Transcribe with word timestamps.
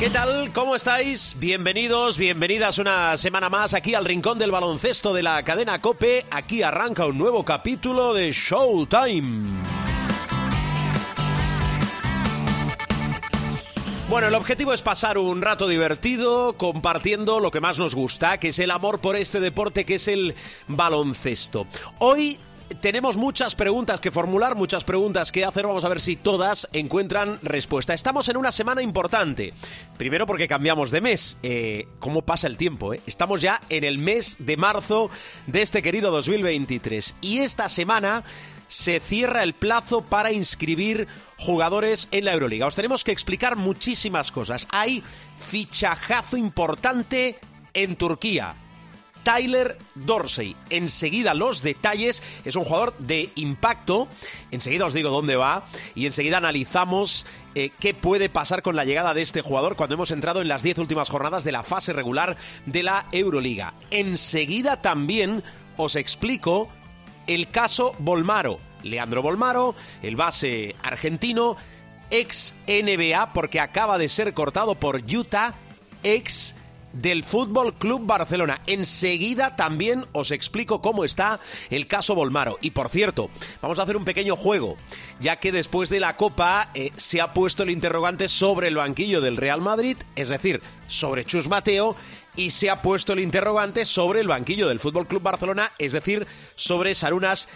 ¿Qué 0.00 0.08
tal? 0.08 0.50
¿Cómo 0.54 0.76
estáis? 0.76 1.36
Bienvenidos, 1.38 2.16
bienvenidas 2.16 2.78
una 2.78 3.18
semana 3.18 3.50
más 3.50 3.74
aquí 3.74 3.94
al 3.94 4.06
Rincón 4.06 4.38
del 4.38 4.50
Baloncesto 4.50 5.12
de 5.12 5.22
la 5.22 5.42
cadena 5.42 5.82
Cope. 5.82 6.24
Aquí 6.30 6.62
arranca 6.62 7.04
un 7.04 7.18
nuevo 7.18 7.44
capítulo 7.44 8.14
de 8.14 8.32
Showtime. 8.32 9.62
Bueno, 14.08 14.28
el 14.28 14.34
objetivo 14.34 14.72
es 14.72 14.80
pasar 14.80 15.18
un 15.18 15.42
rato 15.42 15.68
divertido 15.68 16.54
compartiendo 16.56 17.38
lo 17.38 17.50
que 17.50 17.60
más 17.60 17.78
nos 17.78 17.94
gusta, 17.94 18.38
que 18.40 18.48
es 18.48 18.58
el 18.58 18.70
amor 18.70 19.02
por 19.02 19.16
este 19.16 19.38
deporte 19.38 19.84
que 19.84 19.96
es 19.96 20.08
el 20.08 20.34
baloncesto. 20.66 21.66
Hoy 21.98 22.38
tenemos 22.80 23.16
muchas 23.16 23.54
preguntas 23.54 24.00
que 24.00 24.10
formular, 24.10 24.54
muchas 24.54 24.84
preguntas 24.84 25.32
que 25.32 25.44
hacer. 25.44 25.66
Vamos 25.66 25.84
a 25.84 25.88
ver 25.88 26.00
si 26.00 26.16
todas 26.16 26.68
encuentran 26.72 27.38
respuesta. 27.42 27.94
Estamos 27.94 28.28
en 28.28 28.36
una 28.36 28.52
semana 28.52 28.82
importante. 28.82 29.52
Primero 29.96 30.26
porque 30.26 30.48
cambiamos 30.48 30.90
de 30.90 31.00
mes. 31.00 31.38
Eh, 31.42 31.88
¿Cómo 31.98 32.22
pasa 32.22 32.46
el 32.46 32.56
tiempo? 32.56 32.94
Eh? 32.94 33.00
Estamos 33.06 33.40
ya 33.40 33.60
en 33.68 33.84
el 33.84 33.98
mes 33.98 34.36
de 34.38 34.56
marzo 34.56 35.10
de 35.46 35.62
este 35.62 35.82
querido 35.82 36.10
2023. 36.10 37.16
Y 37.20 37.40
esta 37.40 37.68
semana 37.68 38.24
se 38.68 39.00
cierra 39.00 39.42
el 39.42 39.54
plazo 39.54 40.02
para 40.02 40.32
inscribir 40.32 41.08
jugadores 41.38 42.08
en 42.12 42.24
la 42.24 42.32
Euroliga. 42.34 42.66
Os 42.66 42.76
tenemos 42.76 43.02
que 43.02 43.10
explicar 43.12 43.56
muchísimas 43.56 44.30
cosas. 44.30 44.68
Hay 44.70 45.02
fichajazo 45.36 46.36
importante 46.36 47.38
en 47.74 47.96
Turquía. 47.96 48.54
Tyler 49.22 49.78
Dorsey. 49.94 50.56
Enseguida 50.70 51.34
los 51.34 51.62
detalles. 51.62 52.22
Es 52.44 52.56
un 52.56 52.64
jugador 52.64 52.96
de 52.98 53.30
impacto. 53.34 54.08
Enseguida 54.50 54.86
os 54.86 54.94
digo 54.94 55.10
dónde 55.10 55.36
va. 55.36 55.64
Y 55.94 56.06
enseguida 56.06 56.38
analizamos 56.38 57.26
eh, 57.54 57.70
qué 57.80 57.94
puede 57.94 58.28
pasar 58.28 58.62
con 58.62 58.76
la 58.76 58.84
llegada 58.84 59.14
de 59.14 59.22
este 59.22 59.42
jugador 59.42 59.76
cuando 59.76 59.94
hemos 59.94 60.10
entrado 60.10 60.40
en 60.40 60.48
las 60.48 60.62
10 60.62 60.78
últimas 60.78 61.08
jornadas 61.08 61.44
de 61.44 61.52
la 61.52 61.62
fase 61.62 61.92
regular 61.92 62.36
de 62.66 62.82
la 62.82 63.06
Euroliga. 63.12 63.74
Enseguida 63.90 64.80
también 64.80 65.42
os 65.76 65.96
explico 65.96 66.68
el 67.26 67.48
caso 67.48 67.94
Volmaro. 67.98 68.58
Leandro 68.82 69.22
Volmaro, 69.22 69.74
el 70.02 70.16
base 70.16 70.74
argentino, 70.82 71.56
ex 72.10 72.54
NBA 72.66 73.32
porque 73.32 73.60
acaba 73.60 73.98
de 73.98 74.08
ser 74.08 74.34
cortado 74.34 74.74
por 74.74 75.02
Utah, 75.02 75.54
ex 76.02 76.54
del 76.92 77.24
Fútbol 77.24 77.74
Club 77.74 78.06
Barcelona. 78.06 78.60
Enseguida 78.66 79.56
también 79.56 80.06
os 80.12 80.30
explico 80.30 80.80
cómo 80.80 81.04
está 81.04 81.40
el 81.70 81.86
caso 81.86 82.14
Volmaro. 82.14 82.58
Y 82.60 82.70
por 82.70 82.88
cierto, 82.88 83.30
vamos 83.60 83.78
a 83.78 83.82
hacer 83.82 83.96
un 83.96 84.04
pequeño 84.04 84.36
juego, 84.36 84.76
ya 85.20 85.36
que 85.36 85.52
después 85.52 85.90
de 85.90 86.00
la 86.00 86.16
Copa 86.16 86.70
eh, 86.74 86.92
se 86.96 87.20
ha 87.20 87.32
puesto 87.32 87.62
el 87.62 87.70
interrogante 87.70 88.28
sobre 88.28 88.68
el 88.68 88.76
banquillo 88.76 89.20
del 89.20 89.36
Real 89.36 89.60
Madrid, 89.60 89.96
es 90.16 90.28
decir, 90.28 90.62
sobre 90.86 91.24
Chus 91.24 91.48
Mateo, 91.48 91.96
y 92.36 92.50
se 92.50 92.70
ha 92.70 92.82
puesto 92.82 93.12
el 93.12 93.20
interrogante 93.20 93.84
sobre 93.84 94.20
el 94.20 94.28
banquillo 94.28 94.68
del 94.68 94.80
Fútbol 94.80 95.06
Club 95.06 95.22
Barcelona, 95.22 95.72
es 95.78 95.92
decir, 95.92 96.26
sobre 96.54 96.94
Sarunas 96.94 97.48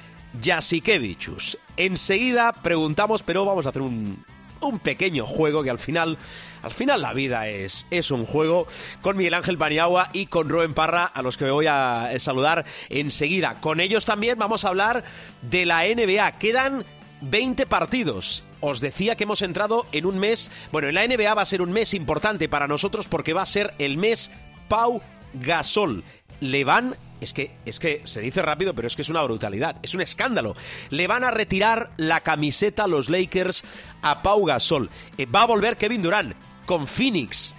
Jasikevichus. 0.43 1.59
Enseguida 1.77 2.53
preguntamos, 2.53 3.23
pero 3.23 3.45
vamos 3.45 3.67
a 3.67 3.71
hacer 3.71 3.83
un, 3.83 4.25
un 4.61 4.79
pequeño 4.79 5.27
juego 5.27 5.63
que 5.63 5.71
al 5.71 5.79
final, 5.79 6.19
al 6.63 6.71
final 6.71 7.03
la 7.03 7.13
vida 7.13 7.49
es, 7.49 7.87
es 7.91 8.11
un 8.11 8.25
juego 8.25 8.67
con 9.03 9.17
Miguel 9.17 9.35
Ángel 9.35 9.59
Paniagua 9.59 10.11
y 10.13 10.27
con 10.27 10.49
Rubén 10.49 10.75
Parra, 10.75 11.05
a 11.05 11.23
los 11.23 11.37
que 11.37 11.51
voy 11.51 11.67
a 11.67 12.11
saludar 12.19 12.65
enseguida. 12.89 13.61
Con 13.61 13.81
ellos 13.81 14.05
también 14.05 14.39
vamos 14.39 14.65
a 14.65 14.69
hablar 14.69 15.05
de 15.43 15.67
la 15.67 15.83
NBA. 15.85 16.39
Quedan 16.39 16.85
20 17.21 17.67
partidos. 17.67 18.45
Os 18.61 18.81
decía 18.81 19.17
que 19.17 19.25
hemos 19.25 19.43
entrado 19.43 19.87
en 19.93 20.07
un 20.07 20.19
mes, 20.19 20.51
bueno, 20.73 20.89
en 20.89 20.95
la 20.95 21.07
NBA 21.07 21.35
va 21.35 21.43
a 21.43 21.47
ser 21.47 21.63
un 21.63 21.73
mes 21.73 21.95
importante 21.95 22.49
para 22.49 22.67
nosotros 22.67 23.09
porque 23.09 23.33
va 23.33 23.43
a 23.43 23.47
ser 23.47 23.75
el 23.79 23.99
mes 23.99 24.31
Pau 24.69 25.03
Gasol. 25.35 26.05
Le 26.41 26.65
van 26.65 26.97
es 27.25 27.33
que, 27.33 27.57
es 27.65 27.79
que 27.79 28.03
se 28.05 28.21
dice 28.21 28.43
rápido, 28.43 28.75
pero 28.75 28.87
es 28.87 28.97
que 28.97 29.03
es 29.03 29.09
una 29.09 29.23
brutalidad, 29.23 29.77
es 29.83 29.95
un 29.95 30.01
escándalo. 30.01 30.55
Le 30.91 31.07
van 31.07 31.25
a 31.25 31.31
retirar 31.31 31.91
la 31.97 32.21
camiseta 32.21 32.85
a 32.85 32.89
los 32.89 33.11
Lakers 33.11 33.65
a 34.03 34.23
Pau 34.23 34.45
Gasol. 34.45 34.91
Eh, 35.19 35.27
va 35.27 35.43
a 35.43 35.47
volver 35.47 35.77
Kevin 35.77 36.03
Durant 36.03 36.35
con 36.67 36.87
Phoenix 36.87 37.55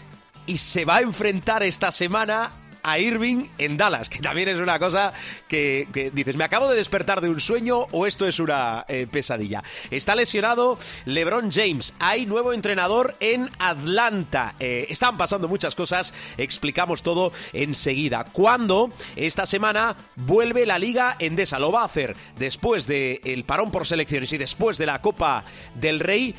y 0.45 0.57
se 0.57 0.85
va 0.85 0.97
a 0.97 1.01
enfrentar 1.01 1.63
esta 1.63 1.91
semana 1.91 2.53
a 2.85 2.99
Irving 2.99 3.47
en 3.57 3.77
Dallas, 3.77 4.09
que 4.09 4.19
también 4.19 4.47
es 4.47 4.59
una 4.59 4.77
cosa 4.77 5.11
que, 5.47 5.87
dices, 6.13 6.35
¿me 6.35 6.43
acabo 6.43 6.69
de 6.69 6.75
despertar 6.77 7.19
de 7.19 7.29
un 7.29 7.39
sueño 7.39 7.87
o 7.91 8.05
esto 8.05 8.27
es 8.27 8.39
una 8.39 8.85
eh, 8.87 9.07
pesadilla? 9.11 9.63
Está 9.89 10.13
lesionado 10.13 10.77
LeBron 11.05 11.51
James, 11.51 11.95
hay 11.99 12.27
nuevo 12.27 12.53
entrenador 12.53 13.15
en 13.19 13.49
Atlanta, 13.57 14.53
eh, 14.59 14.85
están 14.89 15.17
pasando 15.17 15.47
muchas 15.47 15.73
cosas, 15.73 16.13
explicamos 16.37 17.01
todo 17.01 17.31
enseguida. 17.53 18.25
¿Cuándo? 18.25 18.91
Esta 19.15 19.47
semana 19.47 19.95
vuelve 20.15 20.67
la 20.67 20.77
Liga 20.77 21.15
Endesa, 21.17 21.57
lo 21.57 21.71
va 21.71 21.81
a 21.81 21.85
hacer 21.85 22.15
después 22.37 22.85
del 22.85 23.43
parón 23.45 23.71
por 23.71 23.87
selecciones 23.87 24.31
y 24.31 24.37
después 24.37 24.77
de 24.77 24.85
la 24.85 25.01
Copa 25.01 25.43
del 25.73 25.99
Rey 25.99 26.35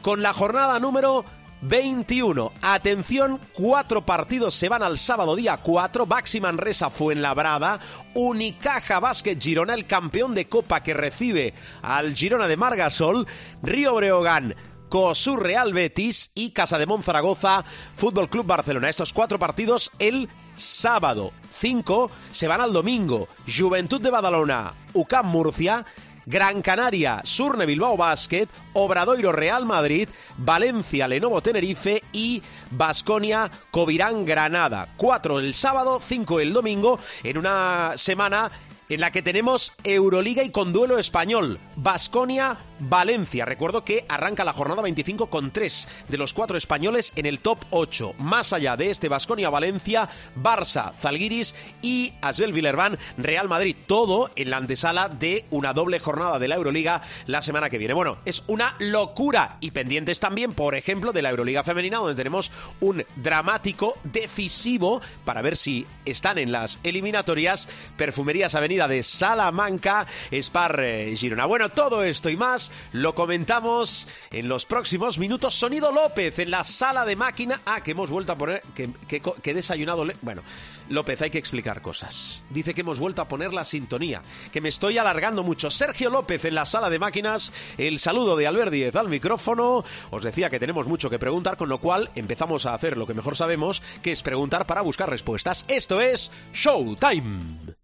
con 0.00 0.22
la 0.22 0.32
jornada 0.32 0.80
número 0.80 1.26
21. 1.62 2.52
Atención, 2.60 3.40
cuatro 3.52 4.04
partidos 4.04 4.54
se 4.54 4.68
van 4.68 4.82
al 4.82 4.98
sábado 4.98 5.36
día 5.36 5.58
4. 5.58 6.06
Baxi 6.06 6.40
Manresa 6.40 6.90
Fuenlabrada. 6.90 7.80
Unicaja 8.14 9.00
Basket 9.00 9.38
Girona, 9.40 9.74
el 9.74 9.86
campeón 9.86 10.34
de 10.34 10.48
Copa 10.48 10.82
que 10.82 10.94
recibe 10.94 11.54
al 11.82 12.14
Girona 12.14 12.48
de 12.48 12.56
Margasol. 12.56 13.26
Río 13.62 13.94
Breogán. 13.94 14.54
Cosur 14.88 15.42
Real 15.42 15.72
Betis 15.72 16.32
y 16.34 16.50
Casa 16.50 16.76
de 16.76 16.84
Monzaragoza 16.84 17.64
Fútbol 17.94 18.28
Club 18.28 18.44
Barcelona. 18.44 18.90
Estos 18.90 19.14
cuatro 19.14 19.38
partidos 19.38 19.90
el 19.98 20.28
sábado. 20.54 21.32
Cinco 21.50 22.10
se 22.30 22.46
van 22.46 22.60
al 22.60 22.74
domingo. 22.74 23.28
Juventud 23.46 24.02
de 24.02 24.10
Badalona, 24.10 24.74
UCAM 24.92 25.28
Murcia, 25.28 25.86
Gran 26.26 26.62
Canaria, 26.62 27.20
Surne 27.24 27.66
Bilbao 27.66 27.96
Basket, 27.96 28.48
Obradoiro 28.74 29.32
Real 29.32 29.64
Madrid, 29.66 30.08
Valencia 30.36 31.08
Lenovo 31.08 31.42
Tenerife 31.42 32.02
y 32.12 32.42
Basconia 32.70 33.50
Covirán 33.70 34.24
Granada. 34.24 34.88
Cuatro 34.96 35.38
el 35.38 35.54
sábado, 35.54 36.00
cinco 36.02 36.40
el 36.40 36.52
domingo, 36.52 36.98
en 37.22 37.38
una 37.38 37.92
semana 37.96 38.50
en 38.92 39.00
la 39.00 39.10
que 39.10 39.22
tenemos 39.22 39.72
Euroliga 39.84 40.42
y 40.42 40.50
con 40.50 40.72
duelo 40.72 40.98
español. 40.98 41.58
Basconia 41.76 42.58
Valencia. 42.78 43.44
Recuerdo 43.44 43.84
que 43.84 44.04
arranca 44.08 44.44
la 44.44 44.52
jornada 44.52 44.82
25 44.82 45.30
con 45.30 45.50
tres 45.50 45.88
de 46.08 46.18
los 46.18 46.32
cuatro 46.34 46.58
españoles 46.58 47.12
en 47.16 47.26
el 47.26 47.38
top 47.38 47.58
8. 47.70 48.14
Más 48.18 48.52
allá 48.52 48.76
de 48.76 48.90
este 48.90 49.08
Basconia-Valencia, 49.08 50.08
Barça, 50.36 50.92
Zalgiris 50.94 51.54
y 51.80 52.12
Asbel 52.20 52.52
Villerban, 52.52 52.98
Real 53.16 53.48
Madrid. 53.48 53.76
Todo 53.86 54.30
en 54.36 54.50
la 54.50 54.56
antesala 54.58 55.08
de 55.08 55.46
una 55.50 55.72
doble 55.72 55.98
jornada 55.98 56.38
de 56.38 56.48
la 56.48 56.56
Euroliga 56.56 57.02
la 57.26 57.40
semana 57.40 57.70
que 57.70 57.78
viene. 57.78 57.94
Bueno, 57.94 58.18
es 58.24 58.42
una 58.46 58.74
locura. 58.78 59.58
Y 59.60 59.70
pendientes 59.70 60.20
también, 60.20 60.52
por 60.52 60.74
ejemplo, 60.74 61.12
de 61.12 61.22
la 61.22 61.30
Euroliga 61.30 61.62
femenina, 61.62 61.98
donde 61.98 62.14
tenemos 62.14 62.50
un 62.80 63.04
dramático 63.16 63.96
decisivo 64.04 65.00
para 65.24 65.40
ver 65.40 65.56
si 65.56 65.86
están 66.04 66.38
en 66.38 66.52
las 66.52 66.78
eliminatorias 66.82 67.68
Perfumerías 67.96 68.54
Avenida 68.54 68.81
de 68.88 69.02
Salamanca, 69.02 70.06
Spar 70.32 70.80
eh, 70.80 71.14
Girona. 71.16 71.46
Bueno, 71.46 71.68
todo 71.70 72.02
esto 72.02 72.30
y 72.30 72.36
más 72.36 72.70
lo 72.92 73.14
comentamos 73.14 74.06
en 74.30 74.48
los 74.48 74.66
próximos 74.66 75.18
minutos. 75.18 75.54
Sonido 75.54 75.92
López 75.92 76.38
en 76.38 76.50
la 76.50 76.64
sala 76.64 77.04
de 77.04 77.16
máquina. 77.16 77.60
Ah, 77.64 77.82
que 77.82 77.92
hemos 77.92 78.10
vuelto 78.10 78.32
a 78.32 78.38
poner. 78.38 78.62
Que, 78.74 78.90
que, 79.06 79.54
desayunado. 79.54 80.06
Bueno, 80.22 80.42
López, 80.88 81.20
hay 81.22 81.30
que 81.30 81.38
explicar 81.38 81.82
cosas. 81.82 82.42
Dice 82.50 82.74
que 82.74 82.82
hemos 82.82 82.98
vuelto 82.98 83.22
a 83.22 83.28
poner 83.28 83.52
la 83.52 83.64
sintonía. 83.64 84.22
Que 84.52 84.60
me 84.60 84.68
estoy 84.68 84.98
alargando 84.98 85.42
mucho. 85.42 85.70
Sergio 85.70 86.10
López 86.10 86.44
en 86.44 86.54
la 86.54 86.66
sala 86.66 86.90
de 86.90 86.98
máquinas. 86.98 87.52
El 87.78 87.98
saludo 87.98 88.36
de 88.36 88.46
Albert 88.46 88.72
Díez 88.72 88.96
al 88.96 89.08
micrófono. 89.08 89.84
Os 90.10 90.22
decía 90.22 90.50
que 90.50 90.60
tenemos 90.60 90.86
mucho 90.86 91.10
que 91.10 91.18
preguntar, 91.18 91.56
con 91.56 91.68
lo 91.68 91.78
cual 91.78 92.10
empezamos 92.14 92.66
a 92.66 92.74
hacer 92.74 92.96
lo 92.96 93.06
que 93.06 93.14
mejor 93.14 93.36
sabemos, 93.36 93.82
que 94.02 94.12
es 94.12 94.22
preguntar 94.22 94.66
para 94.66 94.82
buscar 94.82 95.10
respuestas. 95.10 95.64
Esto 95.68 96.00
es 96.00 96.30
Showtime. 96.52 97.74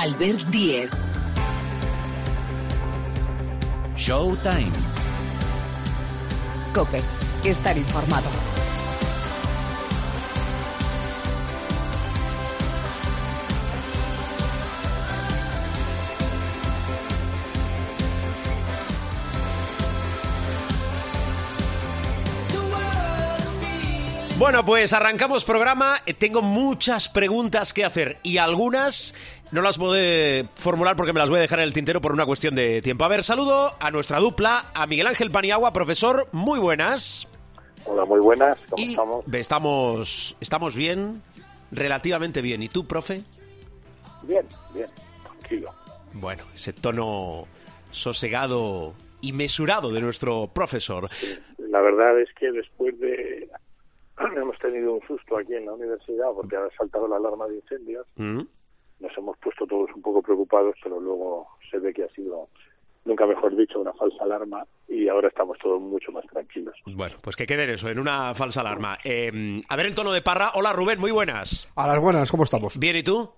Albert 0.00 0.44
Diez. 0.52 0.88
Showtime. 3.96 4.70
Cope, 6.72 7.02
estar 7.42 7.76
informado. 7.76 8.47
Bueno, 24.48 24.64
pues 24.64 24.94
arrancamos 24.94 25.44
programa. 25.44 25.96
Eh, 26.06 26.14
Tengo 26.14 26.40
muchas 26.40 27.10
preguntas 27.10 27.74
que 27.74 27.84
hacer 27.84 28.16
y 28.22 28.38
algunas 28.38 29.14
no 29.52 29.60
las 29.60 29.76
podré 29.76 30.48
formular 30.54 30.96
porque 30.96 31.12
me 31.12 31.20
las 31.20 31.28
voy 31.28 31.36
a 31.38 31.42
dejar 31.42 31.58
en 31.58 31.66
el 31.66 31.74
tintero 31.74 32.00
por 32.00 32.12
una 32.12 32.24
cuestión 32.24 32.54
de 32.54 32.80
tiempo. 32.80 33.04
A 33.04 33.08
ver, 33.08 33.24
saludo 33.24 33.76
a 33.78 33.90
nuestra 33.90 34.20
dupla, 34.20 34.70
a 34.72 34.86
Miguel 34.86 35.06
Ángel 35.06 35.30
Paniagua, 35.30 35.74
profesor, 35.74 36.28
muy 36.32 36.58
buenas. 36.58 37.28
Hola, 37.84 38.06
muy 38.06 38.20
buenas. 38.20 38.56
¿Cómo 38.70 38.82
Y 38.82 38.88
estamos? 38.92 39.24
estamos, 39.34 40.36
estamos 40.40 40.74
bien, 40.74 41.20
relativamente 41.70 42.40
bien. 42.40 42.62
¿Y 42.62 42.68
tú, 42.70 42.86
profe? 42.86 43.20
Bien, 44.22 44.46
bien, 44.72 44.88
tranquilo. 45.24 45.74
Bueno, 46.14 46.44
ese 46.54 46.72
tono 46.72 47.46
sosegado 47.90 48.94
y 49.20 49.34
mesurado 49.34 49.92
de 49.92 50.00
nuestro 50.00 50.46
profesor. 50.54 51.10
La 51.58 51.82
verdad 51.82 52.18
es 52.18 52.30
que 52.40 52.50
después 52.50 52.98
de... 52.98 53.50
Hemos 54.36 54.58
tenido 54.58 54.94
un 54.94 55.06
susto 55.06 55.38
aquí 55.38 55.54
en 55.54 55.66
la 55.66 55.72
universidad 55.72 56.32
porque 56.34 56.56
ha 56.56 56.68
saltado 56.76 57.08
la 57.08 57.16
alarma 57.16 57.46
de 57.46 57.56
incendios. 57.56 58.06
¿Mm? 58.16 58.42
Nos 59.00 59.16
hemos 59.16 59.36
puesto 59.38 59.66
todos 59.66 59.90
un 59.94 60.02
poco 60.02 60.22
preocupados, 60.22 60.74
pero 60.82 60.98
luego 60.98 61.46
se 61.70 61.78
ve 61.78 61.92
que 61.92 62.02
ha 62.02 62.08
sido, 62.08 62.48
nunca 63.04 63.26
mejor 63.26 63.54
dicho, 63.56 63.78
una 63.78 63.92
falsa 63.92 64.24
alarma 64.24 64.66
y 64.88 65.08
ahora 65.08 65.28
estamos 65.28 65.56
todos 65.58 65.80
mucho 65.80 66.10
más 66.10 66.26
tranquilos. 66.26 66.74
Bueno, 66.84 67.16
pues 67.22 67.36
que 67.36 67.46
quede 67.46 67.64
en 67.64 67.70
eso, 67.70 67.88
en 67.88 68.00
una 68.00 68.34
falsa 68.34 68.60
alarma. 68.62 68.98
Eh, 69.04 69.62
a 69.68 69.76
ver 69.76 69.86
el 69.86 69.94
tono 69.94 70.10
de 70.10 70.22
Parra. 70.22 70.50
Hola, 70.54 70.72
Rubén, 70.72 70.98
muy 70.98 71.12
buenas. 71.12 71.70
A 71.76 71.86
las 71.86 72.00
buenas, 72.00 72.30
¿cómo 72.30 72.42
estamos? 72.42 72.76
Bien, 72.78 72.96
¿y 72.96 73.04
tú? 73.04 73.30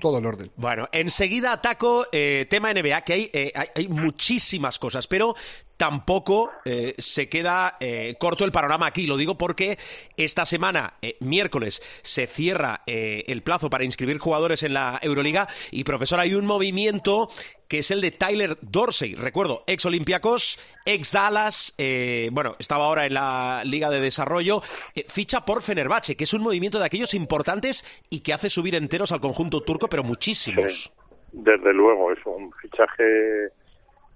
Todo 0.00 0.18
en 0.18 0.26
orden. 0.26 0.50
Bueno, 0.56 0.88
enseguida 0.90 1.52
ataco 1.52 2.06
eh, 2.10 2.46
tema 2.48 2.72
NBA, 2.72 3.02
que 3.02 3.12
hay, 3.12 3.30
eh, 3.32 3.52
hay, 3.54 3.68
hay 3.76 3.88
muchísimas 3.88 4.78
cosas, 4.78 5.06
pero 5.06 5.34
tampoco 5.82 6.52
eh, 6.64 6.94
se 6.98 7.28
queda 7.28 7.76
eh, 7.80 8.14
corto 8.16 8.44
el 8.44 8.52
panorama 8.52 8.86
aquí. 8.86 9.08
Lo 9.08 9.16
digo 9.16 9.36
porque 9.36 9.80
esta 10.16 10.46
semana, 10.46 10.94
eh, 11.02 11.16
miércoles, 11.18 11.82
se 12.02 12.28
cierra 12.28 12.82
el 12.86 13.42
plazo 13.42 13.68
para 13.68 13.82
inscribir 13.82 14.18
jugadores 14.18 14.62
en 14.62 14.74
la 14.74 15.00
Euroliga 15.02 15.48
y, 15.72 15.82
profesor, 15.82 16.20
hay 16.20 16.34
un 16.34 16.46
movimiento 16.46 17.30
que 17.66 17.78
es 17.78 17.90
el 17.90 18.00
de 18.00 18.12
Tyler 18.12 18.58
Dorsey. 18.60 19.16
Recuerdo, 19.16 19.64
ex 19.66 19.84
Olympiacos, 19.84 20.60
ex 20.84 21.10
Dallas, 21.10 21.74
eh, 21.78 22.28
bueno, 22.30 22.54
estaba 22.60 22.84
ahora 22.84 23.04
en 23.04 23.14
la 23.14 23.62
Liga 23.64 23.90
de 23.90 23.98
Desarrollo, 23.98 24.62
ficha 25.08 25.44
por 25.44 25.62
Fenerbahce, 25.62 26.14
que 26.14 26.24
es 26.24 26.32
un 26.32 26.42
movimiento 26.42 26.78
de 26.78 26.86
aquellos 26.86 27.12
importantes 27.12 27.84
y 28.08 28.20
que 28.20 28.32
hace 28.32 28.50
subir 28.50 28.76
enteros 28.76 29.10
al 29.10 29.20
conjunto 29.20 29.62
turco, 29.62 29.88
pero 29.88 30.04
muchísimos. 30.04 30.92
Desde 31.32 31.72
luego, 31.72 32.12
es 32.12 32.24
un 32.24 32.52
fichaje 32.52 33.50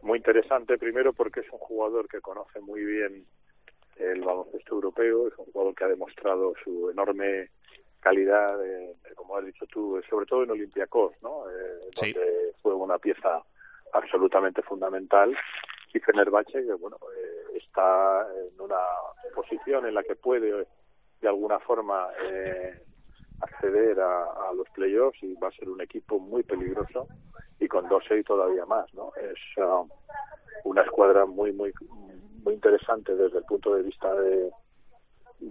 muy 0.07 0.19
interesante, 0.19 0.79
primero 0.79 1.13
porque 1.13 1.41
es 1.41 1.51
un 1.51 1.59
jugador 1.59 2.09
que 2.09 2.21
conoce 2.21 2.61
muy 2.61 2.85
bien 2.85 3.27
el 3.97 4.21
baloncesto 4.23 4.75
europeo, 4.75 5.29
es 5.29 5.37
un 5.39 5.47
jugador 5.47 5.75
que 5.75 5.85
ha 5.85 5.89
demostrado 5.89 6.55
su 6.63 6.91
enorme 6.91 7.51
calidad, 8.01 8.65
eh, 8.65 8.95
como 9.17 9.37
has 9.37 9.45
dicho 9.45 9.67
tú, 9.67 10.01
sobre 10.09 10.27
todo 10.27 10.45
en 10.45 10.51
Olympiacos, 10.53 11.13
¿no? 11.23 11.51
Eh, 11.51 11.81
Sí. 11.97 12.13
donde 12.13 12.53
fue 12.63 12.75
una 12.75 12.99
pieza 12.99 13.43
absolutamente 13.93 14.63
fundamental 14.63 15.37
y 15.93 15.99
Fenerbahce, 15.99 16.65
que 16.65 16.75
bueno, 16.75 16.99
eh, 17.17 17.57
está 17.57 18.27
en 18.53 18.61
una 18.61 18.79
posición 19.35 19.87
en 19.87 19.95
la 19.95 20.03
que 20.05 20.15
puede 20.15 20.67
de 21.21 21.29
alguna 21.29 21.59
forma 21.61 22.09
eh, 22.23 22.79
acceder 23.41 23.99
a, 24.01 24.51
a 24.51 24.53
los 24.55 24.69
playoffs 24.71 25.23
y 25.23 25.35
va 25.35 25.49
a 25.49 25.53
ser 25.53 25.69
un 25.69 25.81
equipo 25.81 26.19
muy 26.19 26.43
peligroso 26.43 27.09
y 27.59 27.69
con 27.69 27.89
Dorsey 27.89 28.23
todavía 28.23 28.67
más, 28.67 28.93
¿no? 28.95 29.13
Es 29.17 29.39
ah, 29.59 29.83
una 30.65 30.83
escuadra 30.83 31.27
muy 31.27 31.53
muy 31.53 31.73
muy 32.43 32.55
interesante 32.55 33.15
desde 33.15 33.39
el 33.39 33.45
punto 33.45 33.75
de 33.75 33.83
vista 33.83 34.09
de, 34.15 34.51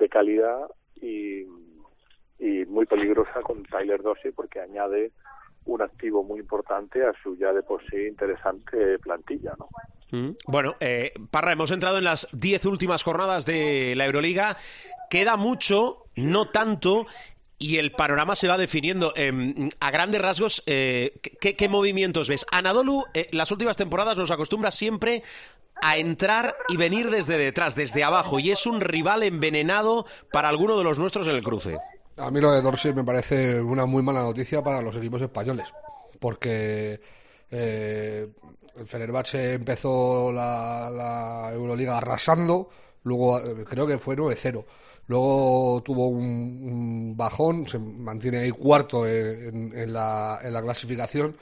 calidad 0.09 0.69
y, 0.95 1.41
y 2.39 2.65
muy 2.67 2.85
peligrosa 2.85 3.41
con 3.41 3.63
Tyler 3.63 4.01
Dorsey 4.01 4.31
porque 4.31 4.61
añade 4.61 5.11
un 5.65 5.81
activo 5.81 6.23
muy 6.23 6.39
importante 6.39 7.03
a 7.03 7.11
su 7.21 7.35
ya 7.35 7.51
de 7.51 7.63
por 7.63 7.81
sí 7.89 8.07
interesante 8.07 8.99
plantilla, 8.99 9.53
¿no? 9.57 9.67
Mm. 10.11 10.35
Bueno, 10.47 10.75
eh, 10.79 11.11
Parra, 11.31 11.51
hemos 11.51 11.71
entrado 11.71 11.97
en 11.97 12.03
las 12.03 12.27
diez 12.31 12.65
últimas 12.65 13.03
jornadas 13.03 13.45
de 13.45 13.93
la 13.95 14.05
Euroliga. 14.05 14.57
Queda 15.09 15.35
mucho, 15.37 16.05
no 16.15 16.49
tanto, 16.49 17.07
y 17.57 17.77
el 17.77 17.91
panorama 17.91 18.35
se 18.35 18.47
va 18.47 18.57
definiendo. 18.57 19.13
Eh, 19.15 19.69
a 19.79 19.91
grandes 19.91 20.21
rasgos, 20.21 20.63
eh, 20.65 21.19
¿qué, 21.39 21.55
qué 21.55 21.69
movimientos 21.69 22.27
ves? 22.27 22.45
Anadolu, 22.51 23.05
eh, 23.13 23.27
las 23.31 23.51
últimas 23.51 23.77
temporadas 23.77 24.17
nos 24.17 24.31
acostumbra 24.31 24.71
siempre 24.71 25.23
a 25.81 25.97
entrar 25.97 26.55
y 26.69 26.77
venir 26.77 27.09
desde 27.09 27.37
detrás, 27.37 27.75
desde 27.75 28.03
abajo, 28.03 28.39
y 28.39 28.51
es 28.51 28.65
un 28.65 28.81
rival 28.81 29.23
envenenado 29.23 30.05
para 30.31 30.49
alguno 30.49 30.77
de 30.77 30.83
los 30.83 30.97
nuestros 30.97 31.27
en 31.27 31.35
el 31.35 31.43
cruce. 31.43 31.77
A 32.17 32.31
mí 32.31 32.39
lo 32.39 32.51
de 32.51 32.61
Dorsey 32.61 32.93
me 32.93 33.03
parece 33.03 33.59
una 33.59 33.85
muy 33.85 34.01
mala 34.01 34.21
noticia 34.21 34.63
para 34.63 34.81
los 34.81 34.95
equipos 34.95 35.21
españoles, 35.21 35.67
porque 36.19 37.01
eh, 37.51 38.27
el 38.77 38.87
Fenerbahce 38.87 39.53
empezó 39.53 40.31
la, 40.31 40.89
la 40.89 41.51
Euroliga 41.53 41.97
arrasando, 41.97 42.69
luego 43.03 43.39
eh, 43.39 43.65
creo 43.65 43.85
que 43.85 43.97
fue 43.97 44.15
9-0, 44.15 44.63
luego 45.07 45.81
tuvo 45.83 46.07
un, 46.07 46.23
un 46.63 47.17
bajón, 47.17 47.67
se 47.67 47.79
mantiene 47.79 48.39
ahí 48.39 48.51
cuarto 48.51 49.07
en, 49.07 49.71
en 49.77 49.93
la, 49.93 50.39
en 50.43 50.53
la 50.53 50.61
clasificación. 50.61 51.35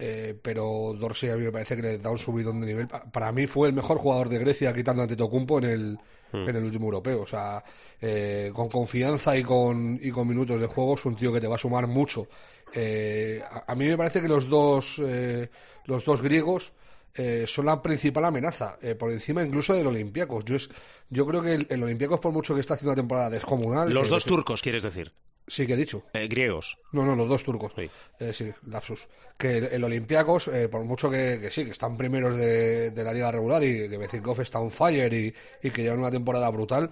Eh, 0.00 0.38
pero 0.40 0.94
Dorsey 0.98 1.30
a 1.30 1.36
mí 1.36 1.42
me 1.42 1.50
parece 1.52 1.74
que 1.74 1.82
le 1.82 1.98
da 1.98 2.10
un 2.10 2.18
subidón 2.18 2.60
de 2.60 2.68
nivel. 2.68 2.86
Pa- 2.86 3.04
Para 3.10 3.32
mí 3.32 3.46
fue 3.48 3.68
el 3.68 3.74
mejor 3.74 3.98
jugador 3.98 4.28
de 4.28 4.38
Grecia 4.38 4.72
quitando 4.72 5.02
a 5.02 5.04
Antetokounmpo 5.04 5.58
en 5.58 5.64
el, 5.64 5.98
en 6.46 6.56
el 6.56 6.62
último 6.64 6.84
europeo. 6.86 7.22
O 7.22 7.26
sea, 7.26 7.64
eh, 8.00 8.52
con 8.54 8.68
confianza 8.68 9.36
y 9.36 9.42
con, 9.42 9.98
y 10.00 10.10
con 10.10 10.28
minutos 10.28 10.60
de 10.60 10.66
juego 10.68 10.94
es 10.94 11.04
un 11.04 11.16
tío 11.16 11.32
que 11.32 11.40
te 11.40 11.48
va 11.48 11.56
a 11.56 11.58
sumar 11.58 11.88
mucho. 11.88 12.28
Eh, 12.72 13.42
a, 13.50 13.72
a 13.72 13.74
mí 13.74 13.86
me 13.86 13.96
parece 13.96 14.20
que 14.22 14.28
los 14.28 14.48
dos, 14.48 15.00
eh, 15.04 15.50
los 15.86 16.04
dos 16.04 16.22
griegos 16.22 16.72
eh, 17.14 17.44
son 17.46 17.66
la 17.66 17.82
principal 17.82 18.24
amenaza, 18.24 18.78
eh, 18.82 18.94
por 18.94 19.10
encima 19.10 19.42
incluso 19.42 19.74
del 19.74 19.86
Olympiacos. 19.86 20.44
Yo, 20.44 20.56
es, 20.56 20.70
yo 21.10 21.26
creo 21.26 21.42
que 21.42 21.54
el, 21.54 21.66
el 21.70 21.82
Olympiacos, 21.82 22.20
por 22.20 22.32
mucho 22.32 22.54
que 22.54 22.60
está 22.60 22.74
haciendo 22.74 22.92
una 22.92 23.02
temporada 23.02 23.30
descomunal... 23.30 23.92
Los 23.92 24.08
eh, 24.08 24.10
dos 24.10 24.24
turcos, 24.24 24.62
quieres 24.62 24.82
decir. 24.82 25.12
Sí, 25.50 25.66
que 25.66 25.72
he 25.72 25.76
dicho. 25.76 26.04
Eh, 26.12 26.28
griegos. 26.28 26.76
No, 26.92 27.06
no, 27.06 27.16
los 27.16 27.26
dos 27.26 27.42
turcos. 27.42 27.72
Sí. 27.74 27.90
Eh, 28.20 28.34
sí, 28.34 28.52
lapsus. 28.66 29.08
Que 29.38 29.56
el, 29.56 29.64
el 29.64 29.84
Olympiacos, 29.84 30.48
eh, 30.48 30.68
por 30.68 30.84
mucho 30.84 31.10
que, 31.10 31.38
que 31.40 31.50
sí, 31.50 31.64
que 31.64 31.70
están 31.70 31.96
primeros 31.96 32.36
de, 32.36 32.90
de 32.90 33.04
la 33.04 33.14
liga 33.14 33.32
regular 33.32 33.64
y 33.64 33.88
que 33.88 33.96
Bezinkov 33.96 34.38
está 34.42 34.60
on 34.60 34.70
fire 34.70 35.10
y, 35.14 35.34
y 35.62 35.70
que 35.70 35.82
llevan 35.82 36.00
una 36.00 36.10
temporada 36.10 36.50
brutal, 36.50 36.90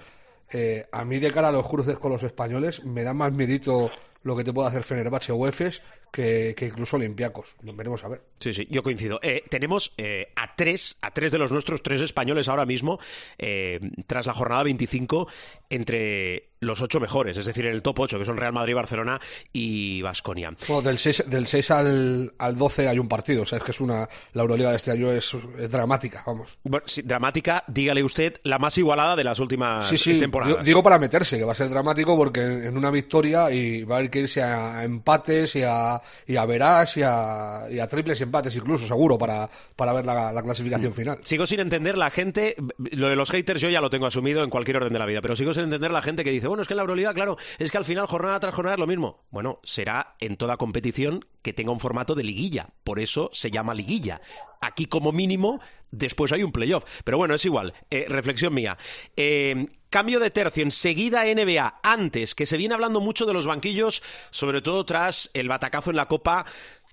eh, 0.50 0.86
a 0.90 1.04
mí 1.04 1.18
de 1.18 1.30
cara 1.32 1.48
a 1.48 1.52
los 1.52 1.68
cruces 1.68 1.98
con 1.98 2.12
los 2.12 2.22
españoles 2.22 2.82
me 2.84 3.02
da 3.02 3.12
más 3.12 3.30
miedito 3.30 3.90
lo 4.22 4.36
que 4.36 4.44
te 4.44 4.54
puede 4.54 4.68
hacer 4.68 4.84
Fenerbahce 4.84 5.32
o 5.32 5.46
Efes 5.46 5.82
que, 6.16 6.54
que 6.56 6.66
incluso 6.66 6.96
Olympiacos. 6.96 7.56
Veremos 7.60 8.02
a 8.02 8.08
ver. 8.08 8.22
Sí, 8.40 8.54
sí, 8.54 8.66
yo 8.70 8.82
coincido. 8.82 9.20
Eh, 9.22 9.42
tenemos 9.50 9.92
eh, 9.98 10.32
a 10.34 10.56
tres, 10.56 10.96
a 11.02 11.10
tres 11.12 11.30
de 11.30 11.36
los 11.36 11.52
nuestros, 11.52 11.82
tres 11.82 12.00
españoles 12.00 12.48
ahora 12.48 12.64
mismo, 12.64 12.98
eh, 13.36 13.78
tras 14.06 14.24
la 14.26 14.32
jornada 14.32 14.62
25, 14.62 15.28
entre 15.68 16.48
los 16.60 16.80
ocho 16.80 17.00
mejores, 17.00 17.36
es 17.36 17.44
decir, 17.44 17.66
en 17.66 17.74
el 17.74 17.82
top 17.82 18.00
8, 18.00 18.18
que 18.18 18.24
son 18.24 18.38
Real 18.38 18.52
Madrid, 18.52 18.74
Barcelona 18.74 19.20
y 19.52 20.00
Vasconia. 20.00 20.56
Bueno, 20.66 20.80
del 20.82 20.96
6, 20.98 21.24
del 21.26 21.46
6 21.46 21.70
al, 21.70 22.34
al 22.38 22.56
12 22.56 22.88
hay 22.88 22.98
un 22.98 23.08
partido, 23.08 23.42
o 23.42 23.46
sea, 23.46 23.58
es 23.58 23.64
que 23.64 23.72
es 23.72 23.80
una. 23.80 24.08
La 24.32 24.42
Euroliga 24.42 24.70
de 24.70 24.76
este 24.76 24.90
año 24.90 25.12
es, 25.12 25.36
es 25.58 25.70
dramática, 25.70 26.24
vamos. 26.26 26.58
Bueno, 26.64 26.84
sí, 26.88 27.02
dramática, 27.02 27.62
dígale 27.68 28.02
usted, 28.02 28.40
la 28.44 28.58
más 28.58 28.76
igualada 28.78 29.16
de 29.16 29.24
las 29.24 29.38
últimas 29.38 29.86
Sí, 29.86 29.98
sí, 29.98 30.18
temporadas. 30.18 30.54
digo, 30.56 30.64
digo 30.64 30.82
para 30.82 30.98
meterse, 30.98 31.36
que 31.36 31.44
va 31.44 31.52
a 31.52 31.56
ser 31.56 31.68
dramático 31.68 32.16
porque 32.16 32.40
en 32.40 32.76
una 32.76 32.90
victoria 32.90 33.50
y 33.50 33.84
va 33.84 33.96
a 33.96 33.98
haber 33.98 34.10
que 34.10 34.20
irse 34.20 34.42
a 34.42 34.82
empates 34.82 35.56
y 35.56 35.62
a, 35.62 36.00
y 36.26 36.36
a 36.36 36.44
verás 36.46 36.96
y 36.96 37.02
a, 37.02 37.66
y 37.70 37.78
a 37.78 37.86
triples 37.86 38.20
empates 38.20 38.54
incluso, 38.56 38.86
seguro, 38.86 39.18
para, 39.18 39.48
para 39.74 39.92
ver 39.92 40.06
la, 40.06 40.32
la 40.32 40.42
clasificación 40.42 40.92
final. 40.92 41.18
Sigo 41.22 41.46
sin 41.46 41.60
entender 41.60 41.96
la 41.98 42.10
gente, 42.10 42.56
lo 42.78 43.08
de 43.08 43.16
los 43.16 43.30
haters 43.30 43.60
yo 43.60 43.68
ya 43.68 43.80
lo 43.80 43.90
tengo 43.90 44.06
asumido 44.06 44.42
en 44.42 44.50
cualquier 44.50 44.78
orden 44.78 44.92
de 44.92 44.98
la 44.98 45.06
vida, 45.06 45.20
pero 45.20 45.36
sigo 45.36 45.54
sin 45.54 45.64
entender 45.64 45.90
la 45.90 46.02
gente 46.02 46.24
que 46.24 46.30
dice, 46.30 46.48
bueno, 46.48 46.62
es 46.62 46.68
que 46.68 46.74
en 46.74 46.76
la 46.76 46.82
Euroliga, 46.82 47.14
claro, 47.14 47.36
es 47.58 47.70
que 47.70 47.78
al 47.78 47.84
final 47.84 48.06
jornada 48.06 48.40
tras 48.40 48.54
jornada 48.54 48.74
es 48.74 48.80
lo 48.80 48.86
mismo. 48.86 49.24
Bueno, 49.30 49.60
será 49.62 50.16
en 50.20 50.36
toda 50.36 50.56
competición 50.56 51.24
que 51.42 51.52
tenga 51.52 51.72
un 51.72 51.80
formato 51.80 52.14
de 52.14 52.24
liguilla, 52.24 52.68
por 52.84 52.98
eso 52.98 53.30
se 53.32 53.50
llama 53.50 53.74
liguilla. 53.74 54.20
Aquí 54.60 54.86
como 54.86 55.12
mínimo, 55.12 55.60
después 55.96 56.32
hay 56.32 56.42
un 56.42 56.52
playoff. 56.52 56.84
Pero 57.04 57.18
bueno, 57.18 57.34
es 57.34 57.44
igual, 57.44 57.74
Eh, 57.90 58.06
reflexión 58.08 58.54
mía. 58.54 58.76
Eh, 59.16 59.66
Cambio 59.88 60.18
de 60.18 60.30
tercio, 60.30 60.62
enseguida 60.64 61.24
NBA, 61.24 61.80
antes, 61.82 62.34
que 62.34 62.44
se 62.44 62.56
viene 62.56 62.74
hablando 62.74 63.00
mucho 63.00 63.24
de 63.24 63.32
los 63.32 63.46
banquillos, 63.46 64.02
sobre 64.30 64.60
todo 64.60 64.84
tras 64.84 65.30
el 65.32 65.48
batacazo 65.48 65.90
en 65.90 65.96
la 65.96 66.08
Copa 66.08 66.44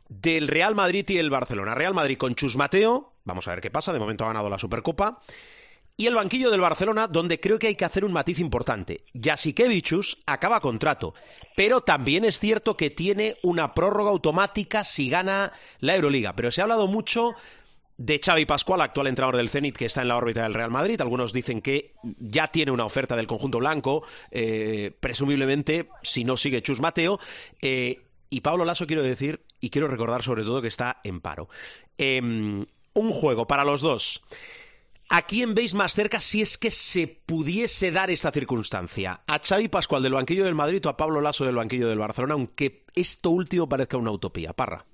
del 0.08 0.48
Real 0.48 0.76
Madrid 0.76 1.04
y 1.10 1.18
el 1.18 1.32
Barcelona. 1.32 1.74
Real 1.74 1.96
Madrid 1.96 2.18
con 2.18 2.36
Chus 2.36 2.56
Mateo, 2.56 3.14
vamos 3.26 3.48
a 3.48 3.52
ver 3.52 3.62
qué 3.62 3.72
pasa, 3.72 3.92
de 3.92 4.00
momento 4.00 4.24
ha 4.24 4.28
ganado 4.28 4.50
la 4.50 4.60
Supercopa. 4.60 5.22
Y 5.98 6.08
el 6.08 6.16
banquillo 6.16 6.50
del 6.50 6.62
Barcelona, 6.62 7.08
donde 7.08 7.40
creo 7.40 7.60
que 7.60 7.68
hay 7.68 7.76
que 7.76 7.86
hacer 7.86 8.06
un 8.06 8.14
matiz 8.14 8.40
importante. 8.40 9.04
Jasikevichus 9.14 10.20
acaba 10.26 10.60
contrato, 10.60 11.14
pero 11.56 11.82
también 11.82 12.26
es 12.26 12.40
cierto 12.40 12.78
que 12.78 12.90
tiene 12.90 13.38
una 13.44 13.74
prórroga 13.74 14.12
automática 14.12 14.84
si 14.84 15.10
gana 15.10 15.52
la 15.80 15.96
Euroliga. 15.96 16.36
Pero 16.36 16.52
se 16.52 16.62
ha 16.62 16.64
hablado 16.64 16.88
mucho 16.88 17.36
de 17.98 18.20
Xavi 18.24 18.46
Pascual, 18.46 18.82
actual 18.82 19.08
entrenador 19.08 19.38
del 19.38 19.50
Zenit, 19.50 19.78
que 19.78 19.86
está 19.86 20.02
en 20.02 20.08
la 20.08 20.18
órbita 20.18 20.44
del 20.44 20.54
Real 20.54 20.72
Madrid. 20.72 21.00
Algunos 21.02 21.34
dicen 21.34 21.62
que 21.62 21.94
ya 22.20 22.48
tiene 22.48 22.72
una 22.72 22.86
oferta 22.86 23.16
del 23.16 23.28
conjunto 23.28 23.60
blanco, 23.60 24.04
eh, 24.32 24.92
presumiblemente, 25.00 25.90
si 26.02 26.24
no 26.24 26.38
sigue 26.38 26.62
Chus 26.62 26.82
Mateo. 26.82 27.20
Eh, 27.62 28.02
y 28.30 28.42
Pablo 28.42 28.66
Lasso, 28.66 28.88
quiero 28.88 29.04
decir, 29.04 29.46
y 29.60 29.70
quiero 29.70 29.88
recordar 29.88 30.24
sobre 30.24 30.44
todo 30.44 30.62
que 30.62 30.68
está 30.68 31.00
en 31.04 31.22
paro. 31.22 31.50
Em, 31.98 32.66
un 32.94 33.10
juego 33.12 33.46
para 33.46 33.64
los 33.64 33.82
dos. 33.82 34.24
¿A 35.10 35.22
quién 35.22 35.54
veis 35.54 35.76
más 35.76 35.94
cerca 35.94 36.20
si 36.20 36.42
es 36.42 36.58
que 36.58 36.72
se 36.72 37.08
pudiese 37.08 37.92
dar 37.92 38.10
esta 38.10 38.32
circunstancia? 38.32 39.22
¿A 39.28 39.40
Xavi 39.40 39.68
Pascual 39.68 40.02
del 40.02 40.14
banquillo 40.14 40.46
del 40.46 40.56
Madrid 40.56 40.84
o 40.86 40.90
a 40.90 40.98
Pablo 40.98 41.22
Lasso 41.22 41.46
del 41.46 41.56
banquillo 41.56 41.88
del 41.88 42.00
Barcelona? 42.00 42.34
Aunque 42.34 42.86
esto 42.96 43.30
último 43.30 43.70
parezca 43.70 43.98
una 43.98 44.10
utopía. 44.10 44.54
Parra. 44.54 44.86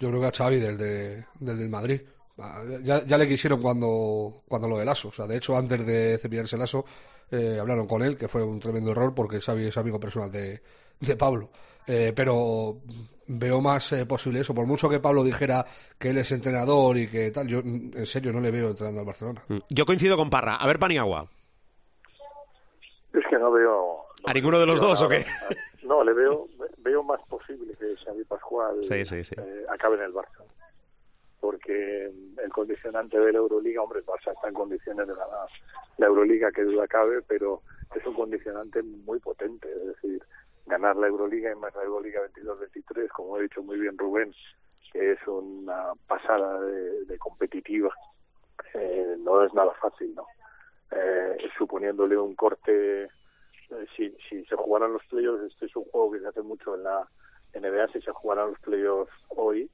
Yo 0.00 0.08
creo 0.08 0.20
que 0.20 0.26
a 0.26 0.32
Xavi 0.32 0.60
del, 0.60 0.76
del 0.76 1.68
Madrid. 1.68 2.00
Ah, 2.38 2.62
ya, 2.82 3.16
le 3.16 3.28
quisieron 3.28 3.62
cuando, 3.62 4.42
cuando 4.48 4.68
lo 4.68 4.76
del 4.76 4.86
Lasso. 4.86 5.08
O 5.08 5.12
sea, 5.12 5.26
de 5.26 5.36
hecho, 5.36 5.56
antes 5.56 5.86
de 5.86 6.18
cepillarse 6.18 6.56
el 6.56 6.60
Lasso, 6.60 6.84
eh, 7.30 7.58
hablaron 7.60 7.86
con 7.86 8.02
él, 8.02 8.16
que 8.16 8.28
fue 8.28 8.42
un 8.42 8.58
tremendo 8.58 8.90
error 8.90 9.14
porque 9.14 9.40
Xavi 9.40 9.66
es 9.66 9.76
amigo 9.76 10.00
personal 10.00 10.30
de, 10.30 10.60
de 11.00 11.16
Pablo. 11.16 11.50
Eh, 11.86 12.12
pero 12.14 12.78
veo 13.26 13.60
más 13.60 13.92
eh, 13.92 14.06
posible 14.06 14.40
eso. 14.40 14.54
Por 14.54 14.66
mucho 14.66 14.88
que 14.88 15.00
Pablo 15.00 15.22
dijera 15.22 15.64
que 15.98 16.10
él 16.10 16.18
es 16.18 16.32
entrenador 16.32 16.96
y 16.96 17.08
que 17.08 17.30
tal, 17.30 17.46
yo 17.46 17.60
en 17.60 18.06
serio 18.06 18.32
no 18.32 18.40
le 18.40 18.50
veo 18.50 18.70
entrenando 18.70 19.00
al 19.00 19.06
Barcelona. 19.06 19.44
Mm. 19.48 19.58
Yo 19.70 19.84
coincido 19.84 20.16
con 20.16 20.30
Parra. 20.30 20.56
A 20.56 20.66
ver, 20.66 20.78
Paniagua. 20.78 21.28
Es 23.12 23.22
que 23.30 23.38
no 23.38 23.52
veo. 23.52 24.06
¿A 24.26 24.32
ninguno 24.32 24.58
de 24.58 24.66
los 24.66 24.80
dos 24.80 25.00
o 25.02 25.08
qué? 25.08 25.24
No, 25.84 26.02
le 26.02 26.14
veo, 26.14 26.48
veo 26.84 27.02
más 27.02 27.20
posible 27.28 27.74
que 27.74 27.96
Xavi 27.96 28.24
Pascual 28.24 28.80
eh, 28.88 29.66
acabe 29.70 29.96
en 29.96 30.02
el 30.02 30.12
Barça. 30.12 30.44
Porque 31.40 32.10
el 32.42 32.52
condicionante 32.52 33.18
de 33.18 33.32
la 33.32 33.38
Euroliga, 33.38 33.82
hombre, 33.82 34.00
el 34.00 34.06
Barça 34.06 34.32
está 34.32 34.48
en 34.48 34.54
condiciones 34.54 35.06
de 35.06 35.14
ganar 35.14 35.48
la 35.98 36.06
Euroliga, 36.06 36.52
que 36.52 36.62
duda 36.62 36.86
cabe, 36.86 37.22
pero 37.22 37.62
es 37.94 38.06
un 38.06 38.14
condicionante 38.14 38.82
muy 38.82 39.18
potente. 39.18 39.68
Es 39.70 39.86
decir, 39.86 40.22
ganar 40.66 40.96
la 40.96 41.08
Euroliga 41.08 41.50
y 41.50 41.54
más 41.56 41.74
la 41.74 41.82
Euroliga 41.82 42.20
22-23, 42.34 43.08
como 43.08 43.36
ha 43.36 43.40
dicho 43.40 43.62
muy 43.62 43.78
bien 43.78 43.98
Rubén, 43.98 44.32
que 44.92 45.12
es 45.12 45.26
una 45.26 45.92
pasada 46.06 46.60
de, 46.60 47.18
competitiva, 47.18 47.92
eh, 48.74 49.16
no 49.18 49.42
es 49.42 49.52
nada 49.54 49.72
fácil, 49.80 50.14
¿no? 50.14 50.26
Eh, 50.90 51.36
suponiéndole 51.58 52.16
un 52.16 52.34
corte, 52.34 53.08
si, 53.96 54.10
si 54.28 54.44
se 54.44 54.56
jugaran 54.56 54.92
los 54.92 55.04
playoffs, 55.06 55.44
este 55.44 55.66
es 55.66 55.76
un 55.76 55.84
juego 55.84 56.12
que 56.12 56.20
se 56.20 56.28
hace 56.28 56.42
mucho 56.42 56.74
en 56.74 56.84
la 56.84 57.08
NBA, 57.54 57.88
si 57.92 58.00
se 58.00 58.12
jugaran 58.12 58.50
los 58.50 58.58
playoffs 58.60 59.12
hoy, 59.28 59.70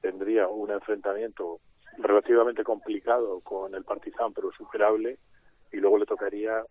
tendría 0.00 0.48
un 0.48 0.70
enfrentamiento 0.70 1.60
relativamente 1.98 2.64
complicado 2.64 3.40
con 3.40 3.74
el 3.74 3.84
Partizan, 3.84 4.32
pero 4.32 4.50
superable, 4.52 5.18
y 5.72 5.76
luego 5.78 5.98
le 5.98 6.06
tocaría 6.06 6.64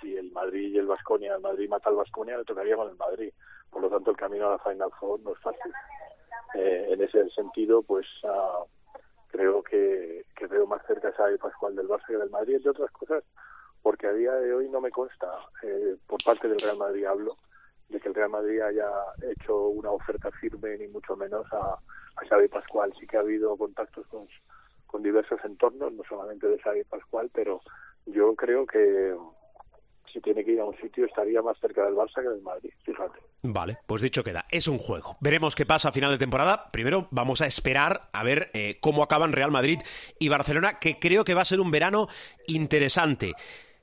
si 0.00 0.16
el 0.16 0.30
Madrid 0.32 0.74
y 0.74 0.78
el 0.78 0.86
Vasconia, 0.86 1.34
el 1.34 1.40
Madrid 1.40 1.68
mata 1.68 1.90
al 1.90 1.96
Vasconia, 1.96 2.38
le 2.38 2.44
tocaría 2.44 2.76
con 2.76 2.88
el 2.88 2.96
Madrid. 2.96 3.32
Por 3.70 3.82
lo 3.82 3.90
tanto, 3.90 4.10
el 4.10 4.16
camino 4.16 4.48
a 4.48 4.52
la 4.52 4.58
Final 4.58 4.90
Four 4.98 5.20
no 5.20 5.32
es 5.32 5.38
fácil. 5.38 5.72
Eh, 6.54 6.88
en 6.90 7.02
ese 7.02 7.28
sentido, 7.30 7.82
pues 7.82 8.06
uh, 8.24 8.64
creo 9.28 9.62
que, 9.62 10.24
que, 10.34 10.46
veo 10.46 10.66
más 10.66 10.84
cerca 10.86 11.08
a 11.08 11.38
Pascual 11.38 11.76
del 11.76 11.88
Barça 11.88 12.06
que 12.06 12.16
del 12.16 12.30
Madrid, 12.30 12.56
entre 12.56 12.70
otras 12.70 12.90
cosas, 12.90 13.22
porque 13.82 14.06
a 14.06 14.12
día 14.12 14.32
de 14.32 14.52
hoy 14.54 14.68
no 14.68 14.80
me 14.80 14.90
consta, 14.90 15.28
eh, 15.62 15.96
por 16.06 16.22
parte 16.22 16.48
del 16.48 16.58
Real 16.58 16.78
Madrid 16.78 17.04
hablo, 17.04 17.36
de 17.88 18.00
que 18.00 18.08
el 18.08 18.14
Real 18.14 18.30
Madrid 18.30 18.60
haya 18.60 18.88
hecho 19.30 19.68
una 19.68 19.90
oferta 19.90 20.30
firme, 20.30 20.78
ni 20.78 20.86
mucho 20.88 21.16
menos 21.16 21.46
a, 21.52 21.78
a 22.16 22.26
Xavi 22.28 22.48
Pascual. 22.48 22.92
Sí 22.98 23.06
que 23.06 23.16
ha 23.16 23.20
habido 23.20 23.56
contactos 23.56 24.06
con, 24.06 24.28
con 24.86 25.02
diversos 25.02 25.40
entornos, 25.44 25.92
no 25.92 26.02
solamente 26.08 26.46
de 26.46 26.58
Xavi 26.58 26.84
Pascual, 26.84 27.30
pero 27.32 27.60
yo 28.06 28.34
creo 28.36 28.66
que, 28.66 29.14
si 30.12 30.20
tiene 30.20 30.44
que 30.44 30.52
ir 30.52 30.60
a 30.60 30.64
un 30.64 30.76
sitio 30.80 31.04
estaría 31.04 31.42
más 31.42 31.58
cerca 31.58 31.84
del 31.84 31.94
Barça 31.94 32.22
que 32.22 32.28
del 32.28 32.42
Madrid, 32.42 32.70
fíjate. 32.84 33.20
Vale, 33.42 33.78
pues 33.86 34.02
dicho 34.02 34.22
queda, 34.22 34.44
es 34.50 34.68
un 34.68 34.78
juego. 34.78 35.16
Veremos 35.20 35.54
qué 35.54 35.66
pasa 35.66 35.88
a 35.88 35.92
final 35.92 36.10
de 36.10 36.18
temporada. 36.18 36.70
Primero 36.72 37.08
vamos 37.10 37.40
a 37.40 37.46
esperar 37.46 38.02
a 38.12 38.22
ver 38.22 38.50
eh, 38.52 38.78
cómo 38.80 39.02
acaban 39.02 39.32
Real 39.32 39.50
Madrid 39.50 39.80
y 40.18 40.28
Barcelona, 40.28 40.78
que 40.78 40.98
creo 40.98 41.24
que 41.24 41.34
va 41.34 41.42
a 41.42 41.46
ser 41.46 41.60
un 41.60 41.70
verano 41.70 42.08
interesante. 42.46 43.34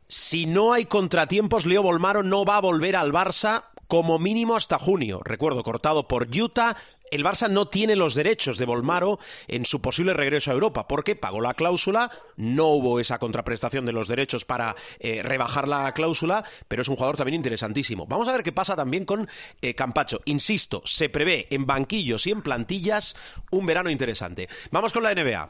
Si 0.07 0.45
no 0.45 0.71
hay 0.71 0.85
contratiempos, 0.85 1.65
Leo 1.65 1.83
Bolmaro 1.83 2.23
no 2.23 2.45
va 2.45 2.57
a 2.57 2.61
volver 2.61 2.95
al 2.95 3.11
Barça 3.11 3.65
como 3.87 4.19
mínimo 4.19 4.55
hasta 4.55 4.79
junio. 4.79 5.21
Recuerdo, 5.23 5.63
cortado 5.63 6.07
por 6.07 6.27
Utah, 6.33 6.77
el 7.11 7.25
Barça 7.25 7.49
no 7.49 7.67
tiene 7.67 7.95
los 7.95 8.15
derechos 8.15 8.57
de 8.57 8.65
Volmaro 8.65 9.19
en 9.47 9.65
su 9.65 9.81
posible 9.81 10.13
regreso 10.13 10.51
a 10.51 10.53
Europa, 10.53 10.87
porque 10.87 11.15
pagó 11.15 11.41
la 11.41 11.53
cláusula, 11.53 12.11
no 12.35 12.67
hubo 12.67 12.99
esa 12.99 13.19
contraprestación 13.19 13.85
de 13.85 13.93
los 13.93 14.07
derechos 14.07 14.45
para 14.45 14.75
eh, 14.99 15.21
rebajar 15.23 15.67
la 15.67 15.93
cláusula, 15.93 16.43
pero 16.67 16.81
es 16.81 16.87
un 16.87 16.95
jugador 16.95 17.17
también 17.17 17.35
interesantísimo. 17.35 18.05
Vamos 18.07 18.27
a 18.27 18.33
ver 18.33 18.43
qué 18.43 18.51
pasa 18.51 18.75
también 18.75 19.05
con 19.05 19.27
eh, 19.61 19.73
Campacho. 19.75 20.21
Insisto, 20.25 20.81
se 20.85 21.09
prevé 21.09 21.47
en 21.49 21.65
banquillos 21.65 22.27
y 22.27 22.31
en 22.31 22.41
plantillas 22.41 23.15
un 23.51 23.65
verano 23.65 23.89
interesante. 23.89 24.47
Vamos 24.71 24.93
con 24.93 25.03
la 25.03 25.13
NBA. 25.13 25.49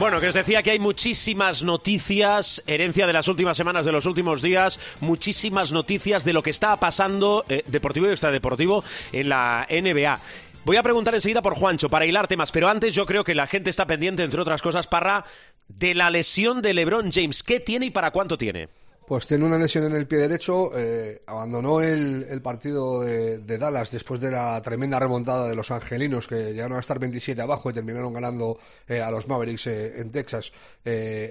Bueno, 0.00 0.18
que 0.18 0.28
os 0.28 0.34
decía 0.34 0.62
que 0.62 0.70
hay 0.70 0.78
muchísimas 0.78 1.62
noticias, 1.62 2.62
herencia 2.66 3.06
de 3.06 3.12
las 3.12 3.28
últimas 3.28 3.54
semanas, 3.54 3.84
de 3.84 3.92
los 3.92 4.06
últimos 4.06 4.40
días, 4.40 4.80
muchísimas 5.00 5.72
noticias 5.72 6.24
de 6.24 6.32
lo 6.32 6.42
que 6.42 6.48
está 6.48 6.74
pasando, 6.80 7.44
eh, 7.50 7.64
deportivo 7.66 8.06
y 8.06 8.12
extradeportivo, 8.12 8.82
en 9.12 9.28
la 9.28 9.66
NBA. 9.68 10.18
Voy 10.64 10.76
a 10.78 10.82
preguntar 10.82 11.14
enseguida 11.14 11.42
por 11.42 11.54
Juancho 11.54 11.90
para 11.90 12.06
hilar 12.06 12.28
temas, 12.28 12.50
pero 12.50 12.70
antes 12.70 12.94
yo 12.94 13.04
creo 13.04 13.24
que 13.24 13.34
la 13.34 13.46
gente 13.46 13.68
está 13.68 13.86
pendiente, 13.86 14.22
entre 14.22 14.40
otras 14.40 14.62
cosas, 14.62 14.86
para 14.86 15.26
de 15.68 15.94
la 15.94 16.08
lesión 16.08 16.62
de 16.62 16.72
LeBron 16.72 17.12
James. 17.12 17.42
¿Qué 17.42 17.60
tiene 17.60 17.84
y 17.84 17.90
para 17.90 18.10
cuánto 18.10 18.38
tiene? 18.38 18.68
Pues 19.10 19.26
tiene 19.26 19.44
una 19.44 19.58
lesión 19.58 19.82
en 19.86 19.94
el 19.94 20.06
pie 20.06 20.20
derecho, 20.20 20.70
eh, 20.72 21.22
abandonó 21.26 21.80
el, 21.80 22.40
partido 22.42 23.00
de, 23.00 23.58
Dallas 23.58 23.90
después 23.90 24.20
de 24.20 24.30
la 24.30 24.62
tremenda 24.62 25.00
remontada 25.00 25.48
de 25.48 25.56
los 25.56 25.72
angelinos 25.72 26.28
que 26.28 26.52
llegaron 26.52 26.76
a 26.76 26.80
estar 26.80 27.00
27 27.00 27.42
abajo 27.42 27.68
y 27.70 27.72
terminaron 27.72 28.12
ganando 28.12 28.56
eh, 28.86 29.00
a 29.02 29.10
los 29.10 29.26
Mavericks 29.26 29.66
eh, 29.66 30.00
en 30.00 30.12
Texas. 30.12 30.52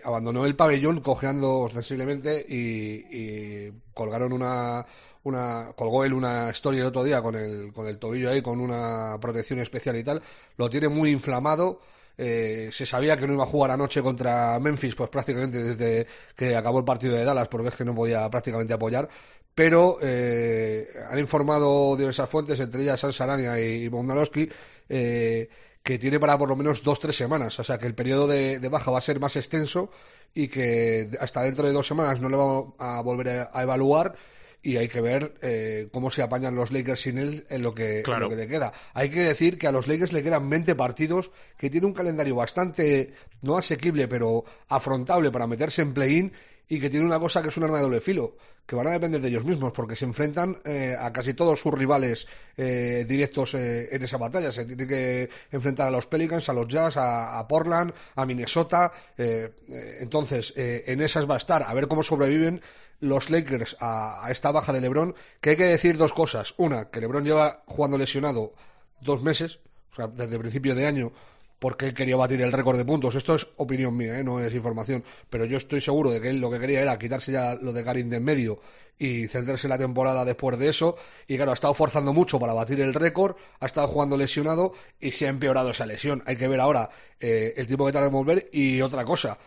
abandonó 0.04 0.46
el 0.46 0.58
pabellón 0.58 1.00
cojeando 1.00 1.60
ostensiblemente 1.60 2.46
y, 2.50 3.72
colgaron 3.94 4.34
una, 4.34 4.86
una, 5.24 5.72
colgó 5.74 6.04
él 6.04 6.12
una 6.12 6.50
historia 6.52 6.82
el 6.82 6.88
otro 6.88 7.06
día 7.06 7.22
con 7.22 7.36
el, 7.36 7.72
con 7.72 7.88
el 7.88 7.98
tobillo 7.98 8.30
ahí 8.30 8.42
con 8.42 8.60
una 8.60 9.18
protección 9.22 9.60
especial 9.60 9.96
y 9.96 10.04
tal. 10.04 10.22
Lo 10.58 10.70
tiene 10.70 10.90
muy 10.90 11.12
inflamado. 11.12 11.80
Eh, 12.22 12.70
se 12.74 12.86
sabía 12.86 13.16
que 13.16 13.26
no 13.26 13.32
iba 13.32 13.44
a 13.44 13.48
jugar 13.48 13.72
anoche 13.72 14.02
contra 14.02 14.60
Memphis, 14.60 14.94
pues 14.94 15.10
prácticamente 15.10 15.64
desde 15.64 16.06
que 16.36 16.54
acabó 16.54 16.80
el 16.80 16.84
partido 16.84 17.16
de 17.16 17.24
Dallas, 17.24 17.48
por 17.48 17.64
vez 17.64 17.74
que 17.76 17.86
no 17.86 17.96
podía 17.96 18.30
prácticamente 18.30 18.74
apoyar. 18.74 19.08
Pero 19.56 20.00
eh, 20.02 20.86
han 21.10 21.18
informado 21.18 21.96
diversas 21.96 22.30
fuentes, 22.30 22.60
entre 22.60 22.82
ellas 22.82 23.00
San 23.00 23.14
Sarania 23.14 23.58
y 23.58 23.88
Bondalowski, 23.88 24.50
eh, 24.90 25.50
que 25.82 25.98
tiene 25.98 26.20
para 26.20 26.38
por 26.38 26.50
lo 26.50 26.58
menos 26.58 26.84
dos 26.84 27.00
tres 27.00 27.16
semanas. 27.16 27.58
O 27.58 27.64
sea 27.64 27.78
que 27.78 27.86
el 27.86 27.96
periodo 27.96 28.28
de, 28.28 28.60
baja 28.68 28.92
va 28.92 28.98
a 28.98 29.02
ser 29.02 29.22
más 29.22 29.38
extenso 29.38 29.90
y 30.34 30.50
que 30.50 31.10
hasta 31.22 31.44
dentro 31.44 31.68
de 31.68 31.74
dos 31.74 31.88
semanas 31.88 32.20
no 32.20 32.28
le 32.28 32.36
va 32.36 32.98
a 32.98 33.02
volver 33.02 33.48
a 33.50 33.64
evaluar 33.64 34.14
y 34.62 34.78
hay 34.78 34.90
que 34.90 35.02
ver 35.02 35.36
eh, 35.42 35.88
cómo 35.92 36.12
se 36.12 36.22
apañan 36.22 36.56
los 36.56 36.72
Lakers 36.72 37.02
sin 37.02 37.18
él 37.18 37.46
en 37.50 37.62
lo, 37.62 37.74
que, 37.74 38.02
en 38.02 38.20
lo 38.20 38.30
que 38.30 38.36
le 38.36 38.48
queda. 38.48 38.74
Hay 38.94 39.10
que 39.10 39.22
decir 39.22 39.58
que 39.58 39.68
a 39.68 39.72
los 39.72 39.88
Lakers 39.88 40.12
le 40.12 40.24
quedan 40.24 40.50
20 40.50 40.76
partidos, 40.76 41.32
que 41.58 41.70
tiene 41.70 41.88
un 41.88 41.94
calendario 41.94 42.36
bastante, 42.36 43.14
no 43.42 43.58
asequible, 43.58 44.08
pero 44.08 44.44
afrontable 44.68 45.32
para 45.32 45.48
meterse 45.48 45.82
en 45.82 45.94
play-in 45.94 46.34
y 46.68 46.80
que 46.80 46.90
tiene 46.90 47.06
una 47.06 47.20
cosa 47.20 47.42
que 47.42 47.50
es 47.50 47.58
un 47.58 47.64
arma 47.64 47.78
de 47.78 47.84
doble 47.84 48.02
filo, 48.02 48.36
que 48.66 48.76
van 48.76 48.86
a 48.88 48.92
depender 48.92 49.22
de 49.22 49.30
ellos 49.30 49.46
mismos, 49.46 49.72
porque 49.72 49.96
se 49.96 50.06
enfrentan 50.06 50.58
eh, 50.64 50.96
a 51.00 51.12
casi 51.12 51.34
todos 51.34 51.60
sus 51.60 51.74
rivales 51.74 52.28
eh, 52.56 53.06
directos 53.08 53.56
en 53.56 54.04
esa 54.04 54.18
batalla. 54.18 54.52
Se 54.52 54.66
tiene 54.66 54.86
que 54.86 55.30
enfrentar 55.52 55.88
a 55.88 55.92
los 55.92 56.06
Pelicans, 56.06 56.48
a 56.50 56.54
los 56.54 56.68
Jazz, 56.68 56.98
a, 56.98 57.40
a 57.40 57.48
Portland, 57.48 57.92
a 58.14 58.26
Minnesota. 58.26 58.92
entonces, 59.18 60.54
en 60.56 61.02
esas 61.02 61.28
va 61.28 61.36
a 61.36 61.38
estar, 61.38 61.64
a 61.64 61.74
ver 61.74 61.88
cómo 61.88 62.04
sobreviven 62.04 62.62
los 63.00 63.30
Lakers 63.30 63.78
a, 63.80 64.28
esta 64.30 64.52
baja 64.52 64.74
de 64.74 64.82
LeBron, 64.82 65.16
que 65.42 65.52
hay 65.52 65.56
que 65.56 65.66
decir 65.66 65.98
dos 65.98 66.14
cosas. 66.14 66.54
Una, 66.58 66.90
que 66.90 67.00
LeBron 67.00 67.24
lleva 67.24 67.64
jugando 67.66 67.98
lesionado 67.98 68.54
dos 69.02 69.22
meses, 69.22 69.60
o 69.92 69.96
sea, 69.96 70.08
desde 70.08 70.40
principio 70.40 70.76
de 70.76 70.86
año, 70.86 71.12
porque 71.60 71.88
él 71.88 71.94
quería 71.94 72.16
batir 72.16 72.42
el 72.42 72.52
récord 72.52 72.78
de 72.78 72.86
puntos. 72.86 73.16
Esto 73.16 73.36
es 73.36 73.48
opinión 73.58 73.96
mía, 73.96 74.20
¿eh? 74.20 74.24
no 74.24 74.40
es 74.40 74.54
información. 74.54 75.04
Pero 75.30 75.46
yo 75.46 75.58
estoy 75.58 75.82
seguro 75.82 76.10
de 76.10 76.22
que 76.22 76.30
él 76.30 76.40
lo 76.40 76.50
que 76.50 76.60
quería 76.60 76.82
era 76.82 76.98
quitarse 76.98 77.34
ya 77.34 77.56
lo 77.56 77.74
de 77.74 77.84
Karim 77.84 78.10
de 78.10 78.18
en 78.18 78.24
medio 78.24 78.62
y 78.98 79.28
centrarse 79.28 79.68
en 79.68 79.70
la 79.70 79.78
temporada 79.78 80.26
después 80.26 80.58
de 80.58 80.70
eso. 80.70 80.96
Y 81.28 81.36
claro, 81.36 81.52
ha 81.52 81.54
estado 81.54 81.74
forzando 81.74 82.14
mucho 82.14 82.40
para 82.40 82.54
batir 82.54 82.80
el 82.82 82.94
récord, 82.94 83.36
ha 83.60 83.66
estado 83.66 83.88
jugando 83.88 84.18
lesionado 84.18 84.74
y 85.00 85.12
se 85.12 85.26
ha 85.26 85.30
empeorado 85.30 85.72
esa 85.72 85.86
lesión. 85.86 86.24
Hay 86.26 86.38
que 86.38 86.48
ver 86.48 86.60
ahora 86.60 86.90
eh, 87.20 87.54
el 87.58 87.68
tiempo 87.68 87.86
que 87.86 87.92
tarda 87.92 88.08
en 88.08 88.14
volver 88.14 88.50
y 88.52 88.82
otra 88.82 89.04
cosa. 89.04 89.38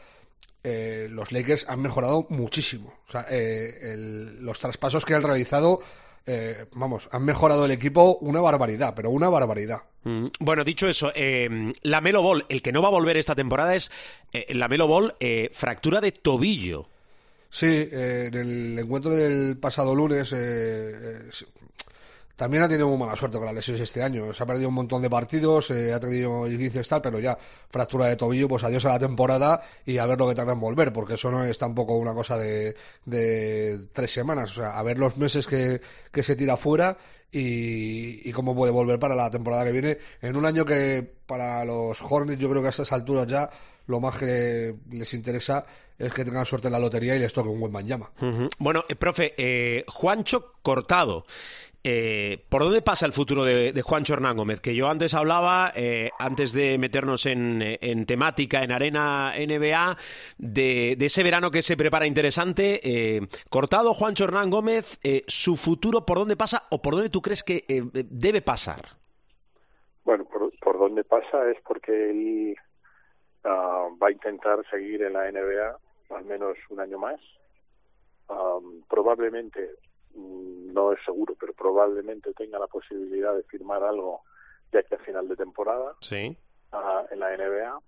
Eh, 0.65 1.09
los 1.11 1.33
Lakers 1.33 1.67
han 1.69 1.81
mejorado 1.81 2.27
muchísimo. 2.31 2.95
O 3.09 3.11
sea, 3.13 3.27
los 4.41 4.59
traspasos 4.61 5.05
que 5.05 5.15
han 5.15 5.23
realizado 5.23 5.81
eh, 6.27 6.67
vamos, 6.73 7.09
han 7.11 7.25
mejorado 7.25 7.65
el 7.65 7.73
equipo 7.73 8.19
una 8.21 8.41
barbaridad, 8.41 8.95
pero 8.95 9.11
una 9.11 9.29
barbaridad. 9.29 9.83
Mm, 10.05 10.27
bueno, 10.41 10.65
dicho 10.65 10.89
eso, 10.89 11.11
eh, 11.15 11.73
la 11.83 12.01
Melo 12.01 12.23
Ball, 12.23 12.47
el 12.49 12.63
que 12.63 12.73
no 12.73 12.83
va 12.83 12.89
a 12.89 12.93
volver 12.93 13.17
esta 13.17 13.35
temporada 13.35 13.75
es 13.75 13.91
eh, 14.33 14.47
la 14.55 14.69
Melo 14.69 14.87
Ball, 14.87 15.15
eh, 15.21 15.51
fractura 15.53 16.01
de 16.01 16.13
tobillo. 16.13 16.89
Sí, 17.51 17.89
en 17.91 18.35
el 18.35 18.79
encuentro 18.79 19.11
del 19.11 19.59
pasado 19.59 19.95
lunes 19.95 20.33
también 22.43 22.65
ha 22.65 22.69
tenido 22.69 22.89
muy 22.89 22.99
mala 22.99 23.15
suerte 23.15 23.39
con 23.39 23.47
las 23.47 23.55
lesiones 23.55 23.83
este 23.83 24.03
año. 24.03 24.35
Se 24.35 24.43
ha 24.43 24.47
perdido 24.47 24.69
un 24.69 24.75
montón 24.75 25.01
de 25.01 25.09
partidos, 25.09 25.71
eh, 25.71 25.93
ha 25.93 26.01
tenido 26.01 26.51
y 26.51 26.71
tal, 26.71 27.01
pero 27.01 27.21
ya 27.21 27.39
fractura 27.71 28.07
de 28.07 28.17
tobillo, 28.17 28.49
pues 28.49 28.65
adiós 28.65 28.85
a 28.85 28.89
la 28.89 28.99
temporada 28.99 29.63
y 29.87 29.99
a 29.99 30.07
ver 30.07 30.19
lo 30.19 30.29
que 30.29 30.35
tarda 30.35 30.55
en 30.55 30.59
volver, 30.59 30.93
porque 30.93 31.15
eso 31.15 31.31
no 31.31 31.45
es 31.45 31.57
tampoco 31.57 31.95
una 31.95 32.13
cosa 32.13 32.37
de, 32.37 32.75
de 33.05 33.87
tres 33.93 34.13
semanas. 34.13 34.51
O 34.59 34.63
sea, 34.63 34.77
a 34.77 34.83
ver 34.83 34.99
los 34.99 35.17
meses 35.17 35.47
que, 35.47 35.81
se 36.21 36.35
tira 36.35 36.57
fuera 36.57 36.99
y, 37.31 38.33
cómo 38.33 38.57
puede 38.57 38.73
volver 38.73 38.99
para 38.99 39.15
la 39.15 39.31
temporada 39.31 39.65
que 39.65 39.71
viene. 39.71 39.99
En 40.21 40.35
un 40.35 40.45
año 40.45 40.65
que 40.65 41.09
para 41.25 41.65
los 41.65 42.03
Hornets 42.03 42.41
yo 42.41 42.51
creo 42.51 42.61
que 42.61 42.67
a 42.67 42.71
estas 42.71 42.91
alturas 42.91 43.29
ya 43.29 43.49
lo 43.87 44.01
más 44.01 44.17
que 44.17 44.75
les 44.91 45.15
interesa 45.15 45.65
es 45.97 46.13
que 46.13 46.25
tengan 46.25 46.45
suerte 46.45 46.67
en 46.67 46.73
la 46.73 46.81
lotería 46.81 47.15
y 47.15 47.21
les 47.21 47.33
toque 47.33 47.49
un 47.49 47.61
buen 47.61 47.71
manjama. 47.71 48.11
Bueno, 48.59 48.85
eh, 48.89 48.97
profe, 48.97 49.33
eh, 49.37 49.85
Juancho 49.87 50.55
Cortado. 50.63 51.23
Eh, 51.85 52.45
¿Por 52.49 52.63
dónde 52.63 52.81
pasa 52.81 53.07
el 53.07 53.13
futuro 53.13 53.43
de, 53.45 53.73
de 53.73 53.83
Juancho 53.83 54.15
Hernán 54.15 54.37
Gómez? 54.37 54.61
Que 54.61 54.75
yo 54.75 54.89
antes 54.89 55.15
hablaba, 55.15 55.73
eh, 55.75 56.11
antes 56.19 56.53
de 56.53 56.79
meternos 56.79 57.27
en, 57.27 58.07
temática, 58.07 58.63
en 58.63 58.71
arena 58.71 59.33
NBA, 59.37 59.97
de, 60.39 60.93
ese 60.93 61.23
verano 61.25 61.51
que 61.51 61.63
se 61.63 61.77
prepara 61.77 62.07
interesante. 62.07 62.81
Eh, 62.85 63.21
cortado 63.51 63.95
Juancho 63.95 64.25
Hernán 64.25 64.51
Gómez, 64.51 65.01
eh, 65.03 65.25
¿su 65.27 65.57
futuro 65.57 66.07
por 66.07 66.19
dónde 66.19 66.37
pasa 66.37 66.63
o 66.71 66.81
por 66.81 66.95
dónde 66.95 67.11
tú 67.11 67.21
crees 67.21 67.43
que 67.43 67.65
eh, 67.69 67.83
debe 67.93 68.43
pasar? 68.43 68.85
Bueno, 70.05 70.25
por, 70.25 70.53
por, 70.61 70.79
dónde 70.79 71.03
pasa 71.03 71.51
es 71.51 71.61
porque 71.63 72.11
él 72.11 72.57
uh, 73.45 73.99
va 73.99 74.09
a 74.09 74.13
intentar 74.13 74.65
seguir 74.71 75.03
en 75.03 75.15
la 75.15 75.31
NBA 75.31 75.77
al 76.17 76.25
menos 76.27 76.57
un 76.71 76.81
año 76.81 76.99
más. 76.99 77.21
Um, 78.29 78.83
probablemente 78.89 79.71
no 80.17 80.93
es 80.93 80.99
seguro, 81.05 81.37
pero 81.39 81.53
probablemente 81.53 82.33
tenga 82.35 82.59
la 82.59 82.67
posibilidad 82.67 83.35
de 83.35 83.43
firmar 83.45 83.83
algo 83.83 84.23
ya 84.73 84.83
que 84.83 84.95
a 84.95 84.99
final 84.99 85.29
de 85.29 85.37
temporada 85.37 85.95
sí. 86.01 86.37
en 87.11 87.21
la 87.21 87.37
NBA 87.37 87.81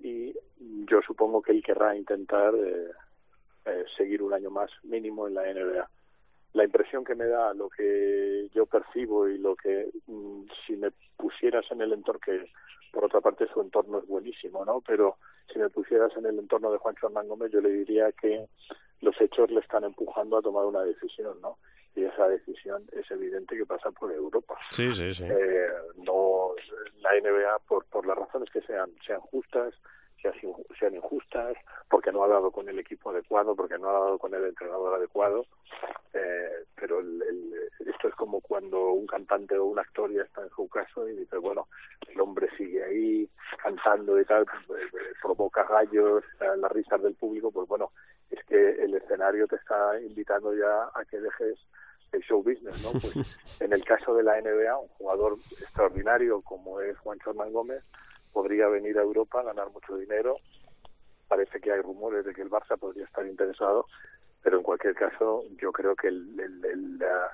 y 0.00 0.34
yo 0.60 1.00
supongo 1.06 1.42
que 1.42 1.52
él 1.52 1.62
querrá 1.62 1.96
intentar 1.96 2.54
eh, 2.54 2.90
eh, 3.64 3.84
seguir 3.96 4.22
un 4.22 4.32
año 4.32 4.50
más 4.50 4.70
mínimo 4.82 5.26
en 5.26 5.34
la 5.34 5.42
NBA. 5.42 5.88
La 6.52 6.64
impresión 6.64 7.04
que 7.04 7.14
me 7.14 7.26
da, 7.26 7.52
lo 7.54 7.68
que 7.68 8.48
yo 8.54 8.66
percibo 8.66 9.28
y 9.28 9.38
lo 9.38 9.56
que 9.56 9.90
mm, 10.06 10.44
si 10.66 10.76
me 10.76 10.90
pusieras 11.16 11.64
en 11.70 11.82
el 11.82 11.92
entorno, 11.92 12.20
que 12.20 12.50
por 12.92 13.04
otra 13.04 13.20
parte 13.20 13.46
su 13.52 13.60
entorno 13.60 13.98
es 13.98 14.06
buenísimo, 14.06 14.64
¿no? 14.64 14.80
Pero 14.80 15.16
si 15.52 15.58
me 15.58 15.68
pusieras 15.68 16.16
en 16.16 16.26
el 16.26 16.38
entorno 16.38 16.70
de 16.70 16.78
Juancho 16.78 17.06
Hernán 17.06 17.28
Gómez, 17.28 17.52
yo 17.52 17.60
le 17.60 17.70
diría 17.70 18.12
que 18.12 18.46
los 19.00 19.20
hechos 19.20 19.50
le 19.50 19.60
están 19.60 19.84
empujando 19.84 20.38
a 20.38 20.42
tomar 20.42 20.64
una 20.64 20.82
decisión, 20.82 21.40
¿no? 21.40 21.58
Y 21.94 22.04
esa 22.04 22.28
decisión 22.28 22.84
es 22.92 23.10
evidente 23.10 23.56
que 23.56 23.64
pasa 23.64 23.90
por 23.90 24.12
Europa. 24.12 24.58
Sí, 24.70 24.92
sí, 24.92 25.12
sí. 25.12 25.24
Eh, 25.24 25.68
no, 25.96 26.50
la 27.00 27.10
NBA, 27.18 27.58
por, 27.66 27.86
por 27.86 28.06
las 28.06 28.18
razones 28.18 28.50
que 28.50 28.60
sean, 28.62 28.90
sean 29.06 29.20
justas, 29.20 29.74
sean, 30.20 30.34
sean 30.78 30.94
injustas, 30.94 31.56
porque 31.88 32.12
no 32.12 32.24
ha 32.24 32.28
dado 32.28 32.50
con 32.50 32.68
el 32.68 32.78
equipo 32.78 33.10
adecuado, 33.10 33.56
porque 33.56 33.78
no 33.78 33.88
ha 33.88 33.92
dado 33.92 34.18
con 34.18 34.34
el 34.34 34.44
entrenador 34.44 34.94
adecuado, 34.94 35.46
eh, 36.12 36.64
pero 36.74 37.00
el, 37.00 37.22
el, 37.22 37.54
esto 37.88 38.08
es 38.08 38.14
como 38.14 38.40
cuando 38.40 38.92
un 38.92 39.06
cantante 39.06 39.56
o 39.56 39.64
un 39.64 39.78
actor 39.78 40.12
ya 40.12 40.22
está 40.22 40.42
en 40.42 40.50
su 40.50 40.68
caso 40.68 41.08
y 41.08 41.16
dice, 41.16 41.38
bueno, 41.38 41.68
el 42.08 42.20
hombre 42.20 42.48
sigue 42.56 42.82
ahí 42.84 43.30
cantando 43.62 44.20
y 44.20 44.24
tal, 44.24 44.44
pues, 44.66 44.82
eh, 44.82 45.14
provoca 45.22 45.64
gallos, 45.64 46.24
las 46.58 46.72
risas 46.72 47.02
del 47.02 47.14
público, 47.14 47.50
pues 47.50 47.66
bueno, 47.68 47.92
es 48.30 48.44
que 48.44 48.82
el 48.82 48.94
escenario 48.94 49.46
te 49.46 49.56
está 49.56 50.00
invitando 50.00 50.54
ya 50.54 50.90
a 50.94 51.04
que 51.04 51.20
dejes 51.20 51.58
el 52.12 52.22
show 52.22 52.42
business, 52.42 52.82
¿no? 52.82 52.92
Pues 52.92 53.38
en 53.60 53.72
el 53.72 53.84
caso 53.84 54.14
de 54.14 54.22
la 54.22 54.40
NBA, 54.40 54.78
un 54.78 54.88
jugador 54.88 55.38
extraordinario 55.60 56.40
como 56.42 56.80
es 56.80 56.96
Juan 56.98 57.18
Hernán 57.24 57.52
Gómez 57.52 57.82
podría 58.32 58.68
venir 58.68 58.98
a 58.98 59.02
Europa 59.02 59.40
a 59.40 59.44
ganar 59.44 59.70
mucho 59.70 59.96
dinero. 59.96 60.36
Parece 61.28 61.60
que 61.60 61.72
hay 61.72 61.80
rumores 61.80 62.24
de 62.24 62.34
que 62.34 62.42
el 62.42 62.50
Barça 62.50 62.78
podría 62.78 63.04
estar 63.04 63.26
interesado, 63.26 63.86
pero 64.42 64.58
en 64.58 64.62
cualquier 64.62 64.94
caso 64.94 65.44
yo 65.60 65.72
creo 65.72 65.96
que 65.96 66.08
el, 66.08 66.38
el, 66.38 66.64
el, 66.64 66.98
la, 66.98 67.32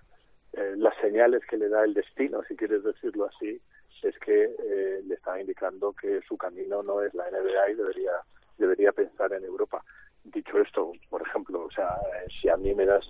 eh, 0.53 0.75
las 0.77 0.97
señales 0.99 1.43
que 1.49 1.57
le 1.57 1.69
da 1.69 1.85
el 1.85 1.95
destino, 1.95 2.43
si 2.45 2.57
quieres 2.57 2.83
decirlo 2.85 3.27
así, 3.27 3.61
es 4.03 4.19
que 4.19 4.45
eh, 4.45 5.03
le 5.05 5.15
está 5.15 5.41
indicando 5.41 5.93
que 5.93 6.21
su 6.23 6.37
camino 6.37 6.83
no 6.83 7.03
es 7.03 7.13
la 7.15 7.31
NBA 7.31 7.71
y 7.71 7.75
debería 7.75 8.13
debería 8.59 8.93
pensar 8.93 9.33
en 9.33 9.45
Europa 9.45 9.83
dicho 10.25 10.59
esto, 10.59 10.93
por 11.11 11.23
ejemplo, 11.23 11.65
o 11.65 11.71
sea, 11.71 11.97
si 12.41 12.49
a 12.49 12.57
mí 12.57 12.75
me 12.75 12.87
das, 12.87 13.05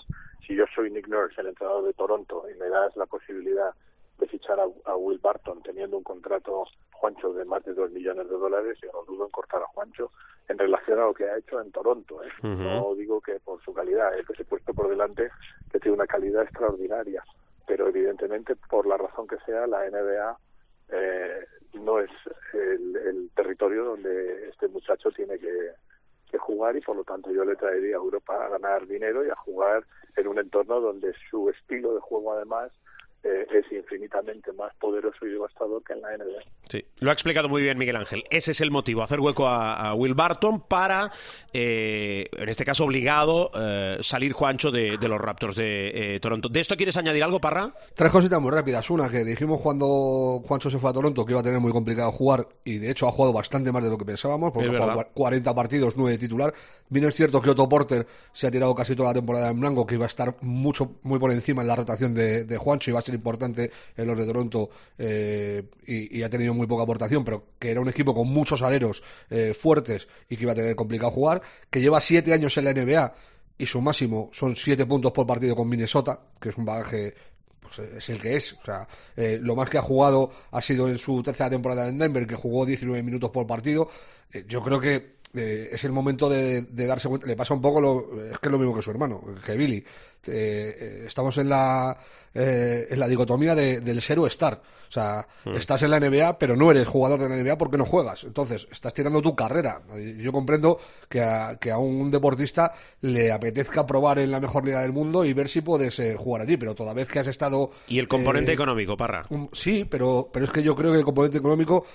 si 0.46 0.54
yo 0.54 0.64
soy 0.74 0.90
Nick 0.90 1.08
Nurse, 1.08 1.40
el 1.40 1.48
entrenador 1.48 1.84
de 1.84 1.92
Toronto, 1.92 2.44
y 2.50 2.54
me 2.58 2.68
das 2.68 2.96
la 2.96 3.06
posibilidad 3.06 3.72
de 4.18 4.26
fichar 4.26 4.58
a, 4.60 4.66
a 4.84 4.96
Will 4.96 5.18
Barton 5.18 5.62
teniendo 5.62 5.96
un 5.96 6.04
contrato 6.04 6.64
Juancho 6.92 7.32
de 7.32 7.44
más 7.44 7.64
de 7.64 7.74
dos 7.74 7.90
millones 7.90 8.28
de 8.28 8.36
dólares, 8.36 8.78
yo 8.80 8.90
no 8.92 9.02
dudo 9.04 9.24
en 9.24 9.30
cortar 9.30 9.62
a 9.62 9.66
Juancho 9.66 10.12
en 10.48 10.58
relación 10.58 10.98
a 11.00 11.06
lo 11.06 11.14
que 11.14 11.24
ha 11.24 11.36
hecho 11.36 11.60
en 11.60 11.72
Toronto. 11.72 12.22
¿eh? 12.22 12.28
Uh 12.42 12.46
-huh. 12.46 12.56
No 12.80 12.94
digo 12.94 13.20
que 13.20 13.40
por 13.40 13.60
su 13.64 13.74
calidad, 13.74 14.16
el 14.16 14.26
que 14.26 14.34
se 14.34 14.42
ha 14.42 14.46
puesto 14.46 14.72
por 14.72 14.88
delante, 14.88 15.30
que 15.70 15.80
tiene 15.80 15.96
una 15.96 16.06
calidad 16.06 16.44
extraordinaria, 16.44 17.24
pero 17.66 17.88
evidentemente 17.88 18.54
por 18.54 18.86
la 18.86 18.96
razón 18.96 19.26
que 19.26 19.38
sea, 19.44 19.66
la 19.66 19.88
NBA 19.90 20.38
eh, 20.90 21.46
no 21.74 21.98
es 21.98 22.10
el, 22.52 22.96
el 22.96 23.30
territorio 23.34 23.84
donde 23.84 24.48
este 24.50 24.68
muchacho 24.68 25.10
tiene 25.10 25.38
que 25.38 25.72
que 26.32 26.38
jugar 26.38 26.74
y 26.76 26.80
por 26.80 26.96
lo 26.96 27.04
tanto 27.04 27.30
yo 27.30 27.44
le 27.44 27.54
traería 27.54 27.96
a 27.96 27.98
Europa 27.98 28.34
a 28.34 28.48
ganar 28.48 28.86
dinero 28.86 29.24
y 29.24 29.30
a 29.30 29.36
jugar 29.36 29.84
en 30.16 30.26
un 30.26 30.38
entorno 30.38 30.80
donde 30.80 31.14
su 31.30 31.50
estilo 31.50 31.94
de 31.94 32.00
juego 32.00 32.32
además 32.32 32.72
eh, 33.24 33.46
es 33.52 33.72
infinitamente 33.72 34.52
más 34.52 34.74
poderoso 34.76 35.26
y 35.26 35.30
devastador 35.30 35.82
que 35.84 35.92
en 35.92 36.02
la 36.02 36.16
NBA. 36.16 36.42
Sí, 36.68 36.84
lo 37.00 37.10
ha 37.10 37.12
explicado 37.12 37.48
muy 37.48 37.62
bien 37.62 37.78
Miguel 37.78 37.96
Ángel. 37.96 38.24
Ese 38.30 38.52
es 38.52 38.60
el 38.60 38.70
motivo, 38.70 39.02
hacer 39.02 39.20
hueco 39.20 39.46
a, 39.46 39.74
a 39.74 39.94
Will 39.94 40.14
Barton 40.14 40.60
para, 40.60 41.12
eh, 41.52 42.26
en 42.32 42.48
este 42.48 42.64
caso 42.64 42.84
obligado, 42.84 43.50
eh, 43.54 43.98
salir 44.00 44.32
Juancho 44.32 44.70
de, 44.70 44.96
de, 44.96 45.08
los 45.08 45.20
Raptors 45.20 45.56
de 45.56 46.14
eh, 46.14 46.20
Toronto. 46.20 46.48
¿De 46.48 46.60
esto 46.60 46.76
quieres 46.76 46.96
añadir 46.96 47.22
algo, 47.22 47.40
Parra? 47.40 47.74
Tres 47.94 48.10
cositas 48.10 48.40
muy 48.40 48.50
rápidas. 48.50 48.88
Una, 48.90 49.08
que 49.08 49.24
dijimos 49.24 49.60
cuando 49.60 50.42
Juancho 50.46 50.70
se 50.70 50.78
fue 50.78 50.90
a 50.90 50.92
Toronto 50.92 51.24
que 51.24 51.32
iba 51.32 51.40
a 51.40 51.44
tener 51.44 51.60
muy 51.60 51.72
complicado 51.72 52.10
jugar 52.12 52.48
y 52.64 52.78
de 52.78 52.90
hecho 52.90 53.06
ha 53.06 53.12
jugado 53.12 53.32
bastante 53.32 53.70
más 53.70 53.84
de 53.84 53.90
lo 53.90 53.98
que 53.98 54.04
pensábamos, 54.04 54.52
porque 54.52 54.68
ha 54.68 54.80
jugado 54.80 55.08
40 55.14 55.54
partidos, 55.54 55.96
9 55.96 56.12
de 56.12 56.18
titular. 56.18 56.54
Bien 56.88 57.06
es 57.06 57.14
cierto 57.14 57.40
que 57.40 57.50
Otto 57.50 57.68
Porter 57.68 58.06
se 58.32 58.46
ha 58.46 58.50
tirado 58.50 58.74
casi 58.74 58.96
toda 58.96 59.10
la 59.10 59.14
temporada 59.14 59.50
en 59.50 59.60
blanco, 59.60 59.86
que 59.86 59.94
iba 59.94 60.04
a 60.04 60.08
estar 60.08 60.36
mucho 60.40 60.96
muy 61.02 61.18
por 61.18 61.30
encima 61.30 61.62
en 61.62 61.68
la 61.68 61.76
rotación 61.76 62.14
de, 62.14 62.44
de 62.44 62.56
Juancho 62.56 62.90
y 62.90 62.94
va 62.94 63.00
a 63.00 63.02
ser 63.02 63.11
importante 63.14 63.70
en 63.96 64.06
los 64.06 64.18
de 64.18 64.26
Toronto 64.26 64.70
eh, 64.98 65.62
y, 65.86 66.22
ha 66.22 66.30
tenido 66.30 66.54
muy 66.54 66.66
poca 66.66 66.84
aportación, 66.84 67.24
pero 67.24 67.44
que 67.58 67.70
era 67.70 67.80
un 67.80 67.88
equipo 67.88 68.14
con 68.14 68.28
muchos 68.28 68.62
aleros 68.62 69.02
eh, 69.30 69.54
fuertes 69.58 70.08
y 70.28 70.36
que 70.36 70.42
iba 70.44 70.52
a 70.52 70.56
tener 70.56 70.76
complicado 70.76 71.10
jugar, 71.10 71.42
que 71.70 71.80
lleva 71.80 72.00
siete 72.00 72.32
años 72.32 72.56
en 72.58 72.64
la 72.64 72.72
NBA 72.72 73.14
y 73.58 73.66
su 73.66 73.80
máximo 73.80 74.30
son 74.32 74.56
siete 74.56 74.86
puntos 74.86 75.12
por 75.12 75.26
partido 75.26 75.54
con 75.54 75.68
Minnesota, 75.68 76.20
que 76.40 76.50
es 76.50 76.56
un 76.56 76.64
bagaje 76.64 77.14
pues, 77.74 77.78
es 77.78 78.08
el 78.10 78.20
que 78.20 78.36
es. 78.36 78.52
O 78.54 78.64
sea, 78.64 78.86
eh, 79.16 79.38
lo 79.40 79.56
más 79.56 79.68
que 79.70 79.78
ha 79.78 79.82
jugado 79.82 80.30
ha 80.50 80.62
sido 80.62 80.88
en 80.88 80.98
su 80.98 81.22
tercera 81.22 81.50
temporada 81.50 81.88
en 81.88 81.98
Denver, 81.98 82.26
que 82.26 82.34
jugó 82.34 82.66
19 82.66 83.02
minutos 83.02 83.30
por 83.30 83.46
partido. 83.46 83.88
Eh, 84.32 84.44
yo 84.48 84.62
creo 84.62 84.80
que 84.80 85.21
eh, 85.34 85.70
es 85.72 85.82
el 85.84 85.92
momento 85.92 86.28
de, 86.28 86.62
darse 86.62 87.08
cuenta. 87.08 87.26
Le 87.26 87.36
pasa 87.36 87.54
un 87.54 87.60
poco 87.60 87.80
lo, 87.80 88.22
es 88.30 88.38
que 88.38 88.48
es 88.48 88.52
lo 88.52 88.58
mismo 88.58 88.74
que 88.74 88.82
su 88.82 88.90
hermano, 88.90 89.22
que 89.44 89.56
Billy. 89.56 89.76
Eh, 89.76 89.84
eh, 90.26 91.04
estamos 91.06 91.36
en 91.38 91.48
la, 91.48 91.98
en 92.34 93.00
la 93.00 93.08
dicotomía 93.08 93.54
del 93.54 94.00
ser 94.02 94.18
o 94.18 94.26
estar. 94.26 94.60
O 94.88 94.92
sea, 94.92 95.26
mm. 95.46 95.54
estás 95.54 95.82
en 95.84 95.90
la 95.90 95.98
NBA, 95.98 96.38
pero 96.38 96.54
no 96.54 96.70
eres 96.70 96.86
jugador 96.86 97.18
de 97.18 97.28
la 97.30 97.36
NBA 97.36 97.56
porque 97.56 97.78
no 97.78 97.86
juegas. 97.86 98.24
Entonces, 98.24 98.68
estás 98.70 98.92
tirando 98.92 99.22
tu 99.22 99.34
carrera. 99.34 99.80
Yo 100.18 100.32
comprendo 100.32 100.78
que 101.08 101.22
a, 101.22 101.56
que 101.58 101.70
a 101.70 101.78
un 101.78 102.10
deportista 102.10 102.74
le 103.00 103.32
apetezca 103.32 103.86
probar 103.86 104.18
en 104.18 104.30
la 104.30 104.38
mejor 104.38 104.66
liga 104.66 104.82
del 104.82 104.92
mundo 104.92 105.24
y 105.24 105.32
ver 105.32 105.48
si 105.48 105.62
puedes 105.62 105.98
jugar 106.18 106.42
allí, 106.42 106.58
pero 106.58 106.74
toda 106.74 106.92
vez 106.92 107.08
que 107.08 107.20
has 107.20 107.28
estado... 107.28 107.70
Y 107.88 107.98
el 107.98 108.06
componente 108.06 108.52
económico, 108.52 108.98
Parra. 108.98 109.22
sí, 109.52 109.86
pero, 109.86 110.28
pero 110.30 110.44
es 110.44 110.50
que 110.50 110.62
yo 110.62 110.76
creo 110.76 110.92
que 110.92 110.98
el 110.98 111.04
componente 111.04 111.38
económico 111.38 111.86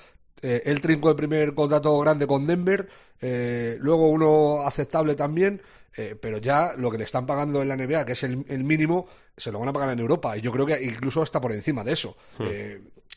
eh, 0.41 0.61
él 0.65 0.81
trincó 0.81 1.09
el 1.09 1.15
primer 1.15 1.53
contrato 1.53 1.97
grande 1.99 2.27
con 2.27 2.45
Denver, 2.45 2.87
eh, 3.21 3.77
luego 3.79 4.09
uno 4.09 4.61
aceptable 4.61 5.15
también, 5.15 5.61
eh, 5.95 6.15
pero 6.19 6.37
ya 6.37 6.73
lo 6.77 6.91
que 6.91 6.97
le 6.97 7.05
están 7.05 7.25
pagando 7.25 7.61
en 7.61 7.67
la 7.67 7.75
NBA, 7.75 8.05
que 8.05 8.13
es 8.13 8.23
el, 8.23 8.63
mínimo, 8.63 9.07
se 9.35 9.51
lo 9.51 9.59
van 9.59 9.69
a 9.69 9.73
pagar 9.73 9.89
en 9.89 9.99
Europa. 9.99 10.37
Y 10.37 10.41
yo 10.41 10.51
creo 10.51 10.65
que 10.65 10.81
incluso 10.83 11.23
está 11.23 11.41
por 11.41 11.51
encima 11.51 11.83
de 11.83 11.93
eso. 11.93 12.15
Hmm. 12.37 12.45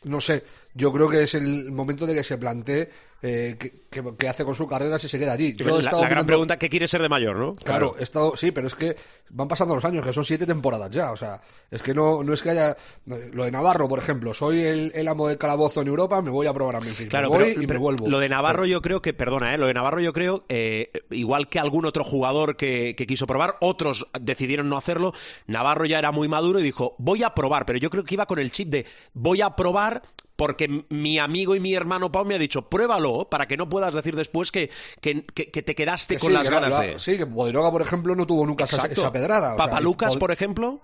no 0.09 0.19
sé, 0.19 0.43
yo 0.73 0.91
creo 0.91 1.09
que 1.09 1.23
es 1.23 1.33
el 1.33 1.71
momento 1.71 2.05
de 2.05 2.13
que 2.13 2.23
se 2.23 2.37
plantee 2.37 2.89
eh, 3.23 3.55
qué, 3.89 4.27
hace 4.27 4.43
con 4.43 4.55
su 4.55 4.67
carrera 4.67 4.97
si 4.97 5.07
se 5.07 5.19
queda 5.19 5.33
allí. 5.33 5.53
la, 5.53 6.09
gran 6.09 6.25
pregunta, 6.25 6.57
¿qué 6.57 6.69
quiere 6.69 6.87
ser 6.87 7.03
de 7.03 7.09
mayor, 7.09 7.35
no? 7.35 7.53
Claro, 7.53 7.95
he 7.99 8.03
estado, 8.03 8.35
sí, 8.35 8.51
pero 8.51 8.65
es 8.65 8.73
que 8.73 8.95
van 9.29 9.47
pasando 9.47 9.75
los 9.75 9.85
años, 9.85 10.03
que 10.03 10.11
son 10.11 10.25
siete 10.25 10.47
temporadas 10.47 10.89
ya. 10.89 11.11
O 11.11 11.15
sea, 11.15 11.39
es 11.69 11.83
que 11.83 11.93
no, 11.93 12.23
no 12.23 12.33
es 12.33 12.41
que 12.41 12.49
haya. 12.49 12.75
Lo 13.05 13.45
de 13.45 13.51
Navarro, 13.51 13.87
por 13.87 13.99
ejemplo, 13.99 14.33
soy 14.33 14.61
el, 14.61 15.07
amo 15.07 15.27
del 15.27 15.37
calabozo 15.37 15.81
en 15.81 15.89
Europa, 15.89 16.19
me 16.23 16.31
voy 16.31 16.47
a 16.47 16.53
probar 16.53 16.77
a 16.77 16.79
Memphis. 16.79 17.09
Claro, 17.09 17.29
voy 17.29 17.55
y 17.61 17.67
me 17.67 17.77
vuelvo. 17.77 18.09
Lo 18.09 18.19
de 18.19 18.29
Navarro, 18.29 18.65
yo 18.65 18.81
creo 18.81 19.03
que, 19.03 19.13
perdona, 19.13 19.53
¿eh? 19.53 19.57
lo 19.59 19.67
de 19.67 19.75
Navarro, 19.75 19.99
yo 19.99 20.13
creo, 20.13 20.45
eh, 20.49 20.91
igual 21.11 21.47
que 21.47 21.59
algún 21.59 21.85
otro 21.85 22.03
jugador 22.03 22.57
que, 22.57 22.95
que 22.97 23.05
quiso 23.05 23.27
probar, 23.27 23.57
otros 23.61 24.07
decidieron 24.19 24.67
no 24.67 24.77
hacerlo. 24.77 25.13
Navarro 25.45 25.85
ya 25.85 25.99
era 25.99 26.11
muy 26.11 26.27
maduro 26.27 26.59
y 26.59 26.63
dijo, 26.63 26.95
voy 26.97 27.21
a 27.21 27.35
probar, 27.35 27.67
pero 27.67 27.77
yo 27.77 27.91
creo 27.91 28.03
que 28.03 28.15
iba 28.15 28.25
con 28.25 28.39
el 28.39 28.51
chip 28.51 28.69
de 28.69 28.87
voy 29.13 29.41
a 29.41 29.55
probar 29.55 30.01
porque 30.41 30.85
mi 30.89 31.19
amigo 31.19 31.55
y 31.55 31.59
mi 31.59 31.75
hermano 31.75 32.11
Pau 32.11 32.25
me 32.25 32.33
ha 32.33 32.39
dicho, 32.39 32.67
pruébalo 32.67 33.29
para 33.29 33.47
que 33.47 33.57
no 33.57 33.69
puedas 33.69 33.93
decir 33.93 34.15
después 34.15 34.51
que, 34.51 34.71
que, 34.99 35.13
te 35.21 35.75
quedaste 35.75 36.17
con 36.17 36.33
las 36.33 36.49
ganas 36.49 36.81
de... 36.81 36.97
Sí, 36.97 37.15
que 37.15 37.27
Poderoga, 37.27 37.69
por 37.69 37.83
ejemplo, 37.83 38.15
no 38.15 38.25
tuvo 38.25 38.47
nunca 38.47 38.63
esa, 38.63 39.11
pedrada. 39.11 39.55
Papalucas, 39.55 40.17
por 40.17 40.31
ejemplo, 40.31 40.81